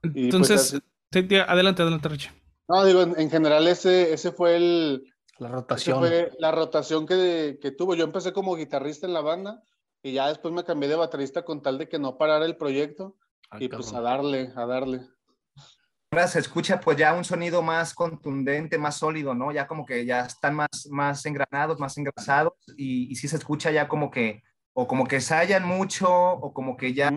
Pues, 0.00 0.14
Entonces, 0.14 0.80
adelante, 1.12 1.82
adelante, 1.82 2.08
Richie. 2.08 2.32
No, 2.66 2.84
digo, 2.84 3.02
en, 3.02 3.30
general 3.30 3.68
ese, 3.68 4.14
ese 4.14 4.32
fue 4.32 4.56
el... 4.56 5.04
La 5.38 5.48
rotación. 5.48 5.98
Fue 5.98 6.32
la 6.38 6.50
rotación 6.50 7.06
que, 7.06 7.58
que 7.60 7.72
tuvo. 7.72 7.94
Yo 7.94 8.04
empecé 8.04 8.32
como 8.32 8.56
guitarrista 8.56 9.06
en 9.06 9.12
la 9.12 9.20
banda 9.20 9.62
y 10.02 10.12
ya 10.12 10.28
después 10.28 10.54
me 10.54 10.64
cambié 10.64 10.88
de 10.88 10.96
baterista 10.96 11.44
con 11.44 11.60
tal 11.60 11.76
de 11.76 11.88
que 11.88 11.98
no 11.98 12.16
parara 12.16 12.46
el 12.46 12.56
proyecto. 12.56 13.16
y 13.60 13.68
pues 13.68 13.92
a 13.92 14.00
darle, 14.00 14.50
a 14.56 14.64
darle 14.64 15.06
se 16.26 16.38
escucha 16.38 16.80
pues 16.80 16.96
ya 16.96 17.14
un 17.14 17.24
sonido 17.24 17.62
más 17.62 17.94
contundente, 17.94 18.78
más 18.78 18.96
sólido, 18.96 19.34
¿no? 19.34 19.52
Ya 19.52 19.66
como 19.66 19.84
que 19.84 20.04
ya 20.04 20.20
están 20.20 20.54
más, 20.54 20.88
más 20.90 21.24
engranados, 21.26 21.78
más 21.78 21.96
engrasados 21.98 22.54
y, 22.76 23.10
y 23.10 23.14
sí 23.14 23.28
se 23.28 23.36
escucha 23.36 23.70
ya 23.70 23.88
como 23.88 24.10
que, 24.10 24.42
o 24.72 24.86
como 24.86 25.06
que 25.06 25.20
hallan 25.20 25.64
mucho, 25.64 26.10
o 26.10 26.52
como 26.52 26.76
que 26.76 26.94
ya... 26.94 27.12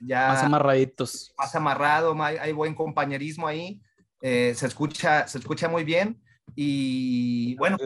ya 0.00 0.28
más 0.28 0.42
amarraditos. 0.42 1.34
Más 1.36 1.54
amarrado, 1.54 2.16
hay, 2.22 2.52
buen 2.52 2.74
compañerismo 2.74 3.46
ahí, 3.46 3.80
eh, 4.22 4.54
se, 4.56 4.66
escucha, 4.66 5.28
se 5.28 5.38
escucha 5.38 5.68
muy 5.68 5.84
bien 5.84 6.20
y 6.54 7.54
bueno... 7.56 7.76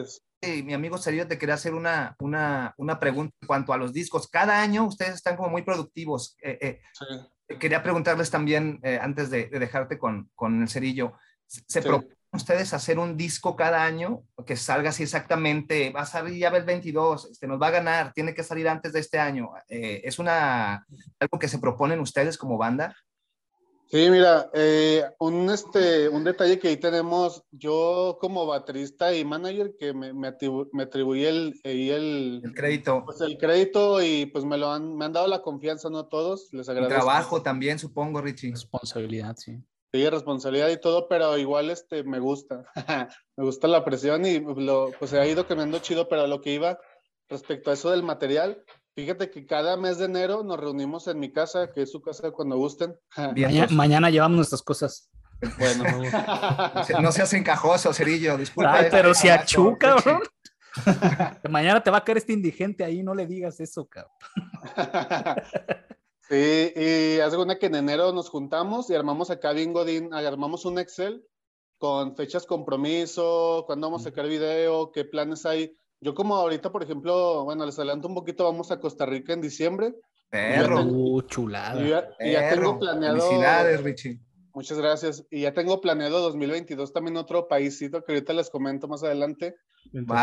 mi 0.41 0.73
amigo 0.73 0.97
Sergio 0.97 1.27
te 1.27 1.37
quería 1.37 1.53
hacer 1.53 1.75
una, 1.75 2.15
una, 2.19 2.73
una, 2.77 2.99
pregunta 2.99 3.35
en 3.41 3.47
cuanto 3.47 3.73
a 3.73 3.77
los 3.77 3.93
discos. 3.93 4.27
Cada 4.27 4.59
año 4.59 4.85
ustedes 4.85 5.13
están 5.13 5.37
como 5.37 5.49
muy 5.49 5.61
productivos. 5.61 6.35
Eh, 6.41 6.57
eh, 6.59 6.81
sí 6.93 7.05
quería 7.59 7.83
preguntarles 7.83 8.29
también, 8.29 8.79
eh, 8.83 8.99
antes 9.01 9.29
de, 9.29 9.47
dejarte 9.47 9.97
con, 9.97 10.29
con, 10.35 10.61
el 10.61 10.69
cerillo, 10.69 11.13
¿se 11.47 11.81
proponen 11.81 12.17
ustedes 12.33 12.73
hacer 12.73 12.97
un 12.97 13.17
disco 13.17 13.55
cada 13.55 13.83
año 13.83 14.23
que 14.45 14.55
salga 14.55 14.89
así 14.89 15.03
exactamente? 15.03 15.91
Va 15.91 16.01
a 16.01 16.05
salir 16.05 16.37
ya 16.37 16.49
el 16.49 16.63
22, 16.63 17.31
este, 17.31 17.47
nos 17.47 17.61
va 17.61 17.67
a 17.67 17.71
ganar, 17.71 18.13
tiene 18.13 18.33
que 18.33 18.43
salir 18.43 18.69
antes 18.69 18.93
de 18.93 18.99
este 18.99 19.19
año. 19.19 19.51
Eh, 19.67 20.01
¿Es 20.03 20.19
una, 20.19 20.85
algo 21.19 21.39
que 21.39 21.47
se 21.47 21.59
proponen 21.59 21.99
ustedes 21.99 22.37
como 22.37 22.57
banda? 22.57 22.95
Sí, 23.91 24.09
mira, 24.09 24.49
eh, 24.53 25.03
un, 25.19 25.49
este, 25.49 26.07
un 26.07 26.23
detalle 26.23 26.57
que 26.57 26.69
ahí 26.69 26.77
tenemos, 26.77 27.43
yo 27.51 28.17
como 28.21 28.45
baterista 28.45 29.13
y 29.13 29.25
manager 29.25 29.75
que 29.77 29.93
me, 29.93 30.13
me, 30.13 30.29
atribuí 30.29 31.25
el, 31.25 31.59
el, 31.65 32.41
el, 32.41 32.53
crédito. 32.53 33.03
Pues 33.03 33.19
el 33.19 33.37
crédito 33.37 34.01
y 34.01 34.27
pues 34.27 34.45
me 34.45 34.57
lo 34.57 34.71
han, 34.71 34.95
me 34.95 35.03
han 35.03 35.11
dado 35.11 35.27
la 35.27 35.41
confianza, 35.41 35.89
¿no? 35.89 36.07
Todos, 36.07 36.53
les 36.53 36.69
agradezco. 36.69 37.03
trabajo 37.03 37.41
también, 37.41 37.79
supongo, 37.79 38.21
Richie. 38.21 38.51
Responsabilidad, 38.51 39.35
sí. 39.37 39.61
Sí, 39.93 40.07
responsabilidad 40.07 40.69
y 40.69 40.79
todo, 40.79 41.09
pero 41.09 41.37
igual 41.37 41.69
este, 41.69 42.03
me 42.03 42.19
gusta. 42.19 42.63
me 43.35 43.43
gusta 43.43 43.67
la 43.67 43.83
presión 43.83 44.25
y 44.25 44.39
lo, 44.39 44.91
pues 44.99 45.11
ha 45.11 45.27
ido 45.27 45.45
cambiando 45.45 45.79
chido, 45.79 46.07
pero 46.07 46.27
lo 46.27 46.39
que 46.39 46.53
iba 46.53 46.79
respecto 47.27 47.71
a 47.71 47.73
eso 47.73 47.91
del 47.91 48.03
material, 48.03 48.63
Fíjate 48.95 49.31
que 49.31 49.45
cada 49.45 49.77
mes 49.77 49.97
de 49.97 50.05
enero 50.05 50.43
nos 50.43 50.59
reunimos 50.59 51.07
en 51.07 51.19
mi 51.19 51.31
casa, 51.31 51.71
que 51.71 51.83
es 51.83 51.91
su 51.91 52.01
casa 52.01 52.31
cuando 52.31 52.57
gusten. 52.57 52.97
mañana, 53.71 54.09
llevamos 54.09 54.35
nuestras 54.37 54.61
cosas. 54.61 55.09
Bueno, 55.57 55.83
no 57.01 57.11
seas 57.11 57.33
encajoso, 57.33 57.93
Cerillo, 57.93 58.37
disculpa. 58.37 58.73
Ay, 58.73 58.87
pero 58.91 59.13
si 59.13 59.29
achú, 59.29 59.77
cabrón. 59.77 60.21
mañana 61.49 61.81
te 61.81 61.89
va 61.89 61.97
a 61.97 62.03
caer 62.03 62.19
este 62.19 62.33
indigente 62.33 62.83
ahí, 62.83 63.01
no 63.01 63.15
le 63.15 63.25
digas 63.25 63.59
eso, 63.59 63.87
cabrón. 63.87 64.13
Sí, 66.29 66.73
y 66.75 67.19
hace 67.19 67.35
una 67.37 67.57
que 67.59 67.65
en 67.65 67.75
enero 67.75 68.13
nos 68.13 68.29
juntamos 68.29 68.89
y 68.89 68.95
armamos 68.95 69.31
acá 69.31 69.51
bien 69.51 69.73
Godín, 69.73 70.13
armamos 70.13 70.63
un 70.63 70.79
Excel 70.79 71.25
con 71.77 72.15
fechas 72.15 72.45
compromiso, 72.45 73.63
cuándo 73.65 73.87
vamos 73.87 74.03
a 74.03 74.09
sacar 74.11 74.27
video, 74.27 74.91
qué 74.91 75.03
planes 75.03 75.45
hay 75.45 75.75
yo 76.01 76.15
como 76.15 76.35
ahorita, 76.35 76.71
por 76.71 76.83
ejemplo, 76.83 77.43
bueno, 77.43 77.65
les 77.65 77.77
adelanto 77.77 78.07
un 78.07 78.15
poquito, 78.15 78.43
vamos 78.43 78.71
a 78.71 78.79
Costa 78.79 79.05
Rica 79.05 79.33
en 79.33 79.41
diciembre. 79.41 79.93
Perro. 80.29 80.81
Uh, 80.83 81.21
chulada. 81.21 81.79
Y 82.19 82.31
ya, 82.31 82.49
tengo 82.49 82.79
planeado... 82.79 83.19
Felicidades, 83.19 83.83
Richie. 83.83 84.19
Muchas 84.53 84.79
gracias. 84.79 85.25
Y 85.29 85.41
ya 85.41 85.53
tengo 85.53 85.79
planeado 85.79 86.19
2022 86.21 86.91
también 86.91 87.17
otro 87.17 87.47
paísito 87.47 88.03
que 88.03 88.13
ahorita 88.13 88.33
les 88.33 88.49
comento 88.49 88.87
más 88.87 89.03
adelante. 89.03 89.55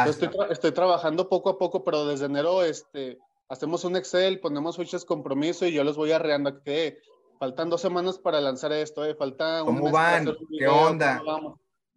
Estoy, 0.06 0.30
estoy, 0.50 0.72
trabajando 0.72 1.28
poco 1.28 1.50
a 1.50 1.58
poco, 1.58 1.84
pero 1.84 2.06
desde 2.06 2.26
enero 2.26 2.62
este, 2.64 3.18
hacemos 3.48 3.84
un 3.84 3.96
Excel, 3.96 4.40
ponemos 4.40 4.76
fechas 4.76 5.04
compromiso 5.04 5.64
y 5.64 5.72
yo 5.72 5.84
los 5.84 5.96
voy 5.96 6.12
arreando 6.12 6.62
que 6.62 6.98
faltan 7.38 7.70
dos 7.70 7.80
semanas 7.80 8.18
para 8.18 8.40
lanzar 8.40 8.72
esto, 8.72 9.04
eh, 9.04 9.14
falta 9.14 9.62
¿Cómo 9.64 9.90
van? 9.90 10.36
¿Qué 10.58 10.66
onda? 10.66 11.22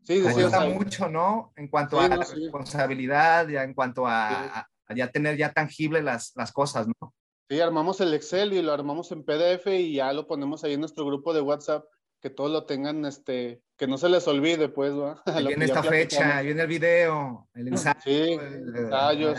Sí, 0.03 0.25
ayuda 0.25 0.65
mucho, 0.65 1.09
¿no? 1.09 1.53
En 1.55 1.67
cuanto 1.67 1.99
a 1.99 2.07
la 2.07 2.17
responsabilidad, 2.17 3.47
ya 3.47 3.63
en 3.63 3.73
cuanto 3.73 4.05
a, 4.07 4.67
ya 4.95 5.11
tener 5.11 5.37
ya 5.37 5.53
tangible 5.53 6.01
las, 6.01 6.33
las 6.35 6.51
cosas, 6.51 6.87
¿no? 6.87 7.13
Sí, 7.49 7.59
armamos 7.59 7.99
el 8.01 8.13
Excel 8.13 8.53
y 8.53 8.61
lo 8.61 8.71
armamos 8.71 9.11
en 9.11 9.23
PDF 9.23 9.67
y 9.67 9.95
ya 9.95 10.13
lo 10.13 10.25
ponemos 10.25 10.63
ahí 10.63 10.73
en 10.73 10.79
nuestro 10.79 11.05
grupo 11.05 11.33
de 11.33 11.41
WhatsApp, 11.41 11.85
que 12.21 12.29
todos 12.29 12.49
lo 12.49 12.65
tengan, 12.65 13.05
este, 13.05 13.61
que 13.77 13.87
no 13.87 13.97
se 13.97 14.09
les 14.09 14.27
olvide, 14.27 14.69
pues, 14.69 14.93
¿va? 14.93 15.21
Viene 15.55 15.65
esta 15.65 15.83
fecha, 15.83 16.41
viene 16.41 16.61
el 16.61 16.67
video, 16.67 17.49
el 17.53 17.67
ensayo. 17.67 17.99
Sí, 18.03 18.39
ensayos. 18.39 19.37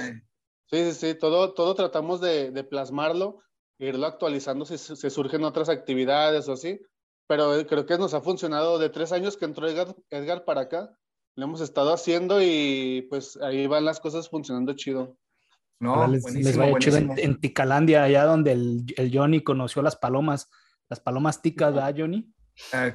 Sí, 0.67 0.91
sí, 0.91 0.93
sí, 0.93 1.15
todo, 1.15 1.55
todo 1.55 1.75
tratamos 1.75 2.21
de, 2.21 2.51
de 2.51 2.65
plasmarlo, 2.65 3.43
irlo 3.79 4.07
actualizando 4.07 4.65
si 4.65 4.79
se 4.79 5.11
surgen 5.11 5.45
otras 5.45 5.69
actividades 5.69 6.49
o 6.49 6.53
así, 6.53 6.81
pero 7.33 7.66
creo 7.66 7.87
que 7.87 7.97
nos 7.97 8.12
ha 8.12 8.20
funcionado 8.20 8.78
de 8.78 8.91
tres 8.91 9.11
años 9.11 9.39
que 9.39 9.47
entró 9.47 9.66
Edgar, 9.66 10.45
para 10.45 10.61
acá. 10.61 10.99
lo 11.35 11.45
hemos 11.47 11.62
estado 11.62 11.95
haciendo 11.95 12.43
y 12.43 13.07
pues 13.09 13.39
ahí 13.41 13.66
van 13.66 13.87
las 13.87 14.01
cosas 14.01 14.28
funcionando 14.28 14.74
chido. 14.74 15.16
No, 15.80 16.07
les, 16.07 16.22
les 16.30 16.59
chido 16.78 16.99
en, 16.99 17.41
Ticalandia, 17.41 18.05
allá 18.05 18.26
donde 18.26 18.53
el, 18.53 18.85
el, 18.99 19.11
Johnny 19.16 19.41
conoció 19.41 19.80
las 19.80 19.97
palomas, 19.97 20.51
las 20.91 21.01
palomas 21.01 21.41
ticas, 21.41 21.72
¿verdad, 21.72 21.95
Johnny? 21.97 22.30
Uh, 22.74 22.95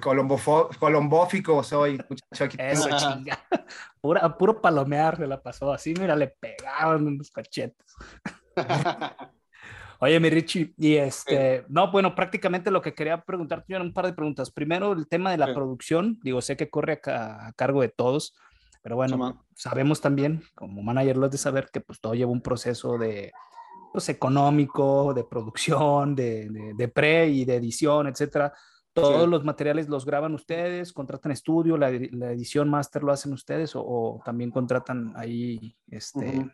colombófico 0.79 1.63
soy, 1.63 1.99
muchacho. 2.07 2.57
Eso, 2.59 2.89
chinga. 2.95 3.43
Pura, 3.99 4.37
puro 4.37 4.61
palomear 4.61 5.17
se 5.17 5.25
la 5.25 5.41
pasó. 5.41 5.73
Así, 5.73 5.95
mira, 5.99 6.15
le 6.15 6.27
pegaban 6.27 7.07
en 7.07 7.17
los 7.17 7.31
cachetes. 7.31 7.95
Oye, 9.99 10.19
mi 10.19 10.29
Richie, 10.29 10.73
y 10.77 10.95
este, 10.95 11.65
no, 11.69 11.91
bueno, 11.91 12.13
prácticamente 12.13 12.69
lo 12.69 12.81
que 12.81 12.93
quería 12.93 13.23
preguntarte 13.23 13.65
yo 13.69 13.77
eran 13.77 13.87
un 13.87 13.93
par 13.93 14.05
de 14.05 14.13
preguntas. 14.13 14.51
Primero, 14.51 14.93
el 14.93 15.07
tema 15.07 15.31
de 15.31 15.37
la 15.37 15.53
producción, 15.53 16.19
digo, 16.21 16.41
sé 16.41 16.55
que 16.55 16.69
corre 16.69 17.01
a, 17.05 17.51
cargo 17.55 17.81
de 17.81 17.89
todos, 17.89 18.35
pero 18.83 18.95
bueno, 18.95 19.43
sabemos 19.55 19.99
también, 19.99 20.43
como 20.53 20.83
manager, 20.83 21.17
lo 21.17 21.25
es 21.25 21.31
de 21.31 21.37
saber 21.39 21.69
que 21.73 21.81
pues 21.81 21.99
todo 21.99 22.13
lleva 22.13 22.31
un 22.31 22.41
proceso 22.41 22.97
de, 22.97 23.31
pues, 23.91 24.09
económico, 24.09 25.13
de 25.15 25.23
producción, 25.23 26.15
de, 26.15 26.73
de, 26.75 26.87
pre 26.87 27.27
y 27.29 27.45
de 27.45 27.55
edición, 27.55 28.07
etcétera. 28.07 28.53
¿Todos 28.93 29.27
los 29.27 29.43
materiales 29.43 29.89
los 29.89 30.05
graban 30.05 30.33
ustedes? 30.33 30.93
¿Contratan 30.93 31.31
estudio? 31.31 31.77
¿La, 31.77 31.89
edición 31.89 32.69
máster 32.69 33.03
lo 33.03 33.11
hacen 33.11 33.33
ustedes? 33.33 33.73
¿O, 33.75 34.21
también 34.23 34.51
contratan 34.51 35.13
ahí 35.15 35.75
este, 35.87 36.51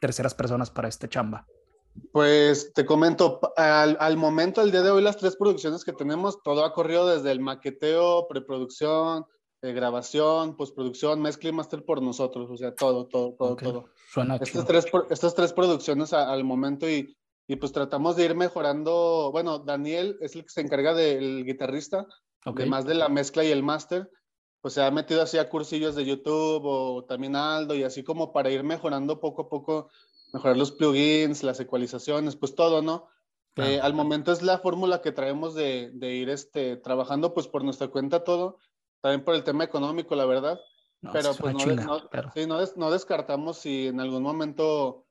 terceras 0.00 0.34
personas 0.34 0.70
para 0.70 0.88
esta 0.88 1.08
chamba? 1.08 1.46
Pues 2.12 2.72
te 2.74 2.84
comento, 2.84 3.40
al, 3.56 4.16
momento, 4.16 4.60
al 4.60 4.70
día 4.70 4.82
de 4.82 4.90
hoy, 4.90 5.02
las 5.02 5.16
tres 5.16 5.36
producciones 5.36 5.84
que 5.84 5.92
tenemos, 5.92 6.42
todo 6.42 6.64
ha 6.64 6.72
corrido 6.72 7.06
desde 7.06 7.30
el 7.32 7.40
maqueteo, 7.40 8.28
preproducción, 8.28 9.26
eh, 9.62 9.72
grabación, 9.72 10.56
postproducción, 10.56 11.20
mezcla 11.20 11.50
y 11.50 11.52
master 11.52 11.84
por 11.84 12.02
nosotros, 12.02 12.50
o 12.50 12.56
sea, 12.56 12.74
todo, 12.74 13.06
todo, 13.06 13.34
todo, 13.34 13.56
todo. 13.56 13.84
Suena 14.10 14.36
estas 14.36 14.66
tres, 14.66 14.86
estas 15.10 15.34
tres 15.34 15.52
producciones 15.52 16.12
al 16.12 16.44
momento 16.44 16.88
y, 16.88 17.16
y, 17.46 17.56
pues 17.56 17.72
tratamos 17.72 18.16
de 18.16 18.24
ir 18.24 18.34
mejorando, 18.34 19.30
bueno, 19.32 19.58
Daniel 19.58 20.18
es 20.20 20.34
el 20.34 20.42
que 20.42 20.50
se 20.50 20.60
encarga 20.60 20.94
del 20.94 21.44
guitarrista, 21.44 22.06
además 22.44 22.84
de 22.84 22.94
la 22.94 23.08
mezcla 23.08 23.44
y 23.44 23.50
el 23.50 23.62
master, 23.62 24.10
pues 24.62 24.74
se 24.74 24.82
ha 24.82 24.90
metido 24.90 25.22
así 25.22 25.38
a 25.38 25.48
cursillos 25.48 25.94
de 25.94 26.04
YouTube 26.04 26.62
o 26.64 27.04
también 27.04 27.36
Aldo 27.36 27.74
y 27.74 27.82
así 27.82 28.04
como 28.04 28.32
para 28.32 28.50
ir 28.50 28.62
mejorando 28.62 29.18
poco 29.18 29.42
a 29.42 29.48
poco 29.48 29.90
mejorar 30.32 30.56
los 30.56 30.72
plugins, 30.72 31.42
las 31.42 31.60
ecualizaciones, 31.60 32.36
pues 32.36 32.54
todo, 32.54 32.82
¿no? 32.82 33.08
Eh, 33.56 33.80
al 33.82 33.92
momento 33.92 34.32
es 34.32 34.40
la 34.40 34.58
fórmula 34.58 35.02
que 35.02 35.12
traemos 35.12 35.54
de, 35.54 35.90
de, 35.92 36.14
ir 36.14 36.30
este, 36.30 36.78
trabajando 36.78 37.34
pues 37.34 37.48
por 37.48 37.64
nuestra 37.64 37.88
cuenta 37.88 38.24
todo, 38.24 38.58
también 39.02 39.24
por 39.24 39.34
el 39.34 39.44
tema 39.44 39.64
económico, 39.64 40.14
la 40.14 40.24
verdad. 40.24 40.58
pero 41.12 41.34
pues 41.34 41.54
no, 41.54 42.00
Sí, 42.34 42.46
no, 42.46 42.90
descartamos 42.90 43.58
si 43.58 43.88
en 43.88 44.00
algún 44.00 44.22
momento 44.22 45.04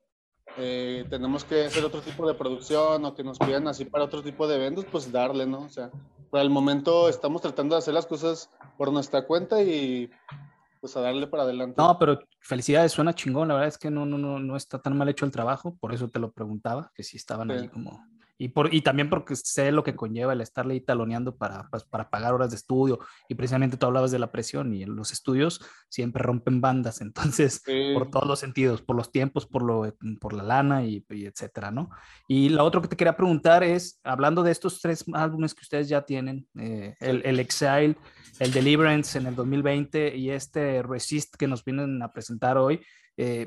eh, 0.56 1.04
tenemos 1.08 1.44
que 1.44 1.66
hacer 1.66 1.84
otro 1.84 2.00
tipo 2.00 2.26
de 2.26 2.34
producción 2.34 3.04
o 3.04 3.14
que 3.14 3.22
nos 3.22 3.38
pidan 3.38 3.68
así 3.68 3.84
para 3.84 4.04
otro 4.04 4.24
tipo 4.24 4.48
de 4.48 4.56
eventos, 4.56 4.86
pues 4.90 5.12
darle, 5.12 5.46
¿no? 5.46 5.60
O 5.60 5.68
sea, 5.68 5.92
por 6.30 6.40
el 6.40 6.50
momento 6.50 7.08
estamos 7.08 7.42
tratando 7.42 7.76
de 7.76 7.78
hacer 7.78 7.94
las 7.94 8.06
cosas 8.06 8.50
por 8.76 8.90
nuestra 8.90 9.24
cuenta 9.24 9.62
y 9.62 10.10
pues 10.82 10.96
a 10.96 11.00
darle 11.00 11.28
para 11.28 11.44
adelante. 11.44 11.76
No, 11.78 11.96
pero 11.96 12.18
felicidades, 12.40 12.90
suena 12.90 13.14
chingón, 13.14 13.46
la 13.46 13.54
verdad 13.54 13.68
es 13.68 13.78
que 13.78 13.88
no, 13.88 14.04
no, 14.04 14.18
no, 14.18 14.40
no 14.40 14.56
está 14.56 14.82
tan 14.82 14.98
mal 14.98 15.08
hecho 15.08 15.24
el 15.24 15.30
trabajo, 15.30 15.76
por 15.76 15.94
eso 15.94 16.10
te 16.10 16.18
lo 16.18 16.32
preguntaba, 16.32 16.90
que 16.92 17.04
si 17.04 17.16
estaban 17.16 17.52
ahí 17.52 17.68
como 17.68 18.04
y, 18.42 18.48
por, 18.48 18.74
y 18.74 18.80
también 18.80 19.08
porque 19.08 19.36
sé 19.36 19.70
lo 19.70 19.84
que 19.84 19.94
conlleva 19.94 20.32
el 20.32 20.40
estarle 20.40 20.74
ahí 20.74 20.80
taloneando 20.80 21.36
para, 21.36 21.68
pues, 21.70 21.84
para 21.84 22.10
pagar 22.10 22.34
horas 22.34 22.50
de 22.50 22.56
estudio. 22.56 22.98
Y 23.28 23.36
precisamente 23.36 23.76
tú 23.76 23.86
hablabas 23.86 24.10
de 24.10 24.18
la 24.18 24.32
presión 24.32 24.74
y 24.74 24.84
los 24.84 25.12
estudios 25.12 25.64
siempre 25.88 26.24
rompen 26.24 26.60
bandas. 26.60 27.00
Entonces, 27.40 27.62
por 27.94 28.10
todos 28.10 28.26
los 28.26 28.40
sentidos, 28.40 28.82
por 28.82 28.96
los 28.96 29.12
tiempos, 29.12 29.46
por, 29.46 29.62
lo, 29.62 29.94
por 30.20 30.32
la 30.32 30.42
lana 30.42 30.84
y, 30.84 31.04
etcétera, 31.08 31.70
¿no? 31.70 31.90
Y 32.26 32.48
lo 32.48 32.64
otro 32.64 32.82
que 32.82 32.88
te 32.88 32.96
quería 32.96 33.16
preguntar 33.16 33.62
es, 33.62 34.00
hablando 34.02 34.42
de 34.42 34.50
estos 34.50 34.80
tres 34.80 35.04
álbumes 35.12 35.54
que 35.54 35.62
ustedes 35.62 35.88
ya 35.88 36.02
tienen, 36.02 36.48
eh, 36.58 36.96
el, 36.98 37.22
el 37.24 37.38
Exile, 37.38 37.96
el 38.40 38.50
Deliverance 38.50 39.16
en 39.18 39.26
el 39.26 39.36
2020 39.36 40.16
y 40.16 40.30
este 40.30 40.82
Resist 40.82 41.36
que 41.36 41.46
nos 41.46 41.64
vienen 41.64 42.02
a 42.02 42.12
presentar 42.12 42.58
hoy, 42.58 42.80
eh, 43.16 43.44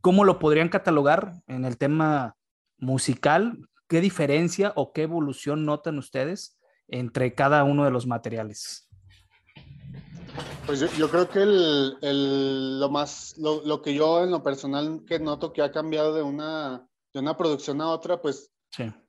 ¿cómo 0.00 0.24
lo 0.24 0.38
podrían 0.38 0.70
catalogar 0.70 1.34
en 1.46 1.66
el 1.66 1.76
tema 1.76 2.34
musical? 2.78 3.58
¿Qué 3.88 4.00
diferencia 4.00 4.72
o 4.74 4.92
qué 4.92 5.02
evolución 5.02 5.64
notan 5.64 5.98
ustedes 5.98 6.58
entre 6.88 7.34
cada 7.34 7.62
uno 7.64 7.84
de 7.84 7.90
los 7.90 8.06
materiales? 8.06 8.88
Pues 10.66 10.80
yo, 10.96 11.08
creo 11.10 11.28
que 11.28 11.42
el, 11.42 12.80
lo 12.80 12.90
más, 12.90 13.36
lo, 13.38 13.82
que 13.82 13.94
yo 13.94 14.24
en 14.24 14.32
lo 14.32 14.42
personal 14.42 15.04
que 15.06 15.20
noto 15.20 15.52
que 15.52 15.62
ha 15.62 15.70
cambiado 15.70 16.12
de 16.12 16.22
una, 16.22 16.88
de 17.14 17.20
una 17.20 17.36
producción 17.36 17.80
a 17.80 17.88
otra, 17.88 18.20
pues 18.20 18.50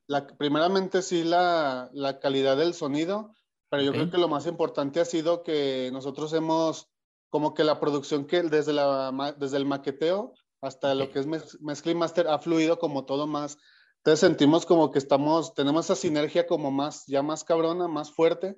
la, 0.05 0.27
primeramente 0.27 1.01
sí 1.01 1.23
la, 1.23 1.89
la, 1.93 2.19
calidad 2.19 2.57
del 2.57 2.75
sonido, 2.75 3.33
pero 3.69 3.81
yo 3.81 3.91
creo 3.91 4.11
que 4.11 4.19
lo 4.19 4.27
más 4.27 4.45
importante 4.45 4.99
ha 4.99 5.05
sido 5.05 5.41
que 5.41 5.89
nosotros 5.91 6.31
hemos, 6.33 6.87
como 7.29 7.55
que 7.55 7.63
la 7.63 7.79
producción 7.79 8.25
que 8.25 8.43
desde, 8.43 8.73
la, 8.73 9.35
desde 9.37 9.57
el 9.57 9.65
maqueteo 9.65 10.33
hasta 10.61 10.93
lo 10.93 11.11
que 11.11 11.19
es 11.19 11.27
mezcla 11.27 11.91
y 11.91 11.95
master 11.95 12.27
ha 12.27 12.39
fluido 12.39 12.79
como 12.79 13.05
todo 13.05 13.27
más 13.27 13.57
entonces 14.07 14.25
sentimos 14.25 14.65
como 14.65 14.89
que 14.89 14.99
estamos, 14.99 15.53
tenemos 15.53 15.83
esa 15.83 15.95
sinergia 15.97 16.47
como 16.47 16.71
más, 16.71 17.05
ya 17.07 17.21
más 17.21 17.43
cabrona, 17.43 17.89
más 17.89 18.09
fuerte. 18.09 18.55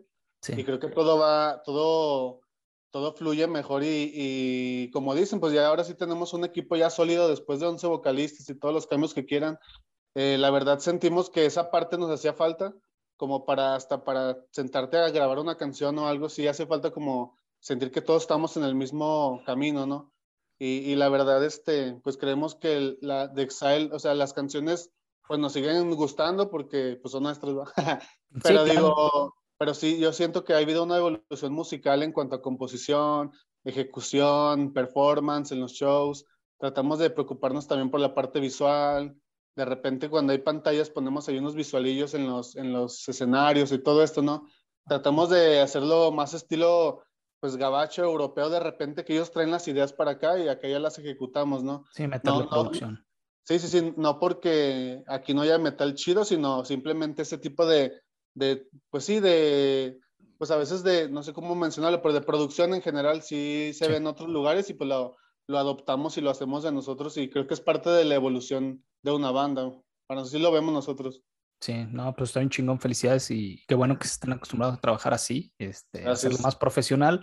Y 0.47 0.63
creo 0.63 0.77
que 0.77 0.89
todo 0.89 1.17
va, 1.17 1.63
todo, 1.63 2.41
todo 2.91 3.13
fluye 3.13 3.47
mejor 3.47 3.81
y, 3.81 4.11
y, 4.13 4.91
como 4.91 5.15
dicen, 5.15 5.39
pues 5.39 5.51
ya 5.51 5.65
ahora 5.65 5.83
sí 5.83 5.95
tenemos 5.95 6.35
un 6.35 6.45
equipo 6.45 6.75
ya 6.75 6.91
sólido 6.91 7.27
después 7.27 7.59
de 7.59 7.65
11 7.65 7.87
vocalistas 7.87 8.47
y 8.47 8.59
todos 8.59 8.75
los 8.75 8.85
cambios 8.85 9.15
que 9.15 9.25
quieran. 9.25 9.57
Eh, 10.13 10.37
la 10.37 10.51
verdad 10.51 10.77
sentimos 10.77 11.31
que 11.31 11.47
esa 11.47 11.71
parte 11.71 11.97
nos 11.97 12.11
hacía 12.11 12.33
falta, 12.33 12.75
como 13.17 13.43
para 13.43 13.73
hasta 13.73 14.03
para 14.03 14.37
sentarte 14.51 14.97
a 14.97 15.09
grabar 15.09 15.39
una 15.39 15.57
canción 15.57 15.97
o 15.97 16.05
algo, 16.05 16.29
sí 16.29 16.45
hace 16.45 16.67
falta 16.67 16.91
como 16.91 17.35
sentir 17.59 17.89
que 17.89 18.01
todos 18.01 18.21
estamos 18.21 18.55
en 18.55 18.65
el 18.65 18.75
mismo 18.75 19.41
camino, 19.47 19.87
¿no? 19.87 20.13
Y, 20.59 20.91
y 20.91 20.95
la 20.95 21.09
verdad, 21.09 21.43
este, 21.43 21.99
pues 22.03 22.17
creemos 22.17 22.53
que 22.53 22.99
la 23.01 23.27
de 23.27 23.41
Exile, 23.41 23.89
o 23.91 23.97
sea, 23.97 24.13
las 24.13 24.33
canciones 24.33 24.91
pues 25.29 25.39
nos 25.39 25.53
siguen 25.53 25.91
gustando 25.91 26.49
porque 26.49 26.97
pues 26.99 27.11
son 27.11 27.21
nuestros. 27.21 27.69
pero 28.43 28.63
digo, 28.63 29.35
pero 29.59 29.75
sí, 29.75 29.99
yo 29.99 30.11
siento 30.11 30.43
que 30.43 30.53
ha 30.53 30.57
habido 30.57 30.83
una 30.83 30.97
evolución 30.97 31.53
musical 31.53 32.01
en 32.01 32.11
cuanto 32.11 32.35
a 32.35 32.41
composición, 32.41 33.31
ejecución, 33.63 34.73
performance 34.73 35.51
en 35.51 35.59
los 35.59 35.73
shows. 35.73 36.25
Tratamos 36.57 36.97
de 36.97 37.11
preocuparnos 37.11 37.67
también 37.67 37.91
por 37.91 37.99
la 37.99 38.15
parte 38.15 38.39
visual. 38.39 39.15
De 39.55 39.65
repente 39.65 40.09
cuando 40.09 40.33
hay 40.33 40.39
pantallas 40.39 40.89
ponemos 40.89 41.29
ahí 41.29 41.37
unos 41.37 41.53
visualillos 41.53 42.15
en 42.15 42.25
los, 42.25 42.55
en 42.55 42.73
los 42.73 43.07
escenarios 43.07 43.71
y 43.71 43.77
todo 43.77 44.01
esto, 44.01 44.23
¿no? 44.23 44.47
Tratamos 44.87 45.29
de 45.29 45.59
hacerlo 45.59 46.11
más 46.11 46.33
estilo 46.33 47.03
pues 47.39 47.55
gabacho 47.55 48.03
europeo 48.03 48.49
de 48.49 48.59
repente 48.59 49.05
que 49.05 49.13
ellos 49.13 49.31
traen 49.31 49.51
las 49.51 49.67
ideas 49.67 49.93
para 49.93 50.11
acá 50.11 50.39
y 50.39 50.47
acá 50.47 50.67
ya 50.67 50.79
las 50.79 50.97
ejecutamos, 50.97 51.63
¿no? 51.63 51.85
Sí, 51.93 52.07
meterle 52.07 52.45
no, 52.45 52.49
producción. 52.49 53.05
Sí, 53.43 53.59
sí, 53.59 53.67
sí, 53.67 53.93
no 53.97 54.19
porque 54.19 55.03
aquí 55.07 55.33
no 55.33 55.41
haya 55.41 55.57
metal 55.57 55.95
chido, 55.95 56.23
sino 56.23 56.65
simplemente 56.65 57.23
ese 57.23 57.37
tipo 57.37 57.65
de, 57.65 57.93
de, 58.35 58.67
pues 58.89 59.05
sí, 59.05 59.19
de, 59.19 59.99
pues 60.37 60.51
a 60.51 60.57
veces 60.57 60.83
de, 60.83 61.09
no 61.09 61.23
sé 61.23 61.33
cómo 61.33 61.55
mencionarlo, 61.55 62.01
pero 62.01 62.13
de 62.13 62.21
producción 62.21 62.73
en 62.73 62.81
general 62.81 63.21
sí 63.21 63.71
se 63.73 63.87
ve 63.87 63.97
en 63.97 64.07
otros 64.07 64.29
lugares 64.29 64.69
y 64.69 64.73
pues 64.73 64.87
lo, 64.87 65.17
lo, 65.47 65.57
adoptamos 65.57 66.17
y 66.17 66.21
lo 66.21 66.29
hacemos 66.29 66.63
de 66.63 66.71
nosotros 66.71 67.17
y 67.17 67.29
creo 67.29 67.47
que 67.47 67.55
es 67.55 67.61
parte 67.61 67.89
de 67.89 68.05
la 68.05 68.15
evolución 68.15 68.83
de 69.03 69.11
una 69.11 69.31
banda. 69.31 69.63
Para 70.07 70.21
nosotros 70.21 70.31
sí 70.31 70.39
lo 70.39 70.51
vemos 70.51 70.73
nosotros. 70.73 71.23
Sí, 71.61 71.73
no, 71.91 72.13
pues 72.15 72.29
está 72.29 72.39
un 72.39 72.49
chingón, 72.49 72.79
felicidades 72.79 73.29
y 73.31 73.63
qué 73.67 73.75
bueno 73.75 73.99
que 73.99 74.07
se 74.07 74.13
están 74.13 74.31
acostumbrados 74.31 74.77
a 74.77 74.81
trabajar 74.81 75.13
así, 75.13 75.51
este, 75.57 76.07
hacerlo 76.07 76.37
más 76.39 76.55
profesional 76.55 77.21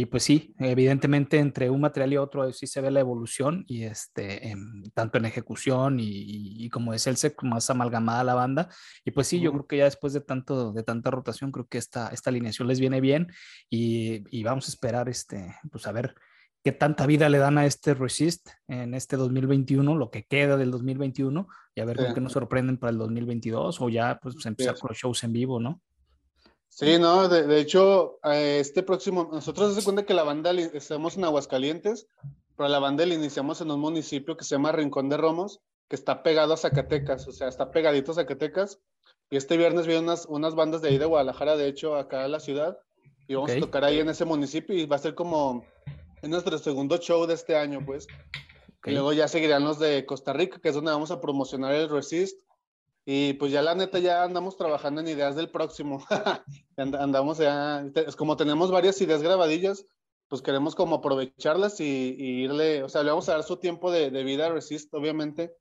y 0.00 0.06
pues 0.06 0.22
sí, 0.22 0.54
evidentemente 0.60 1.40
entre 1.40 1.70
un 1.70 1.80
material 1.80 2.12
y 2.12 2.16
otro 2.18 2.52
sí 2.52 2.68
se 2.68 2.80
ve 2.80 2.92
la 2.92 3.00
evolución 3.00 3.64
y 3.66 3.82
este, 3.82 4.54
tanto 4.94 5.18
en 5.18 5.24
ejecución 5.24 5.96
y, 5.98 6.68
como 6.70 6.92
decía 6.92 7.12
el 7.12 7.34
más 7.42 7.68
amalgamada 7.68 8.22
la 8.22 8.34
banda. 8.34 8.68
Y 9.04 9.10
pues 9.10 9.26
sí, 9.26 9.40
yo 9.40 9.50
creo 9.50 9.66
que 9.66 9.78
ya 9.78 9.86
después 9.86 10.12
de, 10.12 10.20
tanto, 10.20 10.70
de 10.72 10.84
tanta 10.84 11.10
rotación, 11.10 11.50
creo 11.50 11.66
que 11.66 11.78
esta, 11.78 12.10
esta 12.10 12.30
alineación 12.30 12.68
les 12.68 12.78
viene 12.78 13.00
bien 13.00 13.32
y, 13.68 14.22
y 14.30 14.44
vamos 14.44 14.68
a 14.68 14.70
esperar 14.70 15.08
este, 15.08 15.56
pues 15.68 15.84
a 15.88 15.90
ver 15.90 16.14
qué 16.62 16.70
tanta 16.70 17.04
vida 17.04 17.28
le 17.28 17.38
dan 17.38 17.58
a 17.58 17.66
este 17.66 17.92
Resist 17.94 18.50
en 18.68 18.94
este 18.94 19.16
2021, 19.16 19.96
lo 19.96 20.12
que 20.12 20.26
queda 20.26 20.56
del 20.56 20.70
2021 20.70 21.48
y 21.74 21.80
a 21.80 21.84
ver 21.84 21.96
con 21.96 22.14
qué 22.14 22.20
nos 22.20 22.34
sorprenden 22.34 22.78
para 22.78 22.92
el 22.92 22.98
2022 22.98 23.80
o 23.80 23.88
ya 23.88 24.20
pues 24.22 24.46
empezar 24.46 24.78
con 24.78 24.90
los 24.90 24.98
shows 24.98 25.24
en 25.24 25.32
vivo, 25.32 25.58
¿no? 25.58 25.82
Sí, 26.68 26.98
no, 26.98 27.28
de, 27.28 27.60
hecho, 27.60 28.20
eh, 28.24 28.58
este 28.60 28.82
próximo, 28.82 29.28
nosotros 29.32 29.74
se 29.74 29.82
cuenta 29.82 30.04
que 30.04 30.14
la 30.14 30.22
banda 30.22 30.52
estamos 30.52 31.16
en 31.16 31.24
Aguascalientes, 31.24 32.06
pero 32.56 32.68
la 32.68 32.78
banda 32.78 33.04
la 33.04 33.14
iniciamos 33.14 33.60
en 33.60 33.70
un 33.70 33.80
municipio 33.80 34.36
que 34.36 34.44
se 34.44 34.54
llama 34.54 34.72
Rincón 34.72 35.08
de 35.08 35.16
Romos, 35.16 35.60
que 35.88 35.96
está 35.96 36.22
pegado 36.22 36.54
a 36.54 36.56
Zacatecas, 36.56 37.26
o 37.26 37.32
sea, 37.32 37.48
está 37.48 37.70
pegadito 37.70 38.12
a 38.12 38.16
Zacatecas. 38.16 38.80
Y 39.30 39.36
este 39.36 39.56
viernes 39.56 39.86
vienen 39.86 40.04
unas, 40.04 40.26
unas 40.26 40.54
bandas 40.54 40.80
de 40.80 40.88
ahí 40.90 40.98
de 40.98 41.04
Guadalajara, 41.04 41.56
de 41.56 41.68
hecho, 41.68 41.96
acá 41.96 42.24
a 42.24 42.28
la 42.28 42.40
ciudad, 42.40 42.78
y 43.26 43.34
vamos 43.34 43.50
a 43.50 43.60
tocar 43.60 43.84
ahí 43.84 44.00
en 44.00 44.08
ese 44.08 44.24
municipio 44.24 44.74
y 44.74 44.86
va 44.86 44.96
a 44.96 45.00
ser 45.00 45.14
como, 45.14 45.64
Es 46.22 46.28
nuestro 46.30 46.56
segundo 46.58 46.96
show 46.96 47.26
de 47.26 47.34
este 47.34 47.56
año, 47.56 47.84
pues. 47.84 48.06
Y 48.84 48.92
luego 48.92 49.12
ya 49.12 49.28
seguirán 49.28 49.64
los 49.64 49.78
de 49.78 50.06
Costa 50.06 50.32
Rica, 50.32 50.60
que 50.60 50.70
es 50.70 50.74
donde 50.74 50.92
vamos 50.92 51.10
a 51.10 51.20
promocionar 51.20 51.74
el 51.74 51.90
Resist. 51.90 52.40
Y 53.10 53.32
pues 53.32 53.50
ya 53.50 53.62
la 53.62 53.74
neta 53.74 54.00
ya 54.00 54.22
andamos 54.22 54.58
trabajando 54.58 55.00
en 55.00 55.08
ideas 55.08 55.34
del 55.34 55.48
próximo. 55.48 56.04
andamos 56.76 57.38
ya, 57.38 57.82
es 57.94 58.14
como 58.16 58.36
tenemos 58.36 58.70
varias 58.70 59.00
ideas 59.00 59.22
grabadillas, 59.22 59.86
pues 60.28 60.42
queremos 60.42 60.74
como 60.74 60.96
aprovecharlas 60.96 61.80
y, 61.80 61.84
irle, 62.18 62.82
o 62.82 62.90
sea, 62.90 63.02
le 63.02 63.08
vamos 63.08 63.26
a 63.30 63.32
dar 63.32 63.44
su 63.44 63.56
tiempo 63.56 63.90
de, 63.90 64.10
de, 64.10 64.24
vida 64.24 64.44
a 64.44 64.50
Resist, 64.50 64.92
obviamente, 64.92 65.56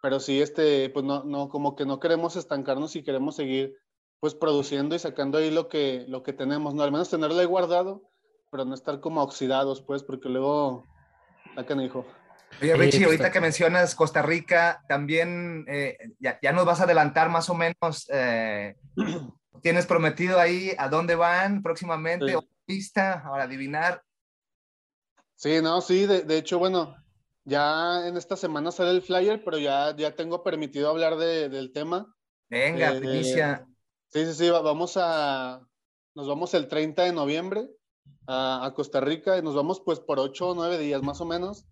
pero 0.00 0.18
sí, 0.18 0.40
este, 0.40 0.88
pues 0.88 1.04
no, 1.04 1.24
no, 1.24 1.50
como 1.50 1.76
que 1.76 1.84
no 1.84 2.00
queremos 2.00 2.36
estancarnos 2.36 2.96
y 2.96 3.02
queremos 3.02 3.36
seguir 3.36 3.76
pues 4.18 4.34
produciendo 4.34 4.94
y 4.94 4.98
sacando 4.98 5.36
ahí 5.36 5.50
lo 5.50 5.68
que, 5.68 6.06
lo 6.08 6.22
que 6.22 6.32
tenemos, 6.32 6.72
¿no? 6.72 6.84
Al 6.84 6.90
menos 6.90 7.10
tenerlo 7.10 7.38
ahí 7.38 7.44
guardado, 7.44 8.00
pero 8.50 8.64
no 8.64 8.72
estar 8.72 9.00
como 9.00 9.22
oxidados, 9.22 9.82
pues, 9.82 10.02
porque 10.02 10.30
luego, 10.30 10.86
acá 11.54 11.74
no 11.74 11.82
dijo. 11.82 12.06
Oye, 12.60 12.76
Richie, 12.76 13.04
ahorita 13.04 13.30
que 13.30 13.40
mencionas 13.40 13.94
Costa 13.94 14.22
Rica, 14.22 14.84
también 14.88 15.64
eh, 15.68 15.96
ya, 16.18 16.38
ya, 16.42 16.52
nos 16.52 16.64
vas 16.64 16.80
a 16.80 16.84
adelantar 16.84 17.28
más 17.28 17.48
o 17.50 17.54
menos, 17.54 18.08
eh, 18.12 18.76
¿tienes 19.62 19.86
prometido 19.86 20.40
ahí 20.40 20.72
a 20.76 20.88
dónde 20.88 21.14
van 21.14 21.62
próximamente? 21.62 22.32
Sí. 22.32 22.38
¿Lista? 22.66 23.22
Ahora 23.24 23.44
adivinar. 23.44 24.02
Sí, 25.36 25.62
no, 25.62 25.80
sí, 25.80 26.06
de, 26.06 26.22
de, 26.22 26.36
hecho, 26.36 26.58
bueno, 26.58 26.96
ya 27.44 28.06
en 28.08 28.16
esta 28.16 28.36
semana 28.36 28.72
sale 28.72 28.90
el 28.90 29.02
flyer, 29.02 29.42
pero 29.44 29.56
ya, 29.58 29.94
ya 29.96 30.16
tengo 30.16 30.42
permitido 30.42 30.90
hablar 30.90 31.16
de, 31.16 31.48
del 31.48 31.72
tema. 31.72 32.12
Venga, 32.50 32.92
eh, 32.92 32.98
primicia. 32.98 33.66
Sí, 34.08 34.26
sí, 34.26 34.34
sí, 34.34 34.50
vamos 34.50 34.96
a, 34.96 35.60
nos 36.14 36.26
vamos 36.26 36.54
el 36.54 36.66
30 36.66 37.04
de 37.04 37.12
noviembre 37.12 37.68
a, 38.26 38.66
a 38.66 38.74
Costa 38.74 39.00
Rica 39.00 39.38
y 39.38 39.42
nos 39.42 39.54
vamos 39.54 39.80
pues 39.80 40.00
por 40.00 40.18
8 40.18 40.48
o 40.48 40.54
9 40.54 40.78
días 40.78 41.02
más 41.02 41.20
o 41.20 41.24
menos 41.24 41.66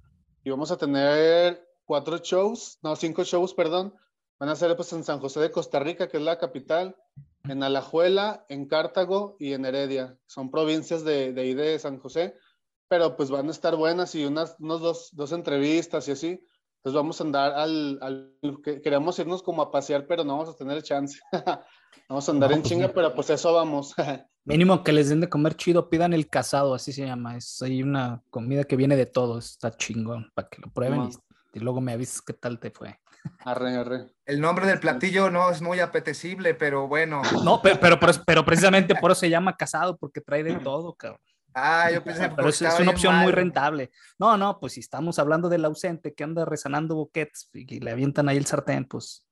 y 0.47 0.51
vamos 0.51 0.71
a 0.71 0.77
tener 0.77 1.69
cuatro 1.85 2.19
shows, 2.19 2.79
no, 2.81 2.95
cinco 2.95 3.25
shows, 3.25 3.53
perdón. 3.53 3.93
Van 4.39 4.49
a 4.49 4.55
ser 4.55 4.77
pues 4.77 4.93
en 4.93 5.03
San 5.03 5.19
José 5.19 5.41
de 5.41 5.51
Costa 5.51 5.81
Rica, 5.81 6.07
que 6.07 6.19
es 6.19 6.23
la 6.23 6.39
capital, 6.39 6.95
en 7.49 7.65
Alajuela, 7.65 8.47
en 8.49 8.69
Cartago 8.69 9.37
y 9.41 9.55
en 9.55 9.65
Heredia. 9.65 10.17
Son 10.27 10.53
provincias 10.53 11.03
de, 11.03 11.33
de 11.33 11.41
ahí 11.41 11.55
de 11.55 11.77
San 11.81 11.99
José, 11.99 12.37
pero 12.87 13.17
pues 13.17 13.29
van 13.29 13.49
a 13.49 13.51
estar 13.51 13.75
buenas 13.75 14.15
y 14.15 14.25
unas 14.25 14.55
unos 14.61 14.81
dos, 14.81 15.09
dos 15.15 15.33
entrevistas 15.33 16.07
y 16.07 16.13
así. 16.13 16.29
Entonces 16.29 16.95
vamos 16.95 17.21
a 17.21 17.25
andar 17.25 17.53
al, 17.53 17.99
al, 18.01 18.61
queremos 18.85 19.19
irnos 19.19 19.43
como 19.43 19.63
a 19.63 19.73
pasear, 19.73 20.07
pero 20.07 20.23
no 20.23 20.39
vamos 20.39 20.55
a 20.55 20.57
tener 20.57 20.81
chance. 20.85 21.19
vamos 22.09 22.29
a 22.29 22.31
andar 22.31 22.51
no, 22.51 22.57
en 22.57 22.63
pues 22.63 22.73
chinga, 22.73 22.87
no. 22.87 22.95
pero 22.95 23.13
pues 23.17 23.31
eso 23.31 23.53
vamos. 23.53 23.97
Mínimo 24.47 24.85
que 24.85 24.93
les 24.93 25.09
den 25.09 25.21
de 25.21 25.29
comer 25.29 25.57
chido, 25.57 25.91
pidan 25.91 26.13
el 26.13 26.29
casado, 26.29 26.73
así 26.73 26.93
se 26.93 27.05
llama. 27.05 27.37
Es 27.37 27.61
hay 27.63 27.83
una 27.83 28.23
comida 28.31 28.63
que 28.63 28.77
viene 28.77 28.97
de 28.97 29.07
todo, 29.07 29.39
está 29.39 29.73
chingón, 29.73 30.31
para 30.35 30.49
que 30.49 30.63
lo 30.63 30.69
prueben 30.73 31.01
no. 31.01 31.09
y, 31.09 31.59
y, 31.59 31.61
luego 31.61 31.81
me 31.81 31.93
avises 31.93 32.23
qué 32.23 32.33
tal 32.33 32.61
te 32.61 32.71
fue. 32.71 32.97
Arre, 33.45 33.77
arre. 33.77 34.07
El 34.25 34.41
nombre 34.41 34.67
del 34.67 34.79
platillo 34.79 35.31
no 35.31 35.51
es 35.51 35.61
muy 35.61 35.81
apetecible, 35.81 36.55
pero 36.55 36.87
bueno. 36.87 37.23
No, 37.45 37.61
pero, 37.61 37.81
pero, 37.81 37.99
pero, 37.99 38.13
pero 38.25 38.45
precisamente 38.45 38.95
por 38.95 39.11
eso 39.11 39.21
se 39.21 39.31
llama 39.31 39.57
casado, 39.57 39.97
porque 39.97 40.21
trae 40.21 40.45
de 40.45 40.55
todo, 40.61 40.95
cabrón. 40.95 41.21
Ah, 41.59 41.91
yo 41.91 42.05
pensé 42.05 42.31
Pero 42.37 42.51
es, 42.51 42.63
es 42.63 42.79
una 42.79 42.91
opción 42.91 43.15
mal. 43.15 43.25
muy 43.25 43.33
rentable. 43.33 43.91
No, 44.19 44.37
no, 44.37 44.61
pues 44.61 44.75
si 44.75 44.81
estamos 44.81 45.19
hablando 45.19 45.49
del 45.49 45.65
ausente 45.65 46.15
que 46.15 46.23
anda 46.23 46.45
rezanando 46.45 46.95
boquetes 46.95 47.49
y 47.55 47.81
le 47.81 47.91
avientan 47.91 48.29
ahí 48.29 48.37
el 48.37 48.45
sartén, 48.45 48.85
pues 48.85 49.26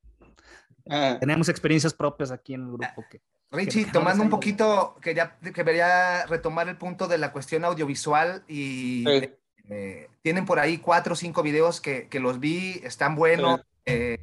ah. 0.89 1.16
tenemos 1.20 1.49
experiencias 1.49 1.95
propias 1.95 2.30
aquí 2.30 2.55
en 2.55 2.62
el 2.62 2.68
grupo. 2.68 3.05
Que, 3.11 3.20
Richie, 3.51 3.85
que 3.85 3.93
tomando 3.93 4.22
un 4.22 4.30
poquito, 4.30 4.97
que 5.01 5.14
ya 5.14 5.37
quería 5.39 6.26
retomar 6.26 6.68
el 6.68 6.76
punto 6.76 7.07
de 7.09 7.18
la 7.18 7.32
cuestión 7.32 7.64
audiovisual 7.64 8.45
y 8.49 9.05
sí. 9.07 9.30
eh, 9.68 10.09
tienen 10.22 10.45
por 10.45 10.59
ahí 10.59 10.78
cuatro 10.78 11.12
o 11.12 11.16
cinco 11.16 11.43
videos 11.43 11.80
que, 11.80 12.09
que 12.09 12.20
los 12.20 12.41
vi, 12.41 12.80
están 12.85 13.14
buenos, 13.14 13.61
sí. 13.61 13.66
eh, 13.87 14.18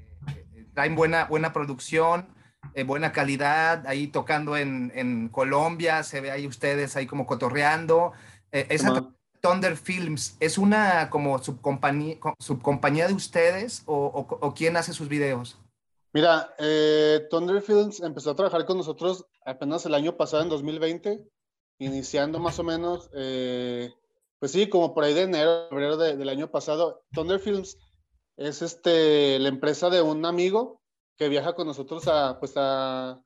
traen 0.74 0.96
buena, 0.96 1.26
buena 1.26 1.54
producción 1.54 2.28
eh, 2.74 2.84
buena 2.84 3.12
calidad, 3.12 3.86
ahí 3.86 4.08
tocando 4.08 4.56
en, 4.56 4.92
en, 4.96 5.28
Colombia, 5.28 6.04
se 6.04 6.22
ve 6.22 6.32
ahí 6.32 6.48
ustedes 6.48 6.96
ahí 6.96 7.06
como 7.06 7.26
cotorreando. 7.26 8.14
Eh, 8.52 8.68
esa 8.70 9.12
Thunder 9.42 9.76
Films, 9.76 10.38
¿es 10.40 10.58
una 10.58 11.10
como 11.10 11.40
subcompañía, 11.40 12.18
subcompañía 12.40 13.08
de 13.08 13.14
ustedes 13.14 13.84
o, 13.88 13.96
o, 14.06 14.38
o, 14.40 14.54
quién 14.54 14.78
hace 14.78 14.94
sus 14.94 15.10
videos? 15.10 15.60
Mira, 16.14 16.54
eh, 16.58 17.28
Thunder 17.30 17.62
Films 17.62 18.02
empezó 18.02 18.32
a 18.32 18.36
trabajar 18.36 18.66
con 18.66 18.78
nosotros 18.78 19.26
apenas 19.46 19.86
el 19.86 19.94
año 19.94 20.18
pasado, 20.18 20.44
en 20.44 20.50
2020, 20.50 21.26
iniciando 21.80 22.40
más 22.40 22.60
o 22.60 22.64
menos, 22.64 23.10
eh, 23.14 23.94
pues 24.40 24.52
sí, 24.52 24.68
como 24.68 24.94
por 24.94 25.04
ahí 25.04 25.14
de 25.14 25.24
enero, 25.24 25.68
febrero 25.70 25.98
de, 25.98 26.18
del 26.18 26.30
año 26.30 26.52
pasado. 26.52 27.04
Thunder 27.14 27.40
Films 27.40 27.78
es 28.38 28.62
este, 28.62 29.40
la 29.40 29.50
empresa 29.50 29.90
de 29.90 30.02
un 30.02 30.26
amigo 30.26 30.82
que 31.18 31.30
viaja 31.30 31.54
con 31.54 31.68
nosotros 31.68 32.08
a, 32.08 32.40
pues 32.40 32.54
a, 32.56 33.22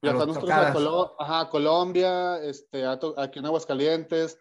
viaja 0.00 0.26
nosotros 0.26 0.50
a, 0.50 0.72
Colo 0.72 1.16
ajá, 1.18 1.40
a, 1.40 1.50
Colombia, 1.50 2.38
este, 2.42 2.84
a 2.84 3.00
aquí 3.16 3.38
en 3.40 3.46
Aguascalientes, 3.46 4.38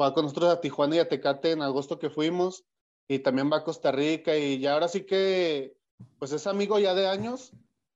va 0.00 0.14
con 0.14 0.24
nosotros 0.24 0.52
a 0.52 0.60
Tijuana 0.60 0.96
y 0.96 0.98
a 1.00 1.08
Tecate 1.08 1.52
en 1.52 1.62
agosto 1.62 1.98
que 1.98 2.10
fuimos, 2.10 2.64
y 3.08 3.18
también 3.20 3.50
va 3.50 3.58
a 3.58 3.64
Costa 3.64 3.90
Rica, 3.90 4.36
y 4.36 4.60
ya 4.60 4.74
ahora 4.74 4.88
sí 4.88 5.04
que, 5.04 5.76
pues 6.18 6.32
es 6.32 6.46
amigo 6.46 6.78
ya 6.78 6.94
de 6.94 7.06
años, 7.08 7.52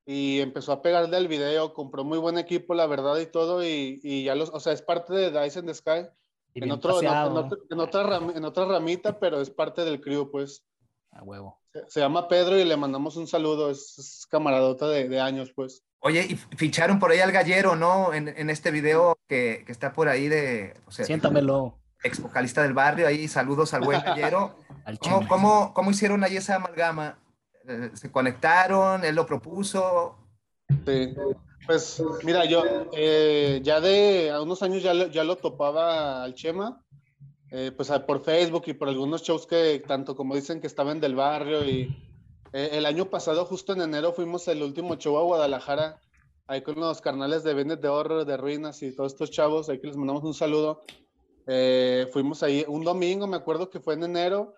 y 0.07 0.41
empezó 0.41 0.73
a 0.73 0.81
pegarle 0.81 1.17
al 1.17 1.29
video, 1.29 1.75
compró 1.75 2.03
muy 2.03 2.19
buen 2.19 2.39
equipo, 2.39 2.73
la 2.73 2.87
verdad, 2.87 3.19
y 3.19 3.27
todo, 3.27 3.63
y, 3.63 4.01
y 4.03 4.25
ya 4.25 4.35
los, 4.35 4.49
o 4.51 4.59
sea, 4.59 4.73
es 4.73 4.81
parte 4.81 5.13
de 5.13 5.31
Dice 5.31 5.61
in 5.61 5.67
the 5.67 5.75
Sky, 5.75 6.09
en, 6.55 6.71
otro, 6.71 7.03
en, 7.03 7.09
otro, 7.09 7.59
en, 7.71 7.81
otra 7.81 8.03
ram, 8.05 8.33
en 8.35 8.45
otra 8.45 8.65
ramita, 8.65 9.19
pero 9.19 9.41
es 9.41 9.51
parte 9.51 9.85
del 9.85 10.01
crew, 10.01 10.31
pues. 10.31 10.65
A 11.13 11.23
huevo. 11.23 11.61
Se, 11.73 11.83
se, 11.89 12.01
llama 12.01 12.27
Pedro 12.27 12.59
y 12.59 12.65
le 12.65 12.77
mandamos 12.77 13.17
un 13.17 13.27
saludo, 13.27 13.71
es, 13.71 13.99
es 13.99 14.27
camaradota 14.31 14.89
de, 14.89 15.09
de, 15.09 15.21
años, 15.21 15.53
pues. 15.55 15.85
Oye, 16.01 16.27
y 16.29 16.37
ficharon 16.57 16.99
por 16.99 17.11
ahí 17.11 17.21
al 17.21 17.33
gallero, 17.33 17.77
¿no? 17.77 18.15
En, 18.15 18.29
en 18.29 18.51
este 18.51 18.71
video 18.71 19.19
que, 19.29 19.63
que, 19.67 19.73
está 19.73 19.93
por 19.93 20.09
ahí 20.09 20.29
de... 20.29 20.75
O 20.87 20.91
sea, 20.91 21.05
Siéntamelo. 21.05 21.79
Ex 22.03 22.21
vocalista 22.23 22.63
del 22.63 22.73
barrio, 22.73 23.09
ahí 23.09 23.27
saludos 23.29 23.75
al 23.75 23.83
buen 23.83 24.01
gallero. 24.01 24.57
¿Cómo, 25.01 25.29
cómo, 25.29 25.75
¿Cómo 25.75 25.91
hicieron 25.91 26.25
ahí 26.25 26.37
esa 26.37 26.57
amalgama? 26.57 27.19
Eh, 27.69 27.91
¿Se 27.93 28.11
conectaron? 28.11 29.05
¿Él 29.05 29.15
lo 29.15 29.27
propuso? 29.27 30.17
Sí, 30.87 31.15
pues 31.67 32.03
mira, 32.25 32.47
yo 32.47 32.63
eh, 32.93 33.61
ya 33.63 33.79
de 33.79 34.31
a 34.31 34.41
unos 34.41 34.63
años 34.63 34.83
ya, 34.83 34.95
ya 35.09 35.23
lo 35.23 35.37
topaba 35.37 36.25
al 36.25 36.35
Chema 36.35 36.83
eh, 37.51 37.71
pues 37.77 37.91
por 38.07 38.25
Facebook 38.25 38.65
y 38.67 38.73
por 38.73 38.89
algunos 38.89 39.23
shows 39.23 39.47
que 39.47 39.83
tanto 39.87 40.17
como 40.17 40.35
dicen 40.35 40.63
que 40.63 40.67
estaban 40.67 40.99
del 40.99 41.15
barrio 41.15 41.63
y 41.63 41.95
el 42.53 42.87
año 42.87 43.11
pasado 43.11 43.45
justo 43.45 43.75
en 43.75 43.83
enero 43.83 44.15
fuimos 44.15 44.49
el 44.49 44.63
último 44.63 44.97
show 44.97 45.19
a 45.19 45.23
Guadalajara 45.23 46.01
ahí 46.47 46.63
con 46.63 46.77
los 46.77 47.03
carnales 47.03 47.45
de 47.45 47.53
Bennett 47.53 47.83
de 47.83 47.89
Horror, 47.89 48.25
de 48.25 48.39
Ruinas 48.39 48.83
y 48.83 48.97
todos 48.97 49.13
estos 49.13 49.31
chavos, 49.31 49.69
ahí 49.69 49.79
que 49.79 49.89
les 49.89 49.97
mandamos 49.99 50.25
un 50.25 50.33
saludo. 50.33 50.81
Fuimos 52.13 52.43
ahí 52.43 52.65
un 52.67 52.85
domingo, 52.85 53.27
me 53.27 53.37
acuerdo 53.37 53.69
que 53.69 53.81
fue 53.81 53.95
en 53.95 54.05
enero, 54.05 54.55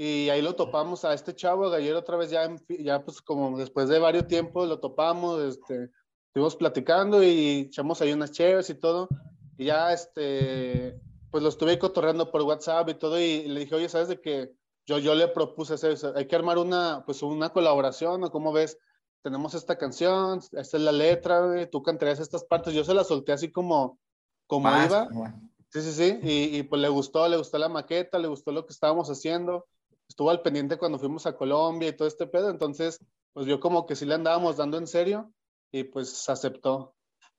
y 0.00 0.30
ahí 0.30 0.42
lo 0.42 0.54
topamos 0.54 1.04
a 1.04 1.12
este 1.12 1.34
chavo, 1.34 1.68
Gallero, 1.70 1.98
otra 1.98 2.16
vez 2.16 2.30
ya, 2.30 2.48
ya 2.68 3.04
pues 3.04 3.20
como 3.20 3.58
después 3.58 3.88
de 3.88 3.98
varios 3.98 4.28
tiempos 4.28 4.68
lo 4.68 4.78
topamos, 4.78 5.40
este, 5.42 5.90
estuvimos 6.28 6.54
platicando 6.54 7.20
y 7.20 7.66
echamos 7.66 8.00
ahí 8.00 8.12
unas 8.12 8.30
chéves 8.30 8.70
y 8.70 8.74
todo, 8.74 9.08
y 9.56 9.64
ya 9.64 9.92
este, 9.92 11.00
pues 11.32 11.42
lo 11.42 11.48
estuve 11.48 11.80
cotorreando 11.80 12.30
por 12.30 12.42
WhatsApp 12.42 12.88
y 12.90 12.94
todo, 12.94 13.18
y 13.18 13.48
le 13.48 13.58
dije, 13.58 13.74
oye, 13.74 13.88
¿sabes 13.88 14.06
de 14.06 14.20
que 14.20 14.52
yo, 14.86 14.98
yo 14.98 15.16
le 15.16 15.26
propuse 15.26 15.74
hacer 15.74 15.90
eso? 15.90 16.12
Hay 16.14 16.28
que 16.28 16.36
armar 16.36 16.58
una, 16.58 17.02
pues 17.04 17.20
una 17.24 17.48
colaboración, 17.48 18.20
¿no? 18.20 18.30
¿Cómo 18.30 18.52
ves? 18.52 18.78
Tenemos 19.24 19.54
esta 19.54 19.78
canción, 19.78 20.38
esta 20.52 20.76
es 20.76 20.80
la 20.80 20.92
letra, 20.92 21.68
tú 21.72 21.82
cantarías 21.82 22.20
estas 22.20 22.44
partes. 22.44 22.72
Yo 22.72 22.84
se 22.84 22.94
la 22.94 23.02
solté 23.02 23.32
así 23.32 23.50
como, 23.50 23.98
como 24.46 24.70
Más, 24.70 24.86
iba. 24.86 25.08
Bueno. 25.10 25.50
Sí, 25.70 25.82
sí, 25.82 25.92
sí, 25.92 26.18
y, 26.22 26.56
y, 26.56 26.62
pues 26.62 26.80
le 26.80 26.88
gustó, 26.88 27.28
le 27.28 27.36
gustó 27.36 27.58
la 27.58 27.68
maqueta, 27.68 28.20
le 28.20 28.28
gustó 28.28 28.52
lo 28.52 28.64
que 28.64 28.72
estábamos 28.72 29.10
haciendo. 29.10 29.66
Estuvo 30.08 30.30
al 30.30 30.42
pendiente 30.42 30.78
cuando 30.78 30.98
fuimos 30.98 31.26
a 31.26 31.36
Colombia 31.36 31.88
y 31.88 31.96
todo 31.96 32.08
este 32.08 32.26
pedo, 32.26 32.50
entonces, 32.50 32.98
pues 33.32 33.46
yo 33.46 33.60
como 33.60 33.86
que 33.86 33.94
sí 33.94 34.06
le 34.06 34.14
andábamos 34.14 34.56
dando 34.56 34.78
en 34.78 34.86
serio 34.86 35.32
y 35.70 35.84
pues 35.84 36.28
aceptó. 36.28 36.94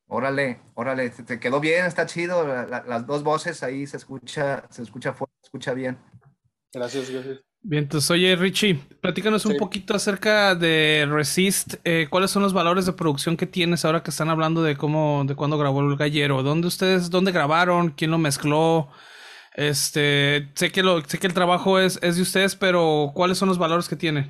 Órale, 0.08 0.62
órale, 0.76 1.10
te 1.10 1.40
quedó 1.40 1.60
bien, 1.60 1.86
está 1.86 2.06
chido, 2.06 2.48
la, 2.48 2.66
las 2.66 3.06
dos 3.06 3.24
voces 3.24 3.62
ahí 3.64 3.86
se 3.86 3.98
escucha, 3.98 4.68
se 4.70 4.82
escucha 4.82 5.14
fuerte, 5.14 5.36
se 5.42 5.48
escucha 5.48 5.74
bien. 5.74 6.00
Gracias, 6.74 7.10
gracias. 7.10 7.40
Bien, 7.62 7.84
entonces, 7.84 8.10
oye, 8.10 8.36
Richie, 8.38 8.76
platícanos 9.02 9.42
sí. 9.42 9.50
un 9.50 9.58
poquito 9.58 9.94
acerca 9.94 10.56
de 10.56 11.06
Resist. 11.10 11.76
Eh, 11.84 12.08
¿Cuáles 12.10 12.32
son 12.32 12.42
los 12.42 12.54
valores 12.54 12.86
de 12.86 12.94
producción 12.94 13.36
que 13.36 13.46
tienes 13.46 13.84
ahora 13.84 14.02
que 14.02 14.12
están 14.12 14.30
hablando 14.30 14.64
de 14.64 14.78
cómo, 14.78 15.24
de 15.26 15.36
cuándo 15.36 15.58
grabó 15.58 15.82
el 15.82 15.98
gallero? 15.98 16.42
¿Dónde 16.42 16.68
ustedes, 16.68 17.10
dónde 17.10 17.34
grabaron? 17.34 17.90
¿Quién 17.90 18.12
lo 18.12 18.18
mezcló? 18.18 18.90
Este, 19.56 20.50
sé 20.56 20.72
que 20.72 20.84
lo, 20.84 21.02
sé 21.02 21.18
que 21.18 21.28
el 21.28 21.34
trabajo 21.34 21.80
es, 21.80 22.00
es 22.02 22.16
de 22.16 22.22
ustedes, 22.22 22.56
pero 22.56 23.12
¿cuáles 23.14 23.38
son 23.38 23.50
los 23.50 23.58
valores 23.58 23.90
que 23.90 23.96
tiene? 23.96 24.28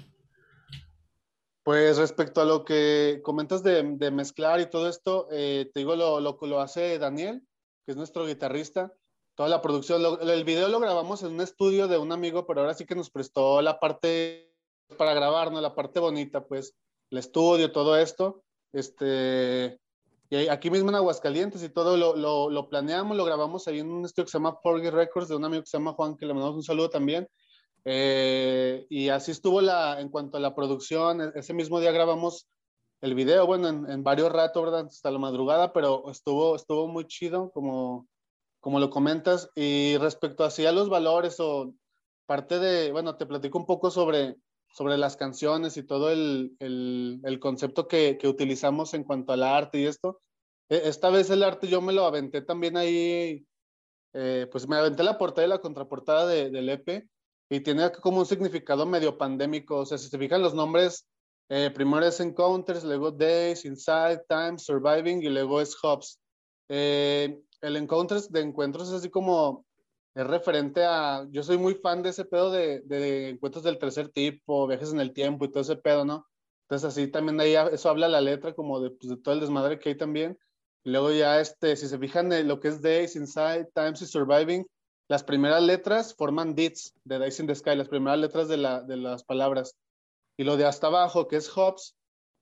Pues 1.64 1.98
respecto 1.98 2.42
a 2.42 2.46
lo 2.46 2.66
que 2.66 3.22
comentas 3.24 3.62
de, 3.62 3.84
de 3.84 4.12
mezclar 4.12 4.60
y 4.60 4.70
todo 4.70 4.90
esto, 4.90 5.28
eh, 5.32 5.70
te 5.74 5.82
digo, 5.82 5.96
lo, 5.96 6.20
lo, 6.20 6.38
lo, 6.42 6.62
hace 6.62 6.98
Daniel, 6.98 7.44
que 7.86 7.92
es 7.92 7.98
nuestro 7.98 8.26
guitarrista. 8.26 8.94
toda 9.36 9.50
la 9.50 9.62
producción. 9.62 10.02
el 10.22 10.44
video 10.46 10.68
lo 10.70 10.80
grabamos 10.80 11.22
en 11.22 11.34
un 11.34 11.42
estudio 11.42 11.88
de 11.88 11.98
un 11.98 12.12
amigo, 12.12 12.48
pero 12.48 12.62
ahora 12.62 12.74
sí 12.74 12.86
que 12.86 12.96
nos 12.96 13.12
prestó 13.12 13.62
la 13.62 13.80
parte 13.80 14.52
para 14.98 15.14
grabar, 15.14 15.52
¿no? 15.52 15.62
La 15.62 15.76
parte 15.76 16.00
bonita, 16.00 16.44
pues, 16.46 16.76
el 17.12 17.20
estudio, 17.20 17.72
todo 17.72 17.98
esto. 17.98 18.44
Este, 18.74 19.80
y 20.30 20.48
aquí 20.48 20.70
mismo 20.70 20.90
en 20.90 20.96
Aguascalientes 20.96 21.64
y 21.64 21.70
todo 21.70 21.98
lo, 21.98 22.16
lo, 22.16 22.50
lo, 22.50 22.70
planeamos, 22.70 23.18
lo 23.18 23.26
grabamos 23.26 23.68
ahí 23.68 23.80
en 23.80 23.90
un 23.90 24.06
estudio 24.06 24.26
que 24.26 24.32
se 24.32 24.38
llama 24.38 24.58
Forgy 24.62 24.90
Records 24.90 25.30
de 25.30 25.36
un 25.36 25.46
amigo 25.46 25.64
que 25.64 25.70
se 25.70 25.78
llama 25.78 25.94
Juan, 25.94 26.16
que 26.16 26.26
le 26.26 26.34
mandamos 26.34 26.58
un 26.58 26.64
saludo 26.64 26.90
también. 26.90 27.28
Eh, 27.86 28.86
y 28.90 29.10
así 29.10 29.32
estuvo 29.32 29.62
la, 29.62 30.00
en 30.00 30.10
cuanto 30.10 30.38
a 30.38 30.40
la 30.40 30.54
producción, 30.54 31.22
e-, 31.22 31.32
ese 31.36 31.54
mismo 31.54 31.80
día 31.80 31.92
grabamos 31.92 32.48
el 33.02 33.16
video, 33.16 33.48
bueno, 33.48 33.70
en, 33.70 33.90
en 33.90 34.04
varios 34.04 34.32
ratos, 34.32 34.64
¿verdad? 34.64 34.86
Hasta 34.86 35.10
la 35.10 35.20
madrugada, 35.20 35.74
pero 35.74 36.10
estuvo, 36.12 36.56
estuvo 36.56 36.88
muy 36.88 37.08
chido, 37.08 37.50
como, 37.52 38.08
como 38.60 38.80
lo 38.80 38.90
comentas. 38.90 39.50
Y 39.56 39.98
respecto 39.98 40.44
a 40.44 40.72
los 40.72 40.90
valores 40.90 41.40
o 41.40 41.74
parte 42.26 42.60
de, 42.60 42.92
bueno, 42.92 43.16
te 43.16 43.26
platico 43.26 43.58
un 43.58 43.66
poco 43.66 43.90
sobre, 43.90 44.36
sobre 44.74 44.98
las 44.98 45.18
canciones 45.18 45.78
y 45.78 45.84
todo 45.84 46.12
el, 46.12 46.56
el, 46.60 47.22
el 47.24 47.40
concepto 47.40 47.88
que, 47.88 48.18
que, 48.18 48.28
utilizamos 48.28 48.94
en 48.94 49.04
cuanto 49.04 49.34
al 49.34 49.44
arte 49.44 49.80
y 49.80 49.86
esto. 49.86 50.22
E, 50.70 50.82
esta 50.86 51.10
vez 51.10 51.30
el 51.30 51.44
arte 51.44 51.68
yo 51.68 51.82
me 51.82 51.94
lo 51.94 52.06
aventé 52.06 52.42
también 52.42 52.78
ahí, 52.78 53.46
eh, 54.14 54.48
pues 54.52 54.68
me 54.68 54.78
aventé 54.78 55.04
la 55.04 55.18
portada 55.18 55.48
y 55.48 55.50
la 55.50 55.60
contraportada 55.60 56.28
de, 56.28 56.50
del 56.50 56.70
EP 56.70 57.08
y 57.50 57.60
tiene 57.62 57.92
como 57.92 58.20
un 58.20 58.26
significado 58.26 58.86
medio 58.86 59.18
pandémico. 59.18 59.78
O 59.78 59.86
sea, 59.86 59.98
si 59.98 60.08
se 60.08 60.18
fijan 60.18 60.42
los 60.42 60.54
nombres, 60.54 61.08
eh, 61.50 61.72
primero 61.74 62.06
es 62.06 62.20
Encounters, 62.20 62.84
luego 62.84 63.12
Days, 63.12 63.66
Inside, 63.66 64.24
Time, 64.30 64.60
Surviving 64.60 65.24
y 65.24 65.30
luego 65.30 65.60
es 65.60 65.76
Hubs. 65.84 66.20
Eh, 66.70 67.42
el 67.62 67.76
Encounters 67.76 68.32
de 68.32 68.42
encuentros 68.42 68.90
es 68.90 68.94
así 68.96 69.10
como 69.10 69.66
es 70.20 70.28
referente 70.28 70.84
a, 70.84 71.26
yo 71.32 71.44
soy 71.44 71.58
muy 71.58 71.76
fan 71.76 72.04
de 72.04 72.10
ese 72.10 72.26
pedo 72.26 72.52
de, 72.52 72.82
de, 72.82 73.30
encuentros 73.30 73.64
del 73.64 73.78
tercer 73.78 74.10
tipo, 74.10 74.68
viajes 74.68 74.92
en 74.92 75.00
el 75.00 75.14
tiempo 75.14 75.46
y 75.46 75.50
todo 75.50 75.62
ese 75.62 75.78
pedo, 75.78 76.04
¿no? 76.04 76.28
Entonces 76.64 76.90
así 76.90 77.08
también 77.08 77.40
ahí 77.40 77.56
eso 77.72 77.90
habla 77.90 78.10
la 78.10 78.20
letra 78.20 78.54
como 78.54 78.82
de, 78.82 78.92
pues, 78.92 79.10
de 79.10 79.18
todo 79.18 79.34
el 79.34 79.40
desmadre 79.40 79.80
que 79.80 79.90
hay 79.90 79.96
también. 79.96 80.38
Y 80.84 80.92
luego 80.92 81.12
ya, 81.12 81.40
este, 81.40 81.76
si 81.78 81.88
se 81.88 81.98
fijan 81.98 82.34
en 82.34 82.50
lo 82.50 82.60
que 82.60 82.68
es 82.68 82.82
Days, 82.82 83.16
Inside, 83.16 83.70
Times 83.74 84.02
y 84.02 84.08
Surviving, 84.08 84.68
las 85.08 85.24
primeras 85.24 85.64
letras 85.64 86.14
forman 86.14 86.54
Deeds 86.54 86.94
de 87.06 87.18
Days 87.18 87.40
in 87.40 87.48
the 87.48 87.56
Sky, 87.56 87.76
las 87.78 87.88
primeras 87.88 88.20
letras 88.20 88.50
de, 88.50 88.58
la, 88.58 88.82
de 88.82 88.98
las 88.98 89.24
palabras. 89.24 89.78
Y 90.38 90.44
lo 90.44 90.58
de 90.58 90.66
hasta 90.66 90.88
abajo, 90.88 91.30
que 91.30 91.38
es 91.38 91.50
Hobbs, 91.50 91.96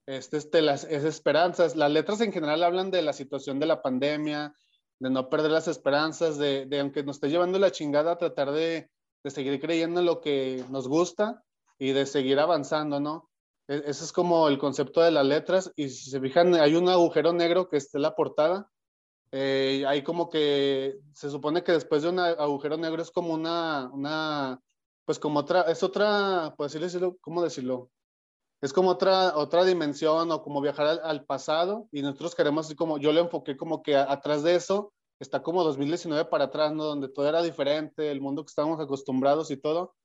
este, 0.08 0.38
este, 0.38 0.64
las, 0.64 0.84
es 0.84 1.04
esperanzas. 1.04 1.76
Las 1.76 1.92
letras 1.92 2.22
en 2.22 2.34
general 2.34 2.64
hablan 2.64 2.90
de 2.90 3.04
la 3.04 3.14
situación 3.14 3.60
de 3.60 3.68
la 3.68 3.84
pandemia, 3.84 4.56
de 5.00 5.10
no 5.10 5.30
perder 5.30 5.52
las 5.52 5.68
esperanzas, 5.68 6.38
de, 6.38 6.66
de 6.66 6.80
aunque 6.80 7.04
nos 7.04 7.18
esté 7.18 7.30
llevando 7.30 7.60
la 7.60 7.72
chingada, 7.72 8.18
tratar 8.18 8.52
de, 8.52 8.90
de, 9.24 9.32
seguir 9.32 9.60
creyendo 9.60 10.00
en 10.00 10.06
lo 10.06 10.22
que 10.22 10.64
nos 10.70 10.88
gusta 10.88 11.44
y 11.78 11.92
de 11.92 12.06
seguir 12.06 12.40
avanzando, 12.40 13.00
¿no? 13.00 13.30
E, 13.68 13.84
ese 13.86 14.04
es 14.04 14.12
como 14.12 14.48
el 14.48 14.58
concepto 14.58 15.02
de 15.02 15.12
las 15.12 15.26
letras. 15.26 15.72
Y 15.76 15.90
si 15.90 16.10
se 16.10 16.20
fijan, 16.20 16.56
hay 16.56 16.76
un 16.76 16.90
agujero 16.90 17.34
negro 17.34 17.70
que 17.70 17.78
está 17.78 17.98
en 17.98 18.04
la 18.04 18.16
portada. 18.16 18.70
Eh, 19.32 19.84
hay 19.88 20.04
como 20.04 20.30
que 20.30 21.00
se 21.14 21.30
supone 21.30 21.64
que 21.64 21.74
después 21.74 22.02
de 22.02 22.10
un 22.10 22.20
agujero 22.20 22.78
negro 22.78 23.02
es 23.02 23.12
como 23.12 23.34
una, 23.34 23.90
una 23.92 24.62
pues 25.06 25.20
como 25.20 25.40
otra, 25.40 25.62
es 25.64 25.84
otra, 25.84 26.54
por 26.58 26.70
decirlo, 26.70 27.18
¿cómo 27.22 27.44
decirlo? 27.44 27.90
Es 28.62 28.74
como 28.74 28.90
otra, 28.90 29.38
otra 29.38 29.66
dimensión 29.66 30.32
o 30.32 30.42
como 30.42 30.62
viajar 30.62 30.88
al, 30.88 31.02
al 31.04 31.26
pasado 31.26 31.88
y 31.92 32.02
nosotros 32.02 32.36
queremos 32.36 32.66
así 32.66 32.76
como, 32.76 32.98
yo 32.98 33.12
lo 33.14 33.22
enfoqué 33.22 33.56
como 33.56 33.84
que 33.84 33.96
atrás 33.96 34.44
de 34.44 34.56
eso 34.56 34.94
está 35.20 35.42
como 35.42 35.64
2019 35.64 36.26
para 36.26 36.46
atrás, 36.46 36.74
¿no? 36.74 36.84
Donde 36.84 37.10
todo 37.10 37.28
era 37.28 37.42
diferente, 37.42 38.12
el 38.12 38.22
mundo 38.22 38.44
que 38.44 38.50
estábamos 38.50 38.80
acostumbrados 38.80 39.52
y 39.52 39.58
todo. 39.58 39.96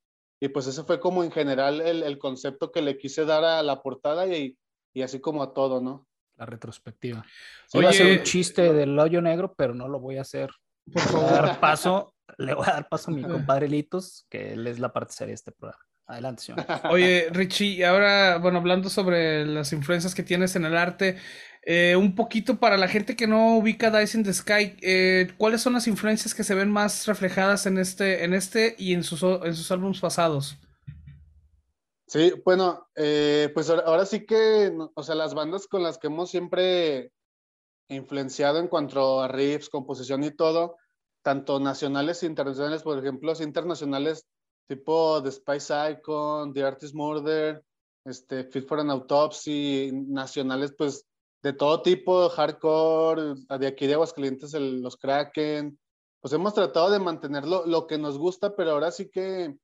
Y 0.40 0.48
pues 0.48 0.66
ese 0.66 0.82
fue 0.82 1.00
como 1.00 1.22
en 1.22 1.30
general 1.30 1.80
el, 1.80 2.03
el 2.03 2.18
concepto 2.18 2.72
que 2.72 2.82
le 2.82 2.98
quise 2.98 3.24
dar 3.24 3.44
a 3.44 3.62
la 3.62 3.82
portada 3.82 4.26
y, 4.26 4.59
y 4.92 5.03
así 5.03 5.20
como 5.20 5.42
a 5.42 5.53
todo, 5.53 5.80
¿no? 5.80 6.07
La 6.36 6.46
retrospectiva. 6.46 7.24
Sí, 7.68 7.78
Oye, 7.78 7.86
a 7.86 7.90
hacer 7.90 8.18
un 8.18 8.24
chiste 8.24 8.72
del 8.72 8.98
hoyo 8.98 9.20
negro, 9.20 9.55
pero 9.55 9.74
no 9.74 9.88
lo 9.88 10.00
voy 10.00 10.16
a 10.16 10.22
hacer. 10.22 10.50
Por 10.92 11.03
favor. 11.03 11.30
dar 11.30 11.61
paso, 11.61 12.14
le 12.38 12.55
voy 12.55 12.66
a 12.66 12.72
dar 12.72 12.88
paso 12.88 13.11
a 13.11 13.14
mi 13.14 13.22
compadre 13.22 13.68
Litos, 13.68 14.26
que 14.28 14.55
él 14.55 14.66
es 14.66 14.78
la 14.78 14.92
parte 14.92 15.12
seria 15.12 15.30
de 15.30 15.34
este 15.36 15.53
programa. 15.53 15.84
Adelante, 16.12 16.42
señor. 16.42 16.66
Oye, 16.90 17.28
Richie, 17.30 17.68
y 17.68 17.82
ahora, 17.82 18.36
bueno, 18.36 18.58
hablando 18.58 18.90
sobre 18.90 19.46
las 19.46 19.72
influencias 19.72 20.14
que 20.14 20.22
tienes 20.22 20.54
en 20.56 20.66
el 20.66 20.76
arte, 20.76 21.16
eh, 21.62 21.96
un 21.96 22.14
poquito 22.14 22.58
para 22.58 22.76
la 22.76 22.86
gente 22.86 23.16
que 23.16 23.26
no 23.26 23.56
ubica 23.56 23.90
Dice 23.90 24.18
in 24.18 24.24
the 24.24 24.32
Sky, 24.34 24.76
eh, 24.82 25.32
¿cuáles 25.38 25.62
son 25.62 25.72
las 25.72 25.86
influencias 25.86 26.34
que 26.34 26.44
se 26.44 26.54
ven 26.54 26.70
más 26.70 27.06
reflejadas 27.06 27.64
en 27.64 27.78
este, 27.78 28.24
en 28.24 28.34
este 28.34 28.74
y 28.78 28.92
en 28.92 29.04
sus, 29.04 29.22
en 29.22 29.54
sus 29.54 29.70
álbumes 29.72 30.00
pasados? 30.00 30.58
Sí, 32.08 32.34
bueno, 32.44 32.88
eh, 32.94 33.50
pues 33.54 33.70
ahora, 33.70 33.84
ahora, 33.86 34.04
sí 34.04 34.26
que, 34.26 34.70
o 34.94 35.02
sea, 35.02 35.14
las 35.14 35.32
bandas 35.32 35.66
con 35.66 35.82
las 35.82 35.96
que 35.96 36.08
hemos 36.08 36.30
siempre 36.30 37.10
influenciado 37.88 38.58
en 38.58 38.68
cuanto 38.68 39.22
a 39.22 39.28
riffs, 39.28 39.70
composición 39.70 40.24
y 40.24 40.30
todo, 40.30 40.76
tanto 41.22 41.58
nacionales 41.58 42.22
e 42.22 42.26
internacionales, 42.26 42.82
por 42.82 42.98
ejemplo, 42.98 43.30
los 43.30 43.40
internacionales 43.40 44.26
tipo 44.77 45.23
The 45.23 45.31
Spice 45.31 45.93
Icon, 45.93 46.53
The 46.53 46.64
Artist 46.64 46.95
Murder, 46.95 47.62
este, 48.05 48.45
Fit 48.45 48.66
for 48.66 48.81
an 48.81 48.91
Autopsy, 48.91 49.91
nacionales, 49.93 50.75
pues 50.77 51.07
de 51.43 51.53
todo 51.53 51.83
tipo, 51.83 52.29
hardcore, 52.29 53.35
de 53.59 53.66
aquí 53.66 53.87
de 53.87 53.95
Aguascalientes, 53.95 54.55
el, 54.55 54.81
los 54.81 54.97
Kraken. 54.97 55.79
Pues 56.20 56.33
hemos 56.33 56.55
tratado 56.55 56.91
de 56.91 57.01
mantener 57.01 57.45
lo, 57.47 57.87
que 57.87 57.99
nos 57.99 58.16
gusta, 58.16 58.55
pero 58.55 58.70
ahora 58.70 58.93
sí 58.93 59.11
que 59.11 59.57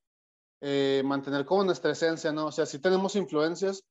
eh, 0.61 1.03
mantener 1.05 1.47
como 1.47 1.65
nuestra 1.65 1.93
esencia, 1.93 2.33
¿no? 2.33 2.47
O 2.47 2.53
sea, 2.53 2.67
sí 2.67 2.81
tenemos 2.81 3.15
influencias, 3.15 3.85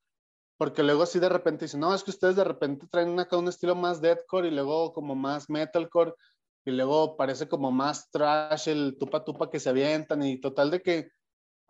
porque 0.58 0.82
luego 0.82 1.06
sí 1.06 1.18
de 1.18 1.30
repente 1.30 1.64
dicen, 1.64 1.80
no, 1.80 1.94
es 1.94 2.04
que 2.04 2.10
ustedes 2.10 2.36
de 2.36 2.44
repente 2.44 2.86
traen 2.90 3.18
acá 3.18 3.38
un 3.38 3.48
estilo 3.48 3.74
más 3.74 4.02
deathcore 4.02 4.48
y 4.48 4.50
luego 4.50 4.92
como 4.92 5.14
más 5.14 5.48
metalcore 5.48 6.12
y 6.68 6.72
luego 6.72 7.16
parece 7.16 7.48
como 7.48 7.70
más 7.70 8.10
trash 8.10 8.68
el 8.68 8.96
tupa 8.98 9.24
tupa 9.24 9.50
que 9.50 9.60
se 9.60 9.70
avientan 9.70 10.22
y 10.22 10.40
total 10.40 10.70
de 10.70 10.82
que 10.82 11.10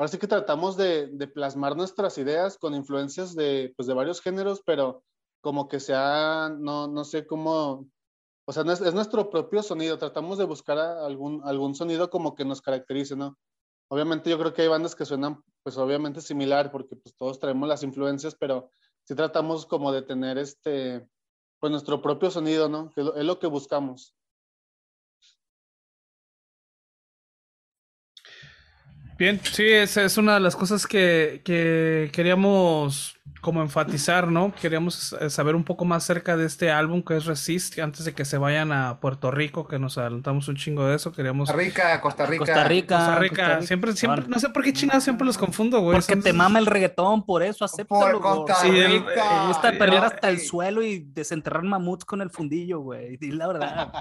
sí 0.07 0.19
que 0.19 0.29
tratamos 0.29 0.77
de, 0.77 1.09
plasmar 1.35 1.77
nuestras 1.77 2.19
ideas 2.19 2.57
con 2.57 2.75
influencias 2.75 3.35
de, 3.35 3.73
pues, 3.77 3.89
de 3.89 3.95
varios 3.95 4.21
géneros, 4.21 4.63
pero 4.65 5.03
como 5.41 5.67
que 5.67 5.81
sea, 5.81 6.55
no, 6.57 6.87
no 6.87 7.05
sé 7.05 7.27
cómo, 7.27 7.89
o 8.47 8.53
sea, 8.53 8.63
es, 8.65 8.81
es, 8.81 8.95
nuestro 8.95 9.29
propio 9.31 9.63
sonido, 9.63 9.99
tratamos 9.99 10.39
de 10.39 10.45
buscar 10.45 10.79
algún, 10.79 11.41
algún 11.45 11.75
sonido 11.75 12.11
como 12.11 12.37
que 12.37 12.45
nos 12.45 12.63
caracterice, 12.63 13.17
¿no? 13.17 13.37
Obviamente 13.91 14.31
yo 14.31 14.39
creo 14.39 14.53
que 14.53 14.63
hay 14.63 14.69
bandas 14.69 14.95
que 14.95 15.05
suenan, 15.05 15.43
pues 15.63 15.77
obviamente 15.79 16.21
similar, 16.21 16.71
porque 16.71 16.95
pues 16.95 17.17
todos 17.17 17.41
traemos 17.41 17.69
las 17.69 17.83
influencias, 17.83 18.37
pero 18.39 18.71
sí 19.05 19.15
tratamos 19.15 19.67
como 19.67 19.91
de 19.91 20.03
tener 20.03 20.39
este, 20.39 21.09
pues 21.59 21.71
nuestro 21.73 22.01
propio 22.03 22.31
sonido, 22.31 22.69
¿no? 22.69 22.91
Que 22.91 23.01
es 23.01 23.25
lo 23.25 23.39
que 23.39 23.47
buscamos. 23.47 24.15
Bien, 29.19 29.41
sí, 29.43 29.64
esa 29.64 30.05
es 30.05 30.16
una 30.16 30.35
de 30.35 30.41
las 30.41 30.55
cosas 30.55 30.87
que, 30.87 31.41
que 31.45 32.09
queríamos 32.12 33.19
como 33.41 33.62
enfatizar, 33.62 34.29
¿no? 34.29 34.53
Queríamos 34.61 35.12
eh, 35.21 35.31
saber 35.31 35.55
un 35.55 35.64
poco 35.64 35.85
más 35.85 36.05
cerca 36.05 36.37
de 36.37 36.47
este 36.47 36.71
álbum 36.71 37.03
que 37.03 37.16
es 37.16 37.25
Resist, 37.25 37.79
antes 37.79 38.05
de 38.05 38.12
que 38.12 38.25
se 38.25 38.39
vayan 38.39 38.73
a 38.73 39.01
Puerto 39.01 39.31
Rico, 39.31 39.66
que 39.66 39.79
nos 39.79 39.99
adelantamos 39.99 40.47
un 40.49 40.57
chingo 40.57 40.87
de 40.87 40.97
eso, 40.97 41.12
queríamos... 41.12 41.49
Costa 41.49 41.62
Rica, 41.62 42.01
Costa 42.01 42.27
Rica. 42.27 42.45
Costa 42.45 42.64
Rica. 42.64 42.97
Costa 42.97 43.19
Rica. 43.19 43.35
Costa 43.35 43.55
Rica. 43.57 43.66
Siempre, 43.66 43.93
siempre, 43.95 44.25
no 44.29 44.39
sé 44.39 44.49
por 44.51 44.62
qué 44.62 44.73
chingados 44.73 45.05
siempre 45.05 45.27
los 45.27 45.39
confundo, 45.39 45.81
güey. 45.81 45.99
Porque 45.99 46.16
te 46.16 46.33
mama 46.33 46.59
el 46.59 46.66
reggaetón, 46.66 47.25
por 47.25 47.43
eso, 47.43 47.64
acéptalo. 47.64 48.21
Por 48.21 48.47
Costa 48.47 48.62
Rica. 48.62 48.77
Sí, 48.77 48.79
el, 48.79 49.05
me 49.05 49.47
gusta 49.49 49.73
perder 49.73 50.05
hasta 50.05 50.29
el 50.29 50.41
suelo 50.41 50.83
y 50.83 51.01
desenterrar 51.01 51.62
mamuts 51.64 52.05
con 52.05 52.21
el 52.21 52.31
fundillo, 52.31 52.81
güey. 52.81 53.16
Di 53.16 53.33
la 53.33 53.47
verdad. 53.49 53.93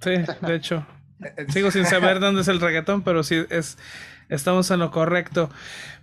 Sí, 0.00 0.12
de 0.42 0.54
hecho. 0.54 0.86
Sigo 1.48 1.70
sin 1.70 1.86
saber 1.86 2.20
dónde 2.20 2.42
es 2.42 2.48
el 2.48 2.60
reggaetón, 2.60 3.02
pero 3.02 3.22
sí 3.22 3.44
es 3.50 3.76
estamos 4.28 4.70
en 4.70 4.80
lo 4.80 4.90
correcto. 4.90 5.50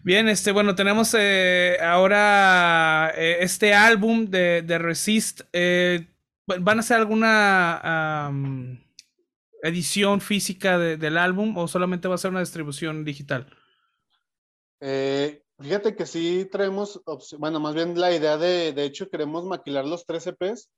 Bien, 0.03 0.27
este, 0.27 0.51
bueno, 0.51 0.75
tenemos 0.75 1.15
eh, 1.17 1.77
ahora 1.81 3.11
eh, 3.15 3.37
este 3.41 3.73
álbum 3.73 4.25
de, 4.25 4.61
de 4.61 4.77
Resist. 4.77 5.41
Eh, 5.53 6.07
¿Van 6.47 6.77
a 6.77 6.81
hacer 6.81 6.97
alguna 6.97 8.29
um, 8.29 8.77
edición 9.63 10.21
física 10.21 10.77
de, 10.77 10.97
del 10.97 11.17
álbum 11.17 11.57
o 11.57 11.67
solamente 11.67 12.07
va 12.07 12.15
a 12.15 12.19
ser 12.19 12.31
una 12.31 12.41
distribución 12.41 13.03
digital? 13.03 13.47
fíjate 15.59 15.95
que 15.95 16.05
sí 16.05 16.47
traemos, 16.51 17.01
bueno, 17.39 17.59
más 17.59 17.73
bien 17.73 17.99
la 17.99 18.13
idea 18.13 18.37
de, 18.37 18.71
de 18.71 18.83
hecho, 18.83 19.09
queremos 19.09 19.43
maquilar 19.43 19.83
los 19.83 20.05
tres 20.05 20.27
EPs 20.27 20.69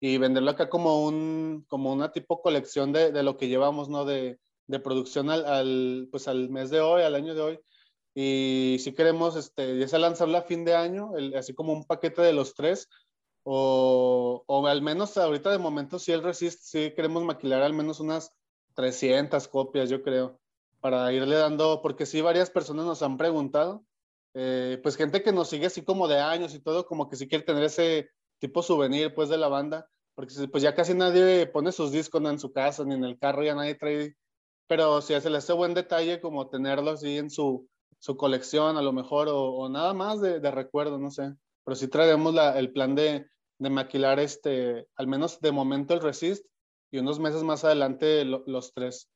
y 0.00 0.18
venderlo 0.18 0.50
acá 0.50 0.68
como 0.68 1.04
un, 1.04 1.64
como 1.68 1.92
una 1.92 2.12
tipo 2.12 2.42
colección 2.42 2.92
de, 2.92 3.12
de 3.12 3.22
lo 3.22 3.36
que 3.36 3.48
llevamos, 3.48 3.88
¿no? 3.88 4.04
De, 4.04 4.38
de 4.66 4.80
producción 4.80 5.30
al, 5.30 5.44
al, 5.46 6.08
pues 6.10 6.28
al 6.28 6.48
mes 6.50 6.70
de 6.70 6.80
hoy, 6.80 7.02
al 7.02 7.14
año 7.14 7.34
de 7.34 7.40
hoy. 7.40 7.60
Y 8.14 8.78
si 8.80 8.94
queremos, 8.94 9.36
este, 9.36 9.78
ya 9.78 9.88
sea 9.88 9.98
lanzarla 9.98 10.38
a 10.38 10.42
fin 10.42 10.64
de 10.64 10.74
año, 10.74 11.16
el, 11.16 11.34
así 11.36 11.54
como 11.54 11.72
un 11.72 11.84
paquete 11.84 12.22
de 12.22 12.32
los 12.32 12.54
tres, 12.54 12.88
o, 13.42 14.42
o, 14.46 14.66
al 14.66 14.82
menos 14.82 15.16
ahorita 15.16 15.50
de 15.50 15.58
momento, 15.58 15.98
si 15.98 16.12
el 16.12 16.22
Resist, 16.22 16.62
sí 16.62 16.92
queremos 16.96 17.22
maquilar 17.24 17.62
al 17.62 17.74
menos 17.74 18.00
unas 18.00 18.32
300 18.74 19.46
copias, 19.48 19.88
yo 19.88 20.02
creo, 20.02 20.40
para 20.80 21.12
irle 21.12 21.36
dando, 21.36 21.80
porque 21.82 22.06
sí, 22.06 22.20
varias 22.20 22.50
personas 22.50 22.86
nos 22.86 23.02
han 23.02 23.16
preguntado, 23.16 23.84
eh, 24.34 24.80
pues 24.82 24.96
gente 24.96 25.22
que 25.22 25.32
nos 25.32 25.48
sigue 25.48 25.66
así 25.66 25.82
como 25.82 26.08
de 26.08 26.18
años 26.18 26.54
y 26.54 26.58
todo, 26.58 26.86
como 26.86 27.08
que 27.08 27.16
sí 27.16 27.28
quiere 27.28 27.44
tener 27.44 27.64
ese 27.64 28.10
tipo 28.38 28.62
souvenir, 28.62 29.14
pues, 29.14 29.28
de 29.28 29.38
la 29.38 29.48
banda, 29.48 29.88
porque 30.14 30.32
pues 30.50 30.62
ya 30.62 30.74
casi 30.74 30.94
nadie 30.94 31.46
pone 31.46 31.72
sus 31.72 31.92
discos 31.92 32.24
en 32.24 32.38
su 32.38 32.52
casa 32.52 32.84
ni 32.84 32.94
en 32.94 33.04
el 33.04 33.18
carro, 33.18 33.44
ya 33.44 33.54
nadie 33.54 33.74
trae, 33.74 34.16
pero 34.66 35.00
si 35.02 35.18
se 35.20 35.30
le 35.30 35.38
hace 35.38 35.52
buen 35.52 35.74
detalle 35.74 36.20
como 36.20 36.48
tenerlo 36.48 36.92
así 36.92 37.18
en 37.18 37.30
su, 37.30 37.68
su 37.98 38.16
colección 38.16 38.76
a 38.78 38.82
lo 38.82 38.92
mejor, 38.92 39.28
o, 39.30 39.68
nada 39.68 39.92
más 39.92 40.20
de, 40.20 40.40
de, 40.40 40.50
recuerdo, 40.50 40.98
no 40.98 41.10
sé, 41.10 41.34
pero 41.64 41.76
sí 41.76 41.88
traemos 41.88 42.34
la, 42.34 42.58
el 42.58 42.72
plan 42.72 42.94
de, 42.94 43.26
de 43.58 43.70
maquilar 43.70 44.18
este, 44.18 44.86
al 44.96 45.06
menos 45.06 45.40
de 45.40 45.52
momento 45.52 45.94
el 45.94 46.00
Resist 46.00 46.46
y 46.90 46.98
unos 46.98 47.18
meses 47.18 47.42
más 47.42 47.64
adelante 47.64 48.24
los 48.24 48.72
tres. 48.72 49.10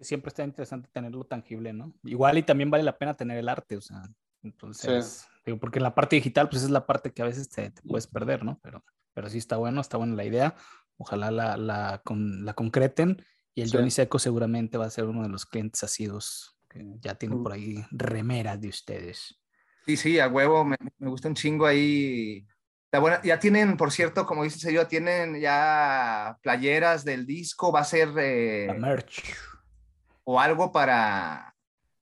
Siempre 0.00 0.30
está 0.30 0.42
interesante 0.44 0.88
tenerlo 0.92 1.24
tangible, 1.24 1.72
¿no? 1.72 1.92
Igual 2.04 2.38
y 2.38 2.42
también 2.42 2.70
vale 2.70 2.84
la 2.84 2.96
pena 2.96 3.16
tener 3.16 3.36
el 3.36 3.48
arte, 3.48 3.76
o 3.76 3.80
sea, 3.80 4.02
entonces, 4.42 5.26
digo, 5.44 5.58
porque 5.58 5.80
la 5.80 5.94
parte 5.94 6.16
digital, 6.16 6.48
pues 6.48 6.62
es 6.62 6.70
la 6.70 6.86
parte 6.86 7.12
que 7.12 7.22
a 7.22 7.26
veces 7.26 7.48
te, 7.48 7.72
puedes 7.88 8.06
perder, 8.06 8.44
¿no? 8.44 8.58
Pero, 8.62 8.84
pero 9.12 9.28
sí 9.28 9.38
está 9.38 9.56
bueno, 9.56 9.80
está 9.80 9.96
buena 9.96 10.14
la 10.14 10.24
idea. 10.24 10.54
Ojalá 10.96 11.30
la, 11.30 11.56
la, 11.56 12.02
con, 12.04 12.44
la 12.44 12.54
concreten 12.54 13.24
y 13.54 13.62
el 13.62 13.70
Johnny 13.70 13.90
Seco 13.90 14.18
seguramente 14.18 14.78
va 14.78 14.86
a 14.86 14.90
ser 14.90 15.04
uno 15.04 15.22
de 15.22 15.28
los 15.28 15.46
clientes 15.46 15.82
asidos 15.82 16.56
que 16.68 16.84
ya 17.00 17.14
tiene 17.16 17.36
por 17.36 17.52
ahí 17.52 17.84
remeras 17.90 18.60
de 18.60 18.68
ustedes. 18.68 19.40
Sí, 19.86 19.96
sí, 19.96 20.20
a 20.20 20.28
huevo, 20.28 20.64
me, 20.64 20.76
me 20.98 21.08
gusta 21.08 21.28
un 21.28 21.34
chingo 21.34 21.66
ahí 21.66 22.46
ya 23.22 23.38
tienen, 23.38 23.76
por 23.76 23.92
cierto, 23.92 24.26
como 24.26 24.42
dice 24.42 24.72
yo, 24.72 24.86
tienen 24.86 25.40
ya 25.40 26.36
playeras 26.42 27.04
del 27.04 27.24
disco, 27.24 27.70
va 27.70 27.80
a 27.80 27.84
ser... 27.84 28.10
Eh, 28.18 28.74
merch. 28.78 29.22
O 30.24 30.40
algo 30.40 30.72
para, 30.72 31.54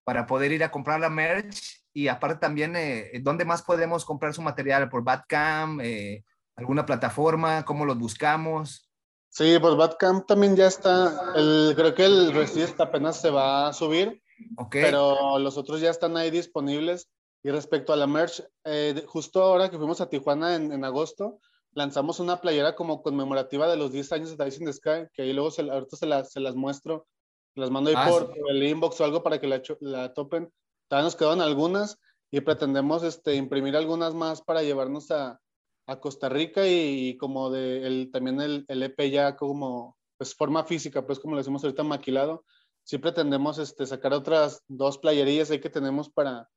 para 0.05 0.27
poder 0.27 0.53
ir 0.53 0.65
a 0.65 0.71
comprar 0.71 1.01
la 1.01 1.11
merch. 1.11 1.78
Y 1.93 2.09
aparte 2.09 2.41
también, 2.41 2.77
eh, 2.77 3.11
¿dónde 3.23 3.45
más 3.45 3.63
podemos 3.63 4.05
comprar 4.05 4.35
su 4.35 4.43
material? 4.43 4.89
¿Por 4.89 5.03
Badcamp? 5.03 5.81
Eh, 5.83 6.25
¿Alguna 6.57 6.87
plataforma? 6.87 7.65
¿Cómo 7.65 7.85
los 7.85 7.99
buscamos? 7.99 8.89
Sí, 9.31 9.59
por 9.61 9.77
Badcamp 9.77 10.27
también 10.27 10.57
ya 10.57 10.67
está. 10.67 11.33
El, 11.37 11.73
creo 11.77 11.95
que 11.95 12.05
el 12.05 12.33
Resist 12.33 12.81
apenas 12.81 13.21
se 13.21 13.31
va 13.31 13.69
a 13.69 13.73
subir. 13.73 14.23
Okay. 14.57 14.83
Pero 14.83 15.39
los 15.39 15.57
otros 15.57 15.81
ya 15.81 15.91
están 15.91 16.17
ahí 16.17 16.31
disponibles. 16.31 17.09
Y 17.43 17.51
respecto 17.51 17.93
a 17.93 17.97
la 17.97 18.07
merch, 18.07 18.43
eh, 18.65 19.05
justo 19.07 19.43
ahora 19.43 19.71
que 19.71 19.79
fuimos 19.79 20.01
a 20.01 20.09
Tijuana 20.09 20.57
en, 20.57 20.85
agosto, 20.85 21.39
lanzamos 21.73 22.19
una 22.19 22.41
playera 22.41 22.75
como 22.75 23.01
conmemorativa 23.03 23.69
de 23.69 23.77
los 23.77 23.93
10 23.93 24.13
años 24.13 24.37
de 24.37 24.45
Dice 24.45 24.59
in 24.59 24.67
the 24.67 24.73
Sky, 24.73 25.09
que 25.15 25.23
ahí 25.23 25.33
luego 25.33 25.53
se, 25.53 25.63
ahorita 25.63 25.97
se, 25.97 26.25
se 26.25 26.41
las 26.41 26.57
muestro, 26.57 27.07
las 27.55 27.71
mando 27.71 27.91
ahí 27.91 27.97
ah, 27.97 28.09
por, 28.09 28.35
el 28.49 28.63
inbox 28.63 29.01
o 29.01 29.05
algo 29.05 29.23
para 29.23 29.41
que 29.41 29.47
la, 29.47 29.63
la 29.81 30.13
topen. 30.15 30.53
Todavía 30.89 31.05
nos 31.05 31.17
quedan 31.17 31.41
algunas 31.41 31.99
y 32.31 32.41
pretendemos 32.41 33.03
este, 33.03 33.35
imprimir 33.35 33.77
algunas 33.77 34.15
más 34.15 34.43
para 34.43 34.63
llevarnos 34.63 35.11
a, 35.11 35.41
a 35.87 36.01
Costa 36.01 36.29
Rica 36.29 36.67
y, 36.67 37.17
como 37.17 37.51
de 37.51 37.87
el, 37.87 38.11
también 38.13 38.41
el, 38.41 38.65
el, 38.69 38.83
EP 38.83 39.11
ya 39.11 39.37
como 39.37 39.97
pues 40.19 40.35
forma 40.35 40.65
física, 40.65 41.07
pues 41.07 41.19
como 41.19 41.35
lo 41.35 41.39
decimos 41.39 41.65
ahorita 41.65 41.85
maquilado. 41.85 42.45
Sí 42.85 42.99
pretendemos 42.99 43.59
este, 43.59 43.87
sacar 43.87 44.13
otras 44.13 44.63
dos 44.67 44.99
playerías 44.99 45.51
ahí 45.51 45.61
que 45.61 45.71
tenemos 45.71 46.11
para, 46.11 46.49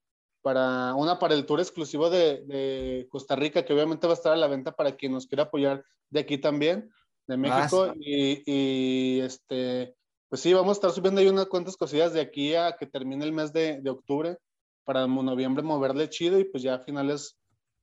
para 0.41 0.95
una 0.95 1.19
para 1.19 1.33
el 1.33 1.45
tour 1.45 1.59
exclusivo 1.59 2.09
de, 2.09 3.07
Costa 3.09 3.35
Rica, 3.35 3.63
que 3.63 3.73
obviamente 3.73 4.07
va 4.07 4.13
a 4.13 4.15
estar 4.15 4.33
a 4.33 4.37
la 4.37 4.47
venta 4.47 4.71
para 4.71 4.95
quien 4.95 5.11
nos 5.11 5.27
quiera 5.27 5.43
apoyar 5.43 5.83
de 6.09 6.19
aquí 6.19 6.37
también, 6.37 6.91
de 7.27 7.37
México. 7.37 7.93
Y, 7.97 9.19
este, 9.19 9.95
pues 10.31 10.43
sí, 10.43 10.53
vamos 10.53 10.69
a 10.69 10.71
estar 10.77 10.91
subiendo 10.91 11.19
ahí 11.19 11.27
unas 11.27 11.47
cuantas 11.47 11.75
cosillas 11.75 12.13
de 12.13 12.21
aquí 12.21 12.55
a 12.55 12.77
que 12.77 12.85
termine 12.85 13.25
el 13.25 13.33
mes 13.33 13.51
de, 13.51 13.81
octubre, 13.89 14.37
para 14.85 15.05
noviembre 15.05 15.61
moverle 15.61 16.09
chido 16.09 16.39
y 16.39 16.45
pues 16.45 16.63
ya 16.63 16.75
a 16.75 16.79
finales 16.79 17.37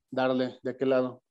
darle 0.09 0.57
de 0.63 0.71
aquel 0.71 0.89
lado. 0.89 1.21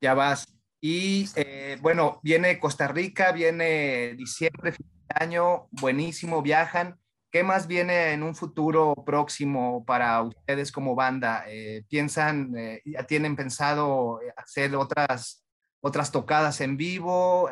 Ya 0.00 0.14
vas. 0.14 0.46
Y 0.80 1.26
eh, 1.36 1.76
bueno, 1.82 2.18
viene 2.22 2.58
Costa 2.58 2.88
Rica, 2.88 3.32
viene 3.32 4.14
diciembre, 4.14 4.72
fin 4.72 4.86
de 5.06 5.22
año, 5.22 5.68
buenísimo, 5.70 6.40
viajan. 6.40 6.98
¿Qué 7.30 7.42
más 7.42 7.66
viene 7.66 8.14
en 8.14 8.22
un 8.22 8.34
futuro 8.34 8.94
próximo 9.04 9.84
para 9.84 10.22
ustedes 10.22 10.72
como 10.72 10.94
banda? 10.94 11.44
Eh, 11.46 11.84
¿Piensan, 11.90 12.56
eh, 12.56 12.80
ya 12.86 13.02
tienen 13.02 13.36
pensado 13.36 14.18
hacer 14.34 14.74
otras, 14.76 15.44
otras 15.82 16.10
tocadas 16.10 16.62
en 16.62 16.78
vivo? 16.78 17.50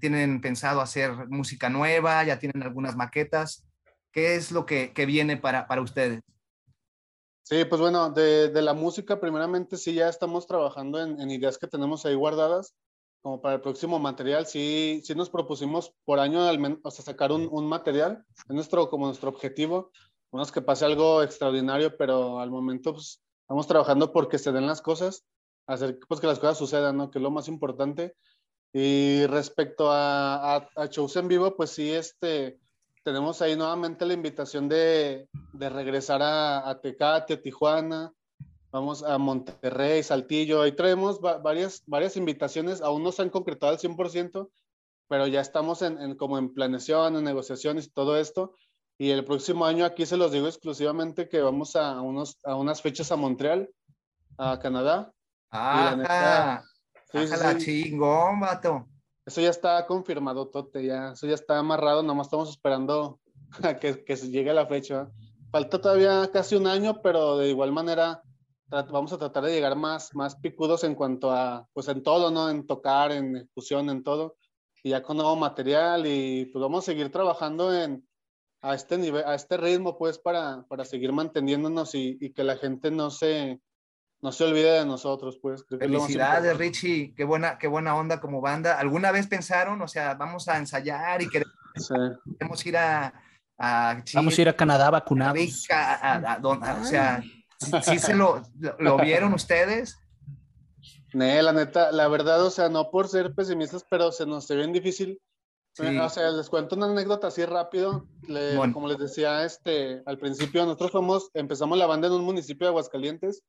¿Tienen 0.00 0.40
pensado 0.40 0.80
hacer 0.80 1.28
música 1.28 1.68
nueva? 1.68 2.22
¿Ya 2.24 2.38
tienen 2.38 2.62
algunas 2.62 2.96
maquetas? 2.96 3.64
¿Qué 4.12 4.36
es 4.36 4.52
lo 4.52 4.66
que, 4.66 4.92
que 4.92 5.06
viene 5.06 5.36
para, 5.36 5.66
para 5.66 5.82
ustedes? 5.82 6.20
Sí, 7.42 7.64
pues 7.64 7.80
bueno, 7.80 8.10
de, 8.10 8.48
de, 8.50 8.62
la 8.62 8.72
música, 8.72 9.20
primeramente 9.20 9.76
sí, 9.76 9.94
ya 9.94 10.08
estamos 10.08 10.46
trabajando 10.46 11.02
en, 11.02 11.20
en 11.20 11.30
ideas 11.30 11.58
que 11.58 11.66
tenemos 11.66 12.06
ahí 12.06 12.14
guardadas 12.14 12.74
como 13.22 13.40
para 13.40 13.54
el 13.54 13.60
próximo 13.60 14.00
material, 14.00 14.46
sí, 14.46 15.00
sí 15.04 15.14
nos 15.14 15.30
propusimos 15.30 15.94
por 16.04 16.18
año 16.18 16.42
al 16.42 16.58
menos, 16.58 16.80
o 16.82 16.90
sea, 16.90 17.04
sacar 17.04 17.30
un, 17.30 17.48
un, 17.50 17.68
material, 17.68 18.24
es 18.48 18.54
nuestro, 18.54 18.90
como 18.90 19.06
nuestro 19.06 19.30
objetivo, 19.30 19.92
unos 20.32 20.50
que 20.50 20.60
pase 20.60 20.84
algo 20.84 21.22
extraordinario, 21.22 21.96
pero 21.96 22.40
al 22.40 22.50
momento 22.50 22.92
pues, 22.92 23.22
estamos 23.42 23.68
trabajando 23.68 24.12
porque 24.12 24.38
se 24.38 24.50
den 24.50 24.66
las 24.66 24.82
cosas, 24.82 25.24
hacer 25.68 26.00
pues, 26.08 26.20
que 26.20 26.26
las 26.26 26.40
cosas 26.40 26.58
sucedan, 26.58 26.96
¿no? 26.96 27.10
Que 27.10 27.18
es 27.18 27.22
lo 27.22 27.30
más 27.30 27.46
importante. 27.46 28.16
Y 28.72 29.26
respecto 29.26 29.90
a, 29.90 30.56
a, 30.56 30.68
a 30.76 30.86
shows 30.86 31.16
en 31.16 31.28
vivo, 31.28 31.54
pues 31.56 31.70
sí, 31.70 31.90
este, 31.90 32.58
tenemos 33.02 33.42
ahí 33.42 33.56
nuevamente 33.56 34.06
la 34.06 34.14
invitación 34.14 34.68
de, 34.68 35.28
de 35.52 35.68
regresar 35.68 36.22
a, 36.22 36.68
a 36.68 36.80
Tecate, 36.80 37.34
a 37.34 37.42
Tijuana, 37.42 38.12
vamos 38.70 39.02
a 39.02 39.18
Monterrey, 39.18 40.02
Saltillo, 40.02 40.62
ahí 40.62 40.72
traemos 40.72 41.20
varias, 41.20 41.82
varias 41.86 42.16
invitaciones, 42.16 42.80
aún 42.80 43.02
no 43.02 43.12
se 43.12 43.22
han 43.22 43.30
concretado 43.30 43.72
al 43.72 43.78
100%, 43.78 44.48
pero 45.08 45.26
ya 45.26 45.42
estamos 45.42 45.82
en, 45.82 46.16
como 46.16 46.38
en 46.38 46.54
planeación, 46.54 47.16
en 47.16 47.24
negociaciones 47.24 47.86
y 47.86 47.90
todo 47.90 48.16
esto. 48.16 48.54
Y 48.96 49.10
el 49.10 49.24
próximo 49.24 49.66
año 49.66 49.84
aquí 49.84 50.06
se 50.06 50.16
los 50.16 50.32
digo 50.32 50.46
exclusivamente 50.46 51.28
que 51.28 51.40
vamos 51.40 51.76
a, 51.76 52.00
unos, 52.00 52.38
a 52.44 52.54
unas 52.54 52.80
fechas 52.80 53.12
a 53.12 53.16
Montreal, 53.16 53.68
a 54.38 54.58
Canadá. 54.58 55.12
Ah, 55.50 56.62
la 57.12 57.58
chingón, 57.58 58.40
vato. 58.40 58.88
Eso 59.24 59.40
ya 59.40 59.50
está 59.50 59.86
confirmado, 59.86 60.48
Tote, 60.48 60.84
ya, 60.84 61.12
eso 61.12 61.26
ya 61.26 61.34
está 61.34 61.58
amarrado, 61.58 62.02
nomás 62.02 62.26
estamos 62.26 62.50
esperando 62.50 63.20
a 63.62 63.78
que, 63.78 64.04
que 64.04 64.16
llegue 64.16 64.52
la 64.52 64.66
fecha. 64.66 65.08
Falta 65.50 65.80
todavía 65.80 66.30
casi 66.32 66.56
un 66.56 66.66
año, 66.66 67.00
pero 67.02 67.36
de 67.36 67.50
igual 67.50 67.72
manera 67.72 68.22
vamos 68.90 69.12
a 69.12 69.18
tratar 69.18 69.44
de 69.44 69.52
llegar 69.52 69.76
más, 69.76 70.14
más 70.14 70.36
picudos 70.36 70.82
en 70.84 70.94
cuanto 70.94 71.30
a, 71.30 71.68
pues 71.72 71.88
en 71.88 72.02
todo, 72.02 72.30
¿no? 72.30 72.48
En 72.48 72.66
tocar, 72.66 73.12
en 73.12 73.36
ejecución, 73.36 73.90
en 73.90 74.02
todo. 74.02 74.36
Y 74.82 74.90
ya 74.90 75.02
con 75.02 75.18
nuevo 75.18 75.36
material 75.36 76.06
y 76.06 76.46
pues 76.46 76.60
vamos 76.62 76.84
a 76.84 76.86
seguir 76.86 77.12
trabajando 77.12 77.74
en, 77.74 78.06
a 78.62 78.74
este 78.74 78.96
nivel, 78.96 79.24
a 79.24 79.34
este 79.34 79.56
ritmo, 79.56 79.98
pues, 79.98 80.18
para, 80.18 80.64
para 80.68 80.84
seguir 80.84 81.12
manteniéndonos 81.12 81.94
y, 81.94 82.16
y, 82.20 82.32
que 82.32 82.44
la 82.44 82.56
gente 82.56 82.90
no 82.90 83.10
se, 83.10 83.60
no 84.22 84.30
se 84.30 84.44
olvide 84.44 84.78
de 84.78 84.86
nosotros, 84.86 85.36
pues. 85.42 85.64
Felicidades, 85.68 86.56
Richie, 86.56 87.12
qué 87.16 87.24
buena, 87.24 87.58
qué 87.58 87.66
buena 87.66 87.96
onda 87.96 88.20
como 88.20 88.40
banda. 88.40 88.78
¿Alguna 88.78 89.10
vez 89.10 89.26
pensaron, 89.26 89.82
o 89.82 89.88
sea, 89.88 90.14
vamos 90.14 90.46
a 90.46 90.58
ensayar 90.58 91.20
y 91.22 91.28
queremos, 91.28 91.52
queremos 92.38 92.64
ir 92.64 92.76
a, 92.76 93.12
a 93.58 94.02
Vamos 94.14 94.38
a 94.38 94.42
ir 94.42 94.48
a 94.48 94.56
Canadá 94.56 94.90
vacunados. 94.90 95.40
o 95.40 96.84
sea, 96.84 97.22
¿Sí 97.82 97.98
se 97.98 98.14
lo, 98.14 98.42
lo 98.78 98.96
vieron 98.98 99.34
ustedes? 99.34 99.98
Nee, 101.12 101.42
la 101.42 101.52
neta, 101.52 101.90
la 101.90 102.06
verdad, 102.06 102.46
o 102.46 102.50
sea, 102.50 102.68
no 102.68 102.90
por 102.90 103.08
ser 103.08 103.34
pesimistas, 103.34 103.84
pero 103.90 104.12
se 104.12 104.24
nos 104.24 104.46
ve 104.46 104.56
bien 104.56 104.72
difícil. 104.72 105.20
O 105.78 106.08
sea, 106.08 106.30
les 106.30 106.48
cuento 106.48 106.76
una 106.76 106.86
anécdota 106.86 107.26
así 107.26 107.44
rápido. 107.44 108.06
Como 108.72 108.86
les 108.86 108.98
decía 108.98 109.44
este, 109.44 110.00
al 110.06 110.18
principio, 110.18 110.64
nosotros 110.64 110.92
fuimos, 110.92 111.30
empezamos 111.34 111.76
la 111.76 111.86
banda 111.86 112.06
en 112.06 112.14
un 112.14 112.24
municipio 112.24 112.66
de 112.66 112.70
Aguascalientes 112.70 113.42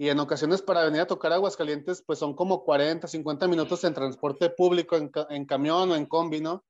y 0.00 0.08
en 0.08 0.18
ocasiones 0.18 0.62
para 0.62 0.82
venir 0.84 1.02
a 1.02 1.06
tocar 1.06 1.30
a 1.30 1.34
Aguascalientes, 1.34 2.02
pues 2.06 2.18
son 2.18 2.34
como 2.34 2.64
40, 2.64 3.06
50 3.06 3.46
minutos 3.48 3.84
en 3.84 3.92
transporte 3.92 4.48
público, 4.48 4.96
en, 4.96 5.10
en 5.28 5.44
camión 5.44 5.90
o 5.90 5.94
en 5.94 6.06
combi, 6.06 6.40
¿no? 6.40 6.64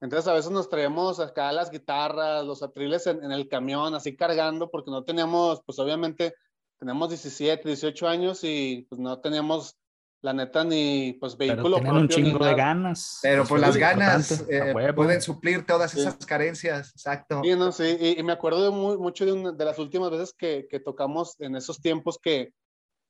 Entonces 0.00 0.28
a 0.28 0.32
veces 0.32 0.52
nos 0.52 0.68
traíamos 0.68 1.18
acá 1.18 1.50
las 1.50 1.72
guitarras, 1.72 2.44
los 2.44 2.62
atriles 2.62 3.08
en, 3.08 3.32
el 3.32 3.48
camión, 3.48 3.96
así 3.96 4.14
cargando, 4.14 4.70
porque 4.70 4.92
no 4.92 5.02
teníamos, 5.02 5.60
pues 5.66 5.76
obviamente 5.80 6.36
tenemos 6.78 7.08
17, 7.08 7.66
18 7.66 8.06
años 8.06 8.44
y 8.44 8.86
pues 8.88 9.00
no 9.00 9.18
teníamos 9.18 9.76
la 10.20 10.32
neta 10.32 10.62
ni 10.62 11.14
pues 11.14 11.36
vehículo 11.36 11.78
Pero 11.82 11.94
un 11.94 12.08
chingo 12.08 12.44
de 12.44 12.54
ganas. 12.54 13.18
Pero 13.22 13.44
pues 13.44 13.60
las 13.60 13.76
ganas 13.76 14.44
eh, 14.48 14.92
pueden 14.94 15.20
suplir 15.20 15.66
todas 15.66 15.96
esas 15.96 16.14
carencias, 16.24 16.92
exacto. 16.92 17.40
Sí, 17.42 17.56
no, 17.56 17.72
sí, 17.72 18.14
y, 18.16 18.22
me 18.22 18.34
acuerdo 18.34 18.62
de 18.62 18.70
muy, 18.70 18.96
mucho 18.98 19.26
de, 19.26 19.52
de 19.52 19.64
las 19.64 19.80
últimas 19.80 20.12
veces 20.12 20.32
que, 20.32 20.68
que, 20.70 20.78
tocamos 20.78 21.34
en 21.40 21.56
esos 21.56 21.80
tiempos 21.80 22.20
que, 22.22 22.52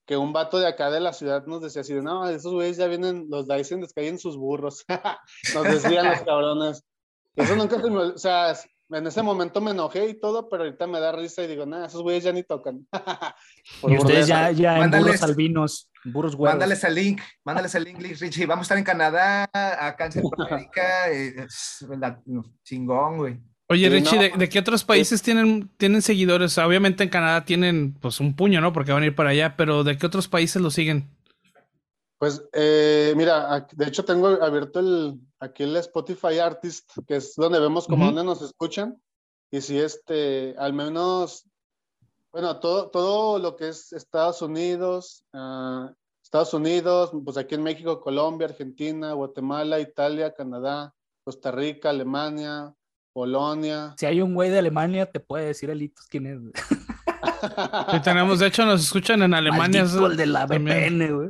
que 0.09 0.17
un 0.17 0.33
vato 0.33 0.59
de 0.59 0.67
acá 0.67 0.91
de 0.91 1.01
la 1.01 1.13
ciudad 1.13 1.45
nos 1.47 1.61
decía 1.61 1.83
así 1.83 1.93
de, 1.93 2.01
no, 2.01 2.27
esos 2.31 2.55
güeyes 2.55 2.79
ya 2.79 2.87
vienen, 2.87 3.27
los 3.29 3.47
Dyson 3.47 3.87
en 3.95 4.19
sus 4.19 4.39
burros. 4.39 4.87
nos 5.55 5.65
decían 5.65 6.07
los 6.07 6.23
cabrones. 6.23 6.83
Eso 7.37 7.55
nunca 7.55 7.79
se 7.79 7.91
me, 7.91 7.99
o 7.99 8.17
sea, 8.17 8.55
en 8.89 9.07
ese 9.07 9.23
momento 9.23 9.61
me 9.61 9.73
enojé 9.73 10.09
y 10.09 10.19
todo, 10.19 10.49
pero 10.49 10.65
ahorita 10.65 10.87
me 10.87 10.99
da 10.99 11.13
risa 11.13 11.45
y 11.45 11.47
digo, 11.47 11.67
nada, 11.67 11.89
esos 11.89 12.01
güeyes 12.01 12.25
ya 12.25 12.33
ni 12.33 12.43
tocan. 12.43 12.89
y 13.83 13.99
ustedes 13.99 14.27
ya, 14.27 14.51
ya 14.51 14.83
en 14.83 14.91
burros 14.91 15.23
albinos, 15.23 15.91
burros 16.07 16.35
huevos. 16.35 16.55
Mándales 16.55 16.83
el 16.85 16.95
link, 16.95 17.21
mándales 17.45 17.75
el 17.75 17.85
link, 17.85 17.99
Richie. 18.01 18.47
Vamos 18.47 18.63
a 18.63 18.65
estar 18.65 18.79
en 18.79 18.85
Canadá, 18.85 19.45
acá 19.53 20.07
en 20.07 20.13
Centroamérica, 20.13 21.13
eh, 21.13 21.47
chingón, 22.65 23.19
güey. 23.19 23.39
Oye, 23.71 23.91
Richie, 23.91 24.33
¿de, 24.35 24.49
qué 24.49 24.59
otros 24.61 24.83
países 24.83 25.21
tienen, 25.21 25.69
tienen 25.77 26.01
seguidores? 26.01 26.57
Obviamente 26.57 27.05
en 27.05 27.11
Canadá 27.11 27.45
tienen 27.45 27.93
pues 28.01 28.19
un 28.19 28.35
puño, 28.35 28.63
¿no? 28.63 28.73
Porque 28.73 28.93
van 28.93 29.03
a 29.03 29.07
ir 29.07 29.15
para 29.15 29.31
allá, 29.31 29.57
pero 29.59 29.85
¿de 29.85 29.99
qué 29.99 30.07
otros 30.07 30.27
países 30.27 30.63
lo 30.63 30.71
siguen? 30.71 31.11
Pues 32.19 32.43
eh, 32.55 33.13
mira, 33.15 33.67
de 33.73 33.87
hecho 33.87 34.07
tengo 34.07 34.29
abierto 34.29 34.81
el, 34.81 35.21
aquí 35.39 35.65
el 35.65 35.77
Spotify 35.77 36.39
Artist, 36.39 36.91
que 37.07 37.17
es 37.17 37.35
donde 37.37 37.61
vemos 37.61 37.87
como 37.87 38.07
donde 38.07 38.25
nos 38.25 38.41
escuchan. 38.41 39.01
Y 39.51 39.61
si 39.61 39.79
este, 39.79 40.55
al 40.59 40.73
menos, 40.73 41.45
bueno, 42.33 42.59
todo, 42.61 42.89
todo 42.89 43.39
lo 43.39 43.55
que 43.55 43.69
es 43.69 43.93
Estados 43.93 44.41
Unidos, 44.41 45.25
uh, 45.35 45.91
Estados 46.23 46.55
Unidos, 46.55 47.11
pues 47.23 47.37
aquí 47.37 47.55
en 47.55 47.63
México, 47.63 48.01
Colombia, 48.01 48.49
Argentina, 48.49 49.13
Guatemala, 49.13 49.79
Italia, 49.79 50.35
Canadá, 50.35 50.95
Costa 51.23 51.51
Rica, 51.51 51.91
Alemania, 51.91 52.75
Polonia. 53.19 53.95
Si 53.97 54.07
hay 54.07 54.21
un 54.21 54.33
güey 54.33 54.49
de 54.49 54.61
Alemania, 54.61 55.05
te 55.07 55.19
puede 55.19 55.47
decir 55.47 55.71
Elitos 55.71 56.07
quién 56.09 56.27
es. 56.27 56.39
Sí, 57.91 58.01
tenemos, 58.05 58.39
de 58.39 58.47
hecho, 58.47 58.65
nos 58.65 58.81
escuchan 58.81 59.23
en 59.23 59.35
Alemania. 59.35 59.83
el 59.83 60.17
de 60.17 60.27
la 60.27 60.47
VPN, 60.47 61.17
güey. 61.17 61.29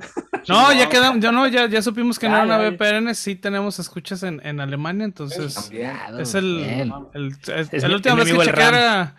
No, 0.49 0.71
ya 0.75 0.89
quedamos, 0.91 1.23
ya 1.23 1.33
no, 1.33 1.47
ya, 1.47 1.67
ya 1.67 1.81
supimos 1.81 2.19
que 2.19 2.29
no 2.29 2.37
era 2.37 2.45
una 2.45 2.59
VPN, 2.59 3.15
sí 3.15 3.37
tenemos 3.37 3.79
escuchas 3.79 4.23
en, 4.23 4.45
en 4.47 4.61
Alemania, 4.61 5.07
entonces 5.07 5.71
es 6.19 6.35
el, 6.35 6.93
el, 7.15 7.33
el, 7.73 7.95
última 7.95 8.15
vez 8.17 8.33
que 8.33 8.39
chequé 8.39 8.63
era, 8.63 9.17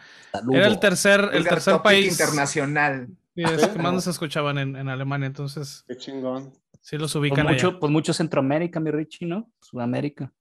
era, 0.51 0.67
el 0.67 0.80
tercer, 0.80 1.30
el 1.34 1.47
tercer 1.47 1.82
país 1.82 2.11
internacional. 2.11 3.07
Sí, 3.36 3.43
es 3.43 3.67
que 3.67 3.80
más 3.80 3.93
nos 3.93 4.07
escuchaban 4.07 4.59
en, 4.59 4.76
en 4.76 4.89
Alemania, 4.89 5.26
entonces. 5.26 5.86
Qué 5.88 5.97
chingón. 5.97 6.53
Sí, 6.82 6.97
los 6.97 7.15
ubican 7.15 7.45
pues 7.45 7.63
mucho, 7.63 7.80
Pues 7.80 7.91
mucho 7.91 8.13
Centroamérica, 8.13 8.80
mi 8.80 8.91
Richie, 8.91 9.28
¿no? 9.28 9.51
Sudamérica. 9.59 10.32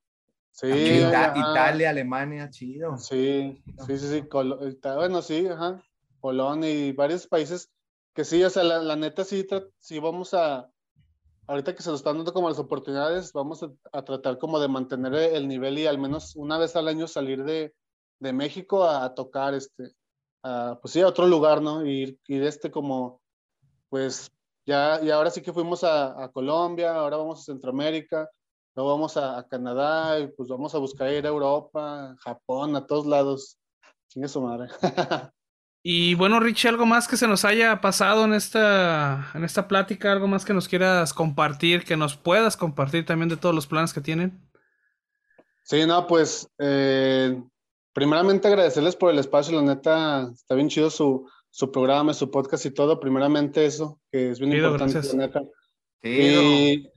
Sí, 0.53 0.67
Italia, 0.67 1.91
Alemania, 1.91 2.51
chido. 2.51 2.97
Sí, 2.99 3.63
sí, 3.87 3.99
sí, 3.99 4.09
sí. 4.09 4.29
bueno, 4.31 5.23
sí, 5.23 5.47
ajá. 5.47 5.83
Polonia 6.21 6.71
y 6.71 6.93
varios 6.93 7.27
países 7.27 7.71
que 8.15 8.25
sí, 8.25 8.43
o 8.43 8.51
sea, 8.51 8.65
la, 8.65 8.97
neta 8.97 9.25
sí, 9.25 9.47
sí 9.79 10.01
vamos 10.01 10.35
a, 10.35 10.69
ahorita 11.47 11.75
que 11.75 11.83
se 11.83 11.91
nos 11.91 12.01
están 12.01 12.17
dando 12.17 12.33
como 12.33 12.49
las 12.49 12.59
oportunidades, 12.59 13.33
vamos 13.33 13.65
a, 13.93 14.03
tratar 14.03 14.39
como 14.39 14.59
de 14.59 14.67
mantener 14.67 15.15
el 15.15 15.47
nivel 15.47 15.79
y 15.79 15.87
al 15.87 15.99
menos 15.99 16.35
una 16.35 16.59
vez 16.59 16.75
al 16.75 16.89
año 16.89 17.07
salir 17.07 17.45
de, 17.45 17.75
de 18.19 18.33
México 18.33 18.85
a, 18.85 19.15
tocar, 19.15 19.55
este, 19.55 19.93
a, 20.43 20.79
pues 20.83 20.93
sí, 20.93 21.01
a 21.01 21.07
otro 21.07 21.29
lugar, 21.29 21.63
¿no? 21.63 21.87
Y 21.87 22.19
ir 22.27 22.43
este 22.43 22.73
como, 22.73 23.23
pues 23.89 24.33
ya, 24.67 25.01
y 25.03 25.11
ahora 25.11 25.31
sí 25.31 25.41
que 25.41 25.53
fuimos 25.53 25.85
a, 25.85 26.31
Colombia, 26.33 26.95
ahora 26.95 27.17
vamos 27.17 27.41
a 27.41 27.45
Centroamérica, 27.45 28.29
luego 28.79 28.93
vamos 28.93 29.17
a, 29.17 29.45
Canadá 29.51 30.21
y 30.21 30.29
pues 30.29 30.49
vamos 30.49 30.73
a 30.73 30.79
buscar 30.79 31.13
ir 31.13 31.27
a 31.27 31.31
Europa, 31.31 32.15
Japón, 32.21 32.77
a 32.77 32.87
todos 32.87 33.07
lados. 33.07 33.59
Chingue 34.09 34.29
su 34.29 34.41
madre. 34.41 34.69
Y 35.81 36.15
bueno, 36.17 36.41
Richie, 36.41 36.69
algo 36.69 36.85
más 36.85 37.07
que 37.07 37.17
se 37.17 37.29
nos 37.29 37.45
haya 37.45 37.81
pasado 37.81 38.25
en 38.25 38.35
esta, 38.35 39.31
en 39.33 39.45
esta 39.45 39.69
plática, 39.69 40.11
algo 40.11 40.27
más 40.27 40.45
que 40.45 40.53
nos 40.53 40.69
quieras 40.69 41.15
compartir, 41.15 41.85
que 41.85 41.97
nos 41.97 42.17
puedas 42.17 42.57
compartir 42.57 43.07
también 43.07 43.29
de 43.29 43.37
todos 43.37 43.55
los 43.55 43.69
planes 43.69 43.95
que 43.95 44.01
tienen. 44.01 44.39
Sí, 45.63 45.87
no, 45.87 46.07
pues 46.09 46.51
eh, 46.59 47.41
primeramente 47.93 48.49
agradecerles 48.49 48.97
por 48.97 49.13
el 49.13 49.21
espacio, 49.21 49.55
la 49.55 49.75
neta, 49.75 50.29
está 50.35 50.57
bien 50.57 50.69
chido 50.69 50.91
su, 50.91 51.31
su 51.49 51.71
programa, 51.71 52.13
su 52.13 52.29
podcast 52.31 52.67
y 52.67 52.73
todo. 52.73 52.99
Primeramente 53.01 53.65
eso, 53.65 54.01
que 54.11 54.31
es 54.31 54.41
bien 54.41 54.53
importante, 54.53 55.01
la 55.01 55.15
neta. 55.15 55.43
y, 56.03 56.91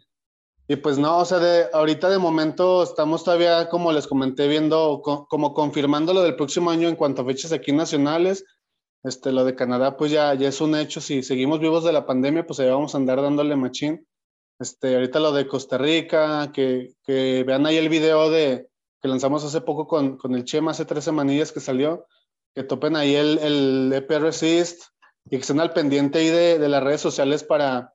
y, 0.72 0.78
pues 0.78 0.98
no, 0.98 1.18
o 1.18 1.26
sea, 1.26 1.40
de, 1.40 1.68
ahorita 1.74 2.10
de 2.10 2.18
momento 2.18 2.82
estamos 2.84 3.26
todavía, 3.26 3.68
como 3.68 3.92
les 3.92 4.08
comenté, 4.08 4.48
viendo, 4.48 5.02
como 5.02 5.54
confirmando 5.54 6.14
lo 6.14 6.22
del 6.22 6.38
próximo 6.38 6.72
año 6.72 6.88
en 6.88 6.96
cuanto 6.96 7.22
a 7.22 7.26
fechas 7.26 7.52
aquí 7.52 7.74
nacionales 7.74 8.46
este, 9.04 9.34
lo 9.34 9.44
de 9.44 9.54
Canadá, 9.54 9.98
pues 9.98 10.12
ya, 10.12 10.34
ya 10.34 10.48
es 10.48 10.62
un 10.62 10.76
hecho. 10.76 11.02
Si 11.02 11.24
seguimos 11.24 11.60
vivos 11.60 11.84
de 11.84 11.92
la 11.92 12.06
pandemia, 12.06 12.46
pues 12.46 12.62
ahí 12.62 12.70
vamos 12.70 12.94
a 12.94 13.00
andar 13.00 13.22
dándole 13.22 13.58
machín. 13.58 14.08
Este, 14.60 14.96
ahorita 14.96 15.20
lo 15.20 15.34
de 15.34 15.46
Costa 15.46 15.78
Rica, 15.78 16.52
que, 16.54 16.94
que 17.04 17.44
vean 17.46 17.66
ahí 17.66 17.76
el 17.76 17.90
video 17.90 18.30
de, 18.30 18.70
que 19.02 19.08
lanzamos 19.10 19.44
hace 19.44 19.60
poco 19.60 19.88
con, 19.88 20.16
con 20.16 20.36
el 20.36 20.46
Chema, 20.46 20.72
hace 20.72 20.86
tres 20.86 21.04
semanillas 21.04 21.52
que 21.52 21.60
salió, 21.60 22.06
que 22.56 22.64
topen 22.64 22.96
ahí 22.96 23.16
el, 23.16 23.40
el 23.40 23.92
EP 23.94 24.10
Resist 24.22 24.84
y 25.26 25.32
que 25.32 25.42
estén 25.42 25.60
al 25.60 25.74
pendiente 25.74 26.20
ahí 26.20 26.30
de, 26.30 26.60
de 26.60 26.70
las 26.70 26.82
redes 26.82 27.02
sociales 27.02 27.44
para 27.44 27.94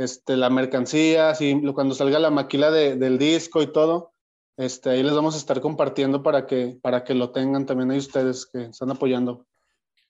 este, 0.00 0.34
la 0.34 0.48
mercancía, 0.48 1.28
así, 1.28 1.60
cuando 1.74 1.94
salga 1.94 2.18
la 2.18 2.30
maquila 2.30 2.70
de, 2.70 2.96
del 2.96 3.18
disco 3.18 3.60
y 3.60 3.66
todo, 3.66 4.14
este, 4.56 4.88
ahí 4.88 5.02
les 5.02 5.14
vamos 5.14 5.34
a 5.34 5.38
estar 5.38 5.60
compartiendo 5.60 6.22
para 6.22 6.46
que, 6.46 6.78
para 6.80 7.04
que 7.04 7.14
lo 7.14 7.32
tengan 7.32 7.66
también 7.66 7.90
ahí 7.90 7.98
ustedes 7.98 8.46
que 8.46 8.62
están 8.64 8.90
apoyando. 8.90 9.46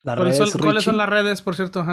¿Cuáles, 0.04 0.36
son, 0.84 0.96
las 0.96 1.08
redes, 1.08 1.42
por 1.42 1.56
cierto? 1.56 1.84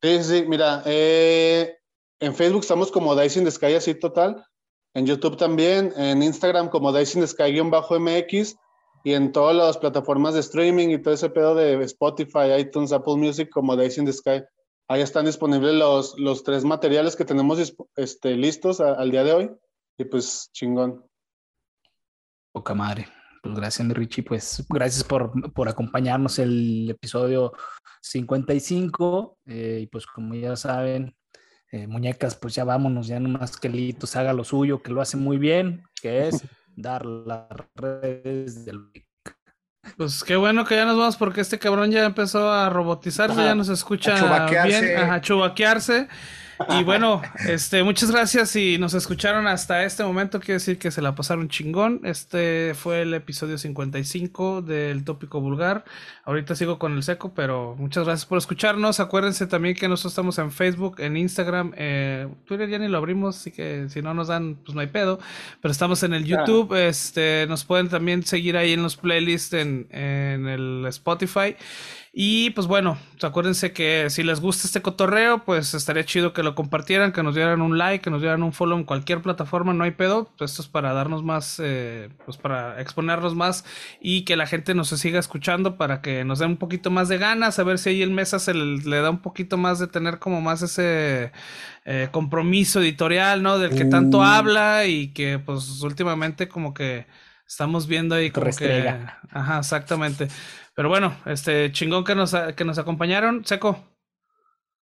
Sí, 0.00 0.22
sí, 0.22 0.44
mira, 0.46 0.84
eh, 0.86 1.76
en 2.20 2.36
Facebook 2.36 2.60
estamos 2.62 2.92
como 2.92 3.16
Dice 3.16 3.40
in 3.40 3.44
the 3.44 3.50
Sky 3.50 3.74
así 3.74 3.96
total, 3.96 4.46
en 4.94 5.04
YouTube 5.04 5.36
también, 5.36 5.92
en 5.96 6.22
Instagram 6.22 6.68
como 6.68 6.92
Dice 6.92 7.18
in 7.18 7.24
the 7.24 7.28
Sky-MX 7.28 8.54
y 9.02 9.12
en 9.12 9.32
todas 9.32 9.56
las 9.56 9.76
plataformas 9.76 10.34
de 10.34 10.40
streaming 10.40 10.90
y 10.90 11.02
todo 11.02 11.14
ese 11.14 11.30
pedo 11.30 11.56
de 11.56 11.82
Spotify, 11.82 12.54
iTunes, 12.60 12.92
Apple 12.92 13.16
Music 13.16 13.50
como 13.50 13.76
Dice 13.76 14.00
in 14.00 14.06
the 14.06 14.12
Sky. 14.12 14.44
Ahí 14.88 15.00
están 15.00 15.24
disponibles 15.24 15.74
los, 15.74 16.18
los 16.18 16.44
tres 16.44 16.64
materiales 16.64 17.16
que 17.16 17.24
tenemos 17.24 17.74
este, 17.96 18.36
listos 18.36 18.80
al 18.80 19.10
día 19.10 19.24
de 19.24 19.32
hoy 19.32 19.50
y 19.96 20.04
pues 20.04 20.50
chingón. 20.52 21.04
Poca 22.52 22.74
madre. 22.74 23.08
Pues 23.42 23.54
gracias, 23.56 23.86
mi 23.86 23.94
Richie. 23.94 24.22
Pues 24.22 24.64
gracias 24.68 25.04
por, 25.04 25.52
por 25.52 25.68
acompañarnos 25.68 26.38
el 26.38 26.88
episodio 26.90 27.52
55. 28.02 29.38
Eh, 29.46 29.80
y 29.82 29.86
pues 29.86 30.06
como 30.06 30.34
ya 30.34 30.56
saben, 30.56 31.16
eh, 31.72 31.86
muñecas, 31.86 32.36
pues 32.36 32.54
ya 32.54 32.64
vámonos, 32.64 33.06
ya 33.06 33.18
nomás 33.18 33.56
que 33.56 33.68
Litos 33.68 34.14
haga 34.16 34.32
lo 34.32 34.44
suyo, 34.44 34.82
que 34.82 34.92
lo 34.92 35.00
hace 35.00 35.16
muy 35.16 35.38
bien, 35.38 35.82
que 36.00 36.28
es 36.28 36.42
dar 36.76 37.04
las 37.04 37.48
redes 37.74 38.64
del 38.64 38.90
pues 39.96 40.24
qué 40.24 40.36
bueno 40.36 40.64
que 40.64 40.76
ya 40.76 40.84
nos 40.84 40.96
vamos 40.96 41.16
porque 41.16 41.40
este 41.40 41.58
cabrón 41.58 41.90
ya 41.90 42.04
empezó 42.04 42.52
a 42.52 42.68
robotizarse, 42.70 43.42
ya 43.42 43.54
nos 43.54 43.68
escucha 43.68 44.14
bien, 44.64 44.96
a 44.98 45.20
chubaquearse. 45.20 46.08
Y 46.68 46.84
bueno, 46.84 47.22
este, 47.48 47.82
muchas 47.82 48.10
gracias 48.10 48.54
y 48.56 48.78
nos 48.78 48.94
escucharon 48.94 49.46
hasta 49.46 49.84
este 49.84 50.04
momento. 50.04 50.40
Quiero 50.40 50.54
decir 50.54 50.78
que 50.78 50.90
se 50.90 51.02
la 51.02 51.14
pasaron 51.14 51.48
chingón. 51.48 52.00
Este 52.04 52.74
fue 52.74 53.02
el 53.02 53.14
episodio 53.14 53.58
55 53.58 54.62
del 54.62 55.04
tópico 55.04 55.40
vulgar. 55.40 55.84
Ahorita 56.24 56.54
sigo 56.54 56.78
con 56.78 56.94
el 56.94 57.02
seco, 57.02 57.34
pero 57.34 57.74
muchas 57.78 58.04
gracias 58.04 58.26
por 58.26 58.38
escucharnos. 58.38 59.00
Acuérdense 59.00 59.46
también 59.46 59.74
que 59.74 59.88
nosotros 59.88 60.12
estamos 60.12 60.38
en 60.38 60.52
Facebook, 60.52 61.00
en 61.00 61.16
Instagram, 61.16 61.72
eh, 61.76 62.28
Twitter 62.46 62.68
ya 62.68 62.78
ni 62.78 62.88
lo 62.88 62.98
abrimos, 62.98 63.36
así 63.36 63.50
que 63.50 63.88
si 63.88 64.00
no 64.00 64.14
nos 64.14 64.28
dan, 64.28 64.56
pues 64.64 64.74
no 64.74 64.80
hay 64.80 64.86
pedo. 64.86 65.18
Pero 65.60 65.72
estamos 65.72 66.02
en 66.02 66.14
el 66.14 66.24
YouTube. 66.24 66.74
Este, 66.74 67.46
nos 67.48 67.64
pueden 67.64 67.88
también 67.88 68.22
seguir 68.22 68.56
ahí 68.56 68.72
en 68.72 68.82
los 68.82 68.96
playlists 68.96 69.52
en, 69.54 69.88
en 69.90 70.46
el 70.46 70.86
Spotify. 70.86 71.56
Y 72.16 72.50
pues 72.50 72.68
bueno, 72.68 72.96
acuérdense 73.20 73.72
que 73.72 74.08
si 74.08 74.22
les 74.22 74.38
gusta 74.38 74.68
este 74.68 74.82
cotorreo, 74.82 75.44
pues 75.44 75.74
estaría 75.74 76.04
chido 76.04 76.32
que 76.32 76.44
lo 76.44 76.54
compartieran, 76.54 77.10
que 77.10 77.24
nos 77.24 77.34
dieran 77.34 77.60
un 77.60 77.76
like, 77.76 78.04
que 78.04 78.10
nos 78.10 78.20
dieran 78.20 78.44
un 78.44 78.52
follow 78.52 78.78
en 78.78 78.84
cualquier 78.84 79.20
plataforma, 79.20 79.74
no 79.74 79.82
hay 79.82 79.90
pedo. 79.90 80.30
Esto 80.38 80.62
es 80.62 80.68
para 80.68 80.92
darnos 80.92 81.24
más, 81.24 81.60
eh, 81.60 82.10
pues 82.24 82.36
para 82.36 82.80
exponernos 82.80 83.34
más 83.34 83.64
y 84.00 84.24
que 84.24 84.36
la 84.36 84.46
gente 84.46 84.76
nos 84.76 84.90
siga 84.90 85.18
escuchando 85.18 85.76
para 85.76 86.02
que 86.02 86.22
nos 86.22 86.38
den 86.38 86.50
un 86.50 86.56
poquito 86.56 86.92
más 86.92 87.08
de 87.08 87.18
ganas, 87.18 87.58
a 87.58 87.64
ver 87.64 87.80
si 87.80 87.90
ahí 87.90 88.02
el 88.02 88.12
Mesa 88.12 88.38
se 88.38 88.54
le, 88.54 89.00
da 89.00 89.10
un 89.10 89.20
poquito 89.20 89.56
más 89.56 89.80
de 89.80 89.88
tener 89.88 90.20
como 90.20 90.40
más 90.40 90.62
ese 90.62 91.32
eh, 91.84 92.10
compromiso 92.12 92.80
editorial, 92.80 93.42
¿no? 93.42 93.58
Del 93.58 93.76
que 93.76 93.86
tanto 93.86 94.18
uh. 94.18 94.22
habla 94.22 94.86
y 94.86 95.08
que 95.08 95.40
pues 95.40 95.80
últimamente 95.80 96.46
como 96.46 96.74
que 96.74 97.08
estamos 97.44 97.88
viendo 97.88 98.14
ahí 98.14 98.30
como 98.30 98.54
que... 98.54 98.88
Ajá, 99.32 99.58
exactamente. 99.58 100.28
Pero 100.74 100.88
bueno, 100.88 101.16
este 101.26 101.70
chingón 101.72 102.04
que 102.04 102.14
nos, 102.14 102.34
que 102.56 102.64
nos 102.64 102.78
acompañaron. 102.78 103.44
Seco. 103.44 103.78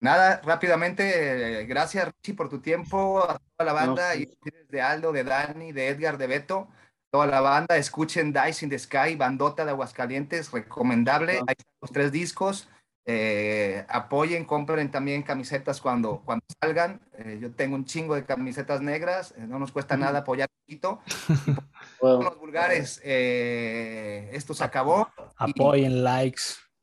Nada, 0.01 0.41
rápidamente, 0.45 1.63
eh, 1.63 1.67
gracias 1.67 2.07
Richie 2.07 2.35
por 2.35 2.49
tu 2.49 2.61
tiempo, 2.61 3.19
a 3.21 3.41
toda 3.57 3.65
la 3.65 3.73
banda, 3.73 4.15
y 4.15 4.31
de 4.69 4.81
Aldo, 4.81 5.11
de 5.11 5.25
Dani, 5.25 5.73
de 5.73 5.89
Edgar, 5.89 6.19
de 6.19 6.29
Beto, 6.29 6.69
toda 7.11 7.27
la 7.27 7.41
banda, 7.41 7.77
escuchen 7.77 8.33
Dice 8.33 8.65
in 8.65 8.71
the 8.71 8.79
Sky, 8.79 9.17
bandota 9.17 9.65
de 9.65 9.73
Aguascalientes, 9.73 10.53
recomendable, 10.53 11.41
hay 11.45 11.57
los 11.81 11.91
tres 11.91 12.13
discos, 12.13 12.69
Eh, 13.11 13.87
apoyen, 13.89 14.45
compren 14.45 14.91
también 14.91 15.23
camisetas 15.23 15.81
cuando, 15.81 16.21
cuando 16.27 16.45
salgan. 16.61 17.01
Eh, 17.17 17.39
yo 17.41 17.51
tengo 17.53 17.75
un 17.75 17.87
chingo 17.87 18.15
de 18.15 18.27
camisetas 18.27 18.83
negras, 18.83 19.33
eh, 19.39 19.47
no 19.49 19.59
nos 19.59 19.73
cuesta 19.73 19.97
nada 19.97 20.19
apoyar 20.19 20.51
un 20.53 20.61
poquito. 20.67 21.01
Los 22.03 22.39
vulgares, 22.39 23.01
esto 23.03 24.53
se 24.53 24.63
acabó. 24.63 25.09
Apoyen, 25.39 26.05
likes. 26.05 26.43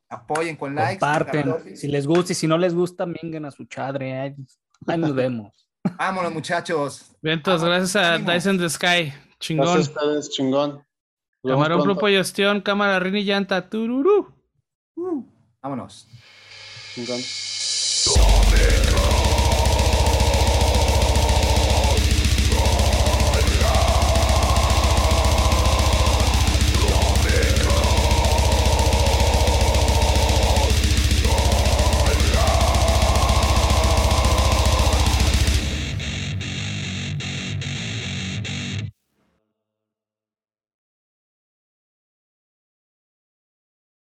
Apoyen 0.09 0.55
con 0.55 0.73
likes. 0.73 0.99
Comparten. 0.99 1.77
Si 1.77 1.87
les 1.87 2.07
gusta 2.07 2.31
y 2.31 2.35
si 2.35 2.47
no 2.47 2.57
les 2.57 2.73
gusta, 2.73 3.05
vengan 3.05 3.45
a 3.45 3.51
su 3.51 3.65
chadre. 3.65 4.17
Ahí, 4.19 4.35
nos 4.97 5.13
vemos. 5.13 5.69
Vámonos, 5.99 6.33
muchachos. 6.33 7.15
Bien, 7.21 7.37
entonces, 7.37 7.67
gracias 7.67 7.95
a 7.95 8.17
Dyson 8.17 8.57
the 8.57 8.67
Sky. 8.67 9.13
Chingón. 9.39 9.75
Gracias 9.75 9.95
a 9.95 9.99
ustedes, 9.99 10.29
chingón. 10.31 10.83
Camarón 11.43 12.61
cámara 12.61 12.99
Rini 12.99 13.23
Llanta. 13.23 13.69
Tururú. 13.69 14.33
Uh, 14.95 15.34
Vámonos. 15.65 16.05
Chingón. 16.93 17.21